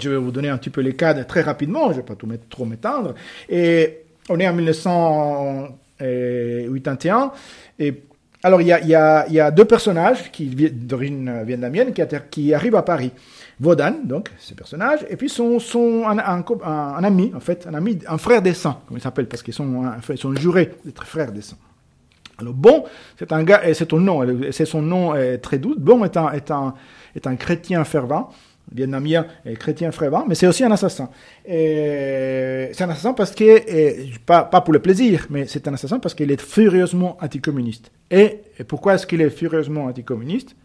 je 0.00 0.08
vais 0.08 0.16
vous 0.16 0.30
donner 0.30 0.48
un 0.48 0.56
petit 0.56 0.70
peu 0.70 0.80
les 0.80 0.94
cadres 0.94 1.26
très 1.26 1.42
rapidement, 1.42 1.86
je 1.88 1.90
ne 1.90 1.94
vais 1.96 2.02
pas 2.02 2.14
tout 2.14 2.26
mettre, 2.26 2.48
trop 2.48 2.64
m'étendre, 2.64 3.14
et 3.50 3.98
on 4.28 4.40
est 4.40 4.48
en 4.48 4.54
1981. 4.54 7.32
Et 7.78 8.02
alors, 8.42 8.60
il 8.60 8.66
y 8.68 8.72
a, 8.72 9.26
y 9.28 9.40
a, 9.40 9.50
deux 9.50 9.64
personnages 9.64 10.30
qui 10.30 10.44
d'origine 10.46 11.42
vietnamienne 11.44 11.92
qui, 11.92 12.02
qui 12.30 12.54
arrivent 12.54 12.76
à 12.76 12.82
Paris. 12.82 13.10
Vodan, 13.58 13.94
donc, 14.04 14.28
ce 14.38 14.52
personnage, 14.52 15.06
et 15.08 15.16
puis 15.16 15.30
son, 15.30 15.58
son 15.58 16.06
un, 16.06 16.18
un, 16.18 17.04
ami, 17.04 17.32
en 17.34 17.40
fait, 17.40 17.66
un 17.66 17.72
ami, 17.72 17.98
un 18.06 18.18
frère 18.18 18.42
des 18.42 18.52
saints, 18.52 18.80
comme 18.86 18.98
il 18.98 19.00
s'appelle, 19.00 19.28
parce 19.28 19.42
qu'ils 19.42 19.54
sont, 19.54 19.82
sont 20.16 20.34
jurés 20.34 20.74
d'être 20.84 21.06
frères 21.06 21.32
des 21.32 21.40
saints. 21.40 21.56
Alors, 22.38 22.52
bon, 22.52 22.84
c'est 23.18 23.32
un 23.32 23.42
gars, 23.44 23.66
et 23.66 23.72
c'est 23.72 23.88
son 23.88 23.98
nom, 23.98 24.26
c'est 24.52 24.66
son 24.66 24.82
nom 24.82 25.14
est 25.14 25.38
très 25.38 25.56
doux. 25.58 25.74
Bon 25.78 26.04
est 26.04 26.18
un, 26.18 26.32
est 26.32 26.50
un, 26.50 26.74
est 27.14 27.26
un 27.26 27.36
chrétien 27.36 27.82
fervent 27.84 28.30
vietnamien 28.72 29.26
et 29.44 29.54
chrétien 29.54 29.92
frévent, 29.92 30.24
mais 30.28 30.34
c'est 30.34 30.46
aussi 30.46 30.64
un 30.64 30.70
assassin. 30.70 31.08
C'est 31.46 32.82
un 32.82 32.90
assassin 32.90 33.12
parce 33.12 33.32
que, 33.32 34.16
pas, 34.24 34.44
pour 34.44 34.72
le 34.72 34.80
plaisir, 34.80 35.26
mais 35.30 35.46
c'est 35.46 35.68
un 35.68 35.74
assassin 35.74 35.98
parce 35.98 36.14
qu'il 36.14 36.30
est 36.30 36.40
furieusement 36.40 37.16
anticommuniste. 37.20 37.90
Et, 38.10 38.40
pourquoi 38.68 38.94
est-ce 38.94 39.06
qu'il 39.06 39.20
est 39.20 39.30
furieusement 39.30 39.84
anticommuniste? 39.84 40.56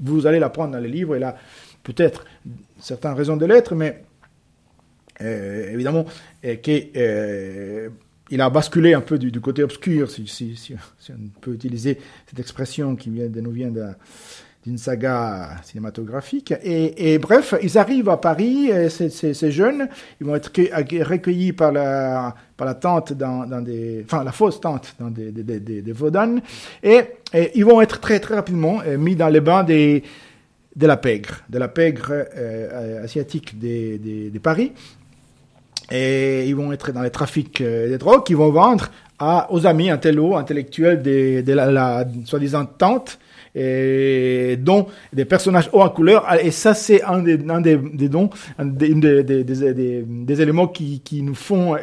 Vous 0.00 0.26
allez 0.26 0.38
l'apprendre 0.38 0.72
dans 0.72 0.80
les 0.80 0.88
livres, 0.88 1.16
il 1.16 1.24
a 1.24 1.36
peut-être 1.84 2.24
certaines 2.78 3.12
raisons 3.12 3.36
de 3.36 3.46
l'être, 3.46 3.74
mais 3.74 4.02
euh, 5.22 5.72
évidemment, 5.72 6.04
qu'il 6.62 6.90
euh, 6.96 7.88
il 8.30 8.40
a 8.40 8.50
basculé 8.50 8.94
un 8.94 9.00
peu 9.00 9.18
du, 9.18 9.40
côté 9.40 9.62
obscur, 9.62 10.10
si, 10.10 10.74
on 11.10 11.40
peut 11.40 11.52
utiliser 11.52 11.98
cette 12.26 12.40
expression 12.40 12.96
qui 12.96 13.10
nous 13.10 13.50
vient 13.50 13.70
de 13.70 13.84
d'une 14.64 14.78
saga 14.78 15.50
cinématographique. 15.62 16.54
Et, 16.62 17.18
bref, 17.18 17.54
ils 17.62 17.76
arrivent 17.76 18.08
à 18.08 18.16
Paris, 18.16 18.70
ces, 18.88 19.50
jeunes, 19.50 19.88
ils 20.20 20.26
vont 20.26 20.34
être 20.34 20.50
recueillis 21.04 21.52
par 21.52 21.70
la, 21.70 22.34
par 22.56 22.66
la 22.66 22.74
tante 22.74 23.12
dans, 23.12 23.46
des, 23.60 24.02
enfin 24.04 24.24
la 24.24 24.32
fausse 24.32 24.60
tante 24.60 24.94
dans 24.98 25.10
des, 25.10 25.30
des, 25.32 25.60
des, 25.60 25.94
et, 26.82 27.02
ils 27.54 27.64
vont 27.64 27.80
être 27.80 28.00
très 28.00 28.20
très 28.20 28.34
rapidement 28.34 28.80
euh, 28.86 28.96
mis 28.96 29.16
dans 29.16 29.28
les 29.28 29.40
bains 29.40 29.64
des, 29.64 30.02
de 30.76 30.86
la 30.86 30.96
pègre, 30.96 31.42
de 31.48 31.58
la 31.58 31.68
pègre 31.68 32.06
euh, 32.10 33.04
asiatique 33.04 33.58
des, 33.58 33.98
des, 33.98 34.38
Paris. 34.38 34.72
Et 35.90 36.46
ils 36.46 36.56
vont 36.56 36.72
être 36.72 36.92
dans 36.92 37.02
les 37.02 37.10
trafics 37.10 37.60
euh, 37.60 37.88
des 37.88 37.98
drogues 37.98 38.24
qu'ils 38.24 38.36
vont 38.36 38.50
vendre 38.50 38.88
à, 39.18 39.52
aux 39.52 39.66
amis 39.66 39.90
intello, 39.90 40.36
intellectuels 40.36 41.02
de, 41.02 41.42
de 41.42 41.52
la, 41.52 41.70
la 41.70 42.06
soi-disant 42.24 42.64
tante 42.64 43.18
et 43.54 44.56
dont 44.60 44.86
des 45.12 45.24
personnages 45.24 45.68
hauts 45.72 45.82
en 45.82 45.90
couleur. 45.90 46.26
Et 46.42 46.50
ça, 46.50 46.74
c'est 46.74 47.02
un 47.02 47.22
des, 47.22 47.38
un 47.48 47.60
des, 47.60 47.76
des 47.76 48.08
dons, 48.08 48.30
un 48.58 48.66
des, 48.66 48.94
des, 49.22 49.44
des, 49.44 50.42
éléments 50.42 50.68
qui, 50.68 51.00
qui 51.00 51.22
nous 51.22 51.34
font 51.34 51.76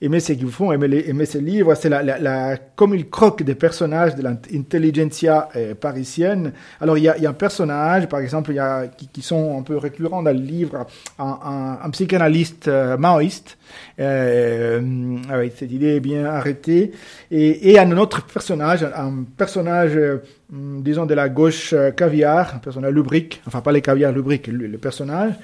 aimer 0.00 0.20
ce 0.20 0.32
qu'ils 0.32 0.48
font, 0.48 0.72
aimer, 0.72 1.04
aimer 1.06 1.26
ces 1.26 1.40
livres, 1.40 1.74
c'est 1.74 1.88
la, 1.88 2.02
la, 2.02 2.18
la, 2.18 2.56
comme 2.74 2.94
ils 2.94 3.08
croquent 3.08 3.44
des 3.44 3.54
personnages 3.54 4.14
de 4.14 4.22
l'intelligentsia 4.22 5.48
euh, 5.56 5.74
parisienne. 5.74 6.52
Alors, 6.80 6.98
il 6.98 7.04
y, 7.04 7.08
a, 7.08 7.16
il 7.16 7.22
y 7.22 7.26
a 7.26 7.30
un 7.30 7.34
personnage, 7.34 8.08
par 8.08 8.20
exemple, 8.20 8.50
il 8.52 8.56
y 8.56 8.60
a, 8.60 8.88
qui, 8.88 9.08
qui 9.08 9.22
sont 9.22 9.58
un 9.58 9.62
peu 9.62 9.76
récurrents 9.76 10.22
dans 10.22 10.32
le 10.32 10.38
livre, 10.40 10.86
un, 11.18 11.38
un, 11.42 11.78
un 11.82 11.90
psychanalyste 11.90 12.68
euh, 12.68 12.96
maoïste, 12.96 13.56
euh, 13.98 15.16
avec 15.30 15.54
cette 15.56 15.72
idée 15.72 16.00
bien 16.00 16.26
arrêtée, 16.26 16.92
et, 17.30 17.70
et 17.70 17.78
un 17.78 17.96
autre 17.96 18.26
personnage, 18.26 18.82
un 18.82 19.24
personnage 19.36 19.98
Mm, 20.45 20.45
disons 20.50 21.06
de 21.06 21.14
la 21.14 21.28
gauche 21.28 21.72
euh, 21.72 21.90
caviar, 21.90 22.54
un 22.54 22.58
personnage 22.58 22.92
lubrique, 22.92 23.42
enfin 23.46 23.60
pas 23.60 23.72
les 23.72 23.82
caviar 23.82 24.12
lubriques, 24.12 24.46
le, 24.46 24.78
personnage, 24.78 25.34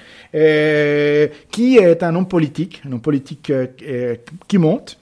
qui 1.51 1.77
est 1.77 2.03
un 2.03 2.15
homme 2.15 2.27
politique, 2.27 2.81
un 2.87 2.93
homme 2.93 3.01
politique 3.01 3.49
euh, 3.49 4.15
qui 4.47 4.57
monte, 4.57 4.97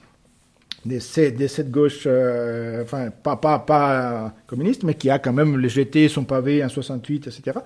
de, 0.84 0.98
cette 0.98 1.70
gauche, 1.70 2.04
euh, 2.06 2.82
enfin 2.82 3.10
pas, 3.10 3.36
pas, 3.36 3.58
pas 3.60 4.34
communiste, 4.46 4.82
mais 4.82 4.94
qui 4.94 5.10
a 5.10 5.18
quand 5.18 5.32
même 5.32 5.66
jeté 5.68 6.08
son 6.08 6.24
pavé 6.24 6.64
en 6.64 6.68
68, 6.68 7.28
etc. 7.28 7.58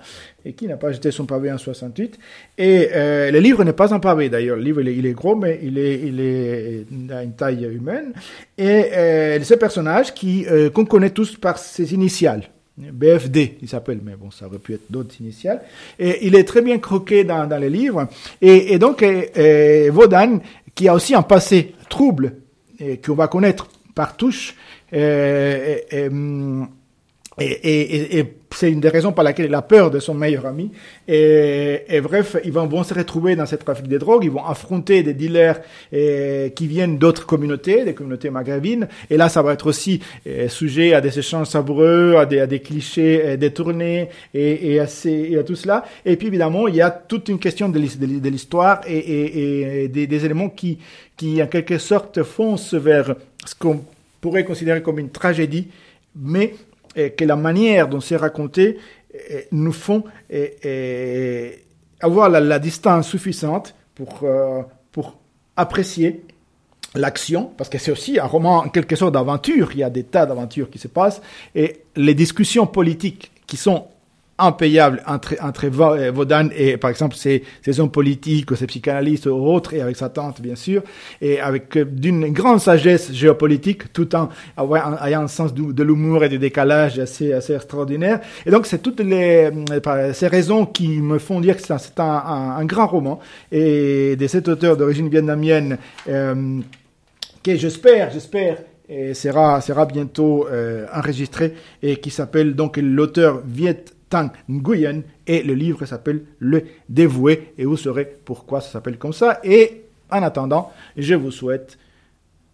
Et 0.45 0.53
qui 0.53 0.67
n'a 0.67 0.77
pas 0.77 0.91
jeté 0.91 1.09
son 1.11 1.25
pavé 1.25 1.51
en 1.51 1.57
68. 1.57 2.19
Et 2.57 2.89
euh, 2.93 3.31
le 3.31 3.39
livre 3.39 3.63
n'est 3.63 3.73
pas 3.73 3.93
un 3.93 3.99
pavé 3.99 4.29
d'ailleurs. 4.29 4.57
Le 4.57 4.63
livre 4.63 4.81
il 4.81 5.05
est, 5.05 5.13
gros, 5.13 5.35
mais 5.35 5.59
il 5.63 5.79
est, 5.79 6.01
il 6.05 6.19
est 6.19 6.85
à 7.11 7.23
une 7.23 7.33
taille 7.33 7.65
humaine. 7.65 8.13
Et 8.57 8.85
euh, 8.93 9.41
ce 9.41 9.55
personnage 9.55 10.13
qui 10.13 10.45
euh, 10.45 10.69
qu'on 10.69 10.85
connaît 10.85 11.09
tous 11.09 11.37
par 11.37 11.57
ses 11.57 11.93
initiales. 11.93 12.43
BFD, 12.77 13.57
il 13.63 13.67
s'appelle, 13.67 14.01
mais 14.03 14.15
bon, 14.15 14.29
ça 14.29 14.45
aurait 14.45 14.59
pu 14.59 14.75
être 14.75 14.91
d'autres 14.91 15.15
initiales. 15.19 15.61
Et 15.97 16.27
il 16.27 16.35
est 16.35 16.43
très 16.43 16.61
bien 16.61 16.77
croqué 16.77 17.23
dans, 17.23 17.47
dans 17.47 17.57
les 17.57 17.71
livres. 17.71 18.07
Et, 18.39 18.73
et 18.73 18.77
donc, 18.77 19.01
euh, 19.01 19.89
Vaudan, 19.91 20.39
qui 20.75 20.87
a 20.87 20.93
aussi 20.93 21.15
un 21.15 21.23
passé 21.23 21.73
trouble 21.89 22.33
qu'on 23.03 23.15
va 23.15 23.27
connaître 23.27 23.67
par 23.95 24.17
touche. 24.17 24.55
et, 24.91 25.85
et, 27.39 28.19
et, 28.19 28.36
c'est 28.51 28.71
une 28.71 28.79
des 28.79 28.89
raisons 28.89 29.11
par 29.11 29.23
laquelle 29.23 29.47
il 29.47 29.55
a 29.55 29.61
peur 29.61 29.91
de 29.91 29.99
son 29.99 30.13
meilleur 30.13 30.45
ami. 30.45 30.71
Et, 31.07 31.99
bref, 32.01 32.37
ils 32.43 32.51
vont, 32.51 32.65
vont, 32.65 32.83
se 32.83 32.93
retrouver 32.93 33.35
dans 33.35 33.45
cette 33.45 33.63
trafic 33.63 33.87
de 33.87 33.97
drogue, 33.97 34.23
ils 34.23 34.31
vont 34.31 34.45
affronter 34.45 35.03
des 35.03 35.13
dealers 35.13 35.59
qui 35.91 36.67
viennent 36.67 36.97
d'autres 36.97 37.25
communautés, 37.25 37.83
des 37.83 37.93
communautés 37.93 38.29
maghrébines. 38.29 38.87
Et 39.09 39.17
là, 39.17 39.29
ça 39.29 39.41
va 39.41 39.53
être 39.53 39.67
aussi 39.67 40.01
sujet 40.47 40.93
à 40.93 41.01
des 41.01 41.19
échanges 41.19 41.47
savoureux, 41.47 42.15
à 42.17 42.25
des, 42.25 42.39
à 42.39 42.47
des 42.47 42.59
clichés 42.59 43.37
détournés 43.37 44.09
et, 44.33 44.79
à, 44.79 44.85
et 45.05 45.37
à 45.37 45.43
tout 45.43 45.55
cela. 45.55 45.85
Et 46.05 46.15
puis 46.15 46.27
évidemment, 46.27 46.67
il 46.67 46.75
y 46.75 46.81
a 46.81 46.89
toute 46.89 47.29
une 47.29 47.39
question 47.39 47.69
de 47.69 47.79
l'histoire 48.29 48.81
et, 48.87 49.87
des, 49.87 50.07
des 50.07 50.25
éléments 50.25 50.49
qui, 50.49 50.77
qui, 51.15 51.41
en 51.41 51.47
quelque 51.47 51.77
sorte, 51.77 52.23
foncent 52.23 52.73
vers 52.73 53.15
ce 53.45 53.55
qu'on 53.55 53.83
pourrait 54.21 54.45
considérer 54.45 54.81
comme 54.81 54.99
une 54.99 55.09
tragédie, 55.09 55.67
mais 56.15 56.53
que 57.15 57.25
la 57.25 57.35
manière 57.35 57.87
dont 57.87 57.99
c'est 58.01 58.17
raconté 58.17 58.77
nous 59.51 59.71
font 59.71 60.03
avoir 61.99 62.29
la, 62.29 62.59
distance 62.59 63.07
suffisante 63.07 63.75
pour, 63.95 64.19
euh, 64.23 64.61
pour 64.91 65.17
apprécier 65.55 66.23
l'action, 66.95 67.51
parce 67.57 67.69
que 67.69 67.77
c'est 67.77 67.91
aussi 67.91 68.19
un 68.19 68.25
roman 68.25 68.59
en 68.59 68.69
quelque 68.69 68.95
sorte 68.95 69.13
d'aventure, 69.13 69.71
il 69.73 69.79
y 69.79 69.83
a 69.83 69.89
des 69.89 70.03
tas 70.03 70.25
d'aventures 70.25 70.69
qui 70.69 70.79
se 70.79 70.87
passent, 70.87 71.21
et 71.55 71.83
les 71.95 72.13
discussions 72.13 72.67
politiques 72.67 73.31
qui 73.45 73.57
sont 73.57 73.87
impayable 74.39 75.01
entre, 75.07 75.35
entre 75.41 75.67
Vaudan 75.67 76.49
et, 76.55 76.77
par 76.77 76.89
exemple, 76.89 77.15
ses, 77.15 77.43
ses 77.63 77.79
hommes 77.79 77.91
politiques, 77.91 78.51
ou 78.51 78.55
ses 78.55 78.67
psychanalystes 78.67 79.25
ou 79.25 79.35
autres, 79.35 79.73
et 79.73 79.81
avec 79.81 79.95
sa 79.95 80.09
tante, 80.09 80.41
bien 80.41 80.55
sûr, 80.55 80.83
et 81.21 81.39
avec 81.39 81.75
euh, 81.77 81.85
d'une 81.85 82.31
grande 82.31 82.59
sagesse 82.59 83.11
géopolitique, 83.11 83.91
tout 83.93 84.15
en 84.15 84.29
ayant 85.03 85.23
un 85.23 85.27
sens 85.27 85.53
de, 85.53 85.83
l'humour 85.83 86.23
et 86.23 86.29
du 86.29 86.37
décalage 86.37 86.99
assez, 86.99 87.33
assez. 87.33 87.57
Et 88.45 88.51
donc, 88.51 88.65
c'est 88.65 88.79
toutes 88.79 88.99
les, 88.99 89.49
euh, 89.71 90.13
ces 90.13 90.27
raisons 90.27 90.65
qui 90.65 90.99
me 90.99 91.17
font 91.17 91.39
dire 91.39 91.57
que 91.57 91.63
c'est 91.63 91.99
un, 91.99 92.05
un, 92.05 92.57
un, 92.57 92.65
grand 92.65 92.87
roman, 92.87 93.19
et 93.51 94.15
de 94.15 94.27
cet 94.27 94.47
auteur 94.47 94.77
d'origine 94.77 95.09
vietnamienne, 95.09 95.77
euh, 96.07 96.59
qui, 97.41 97.57
j'espère, 97.57 98.11
j'espère, 98.11 98.57
sera, 99.13 99.61
sera 99.61 99.85
bientôt 99.85 100.47
euh, 100.47 100.85
enregistré 100.93 101.53
et 101.83 101.97
qui 101.97 102.09
s'appelle 102.09 102.55
donc 102.55 102.77
l'auteur 102.77 103.41
Viet 103.45 103.83
Tang 104.09 104.29
Nguyen 104.49 105.01
et 105.25 105.43
le 105.43 105.53
livre 105.53 105.85
s'appelle 105.85 106.23
Le 106.39 106.63
Dévoué 106.89 107.53
et 107.57 107.65
vous 107.65 107.77
saurez 107.77 108.05
pourquoi 108.25 108.61
ça 108.61 108.69
s'appelle 108.69 108.97
comme 108.97 109.13
ça. 109.13 109.39
Et 109.43 109.83
en 110.09 110.23
attendant, 110.23 110.71
je 110.95 111.15
vous 111.15 111.31
souhaite 111.31 111.77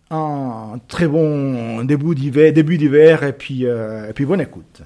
un 0.09 0.79
très 0.87 1.07
bon 1.07 1.83
début 1.83 2.15
d'hiver, 2.15 3.23
et 3.23 3.33
puis, 3.33 3.65
euh, 3.65 4.09
et 4.09 4.13
puis 4.13 4.25
bonne 4.25 4.41
écoute. 4.41 4.81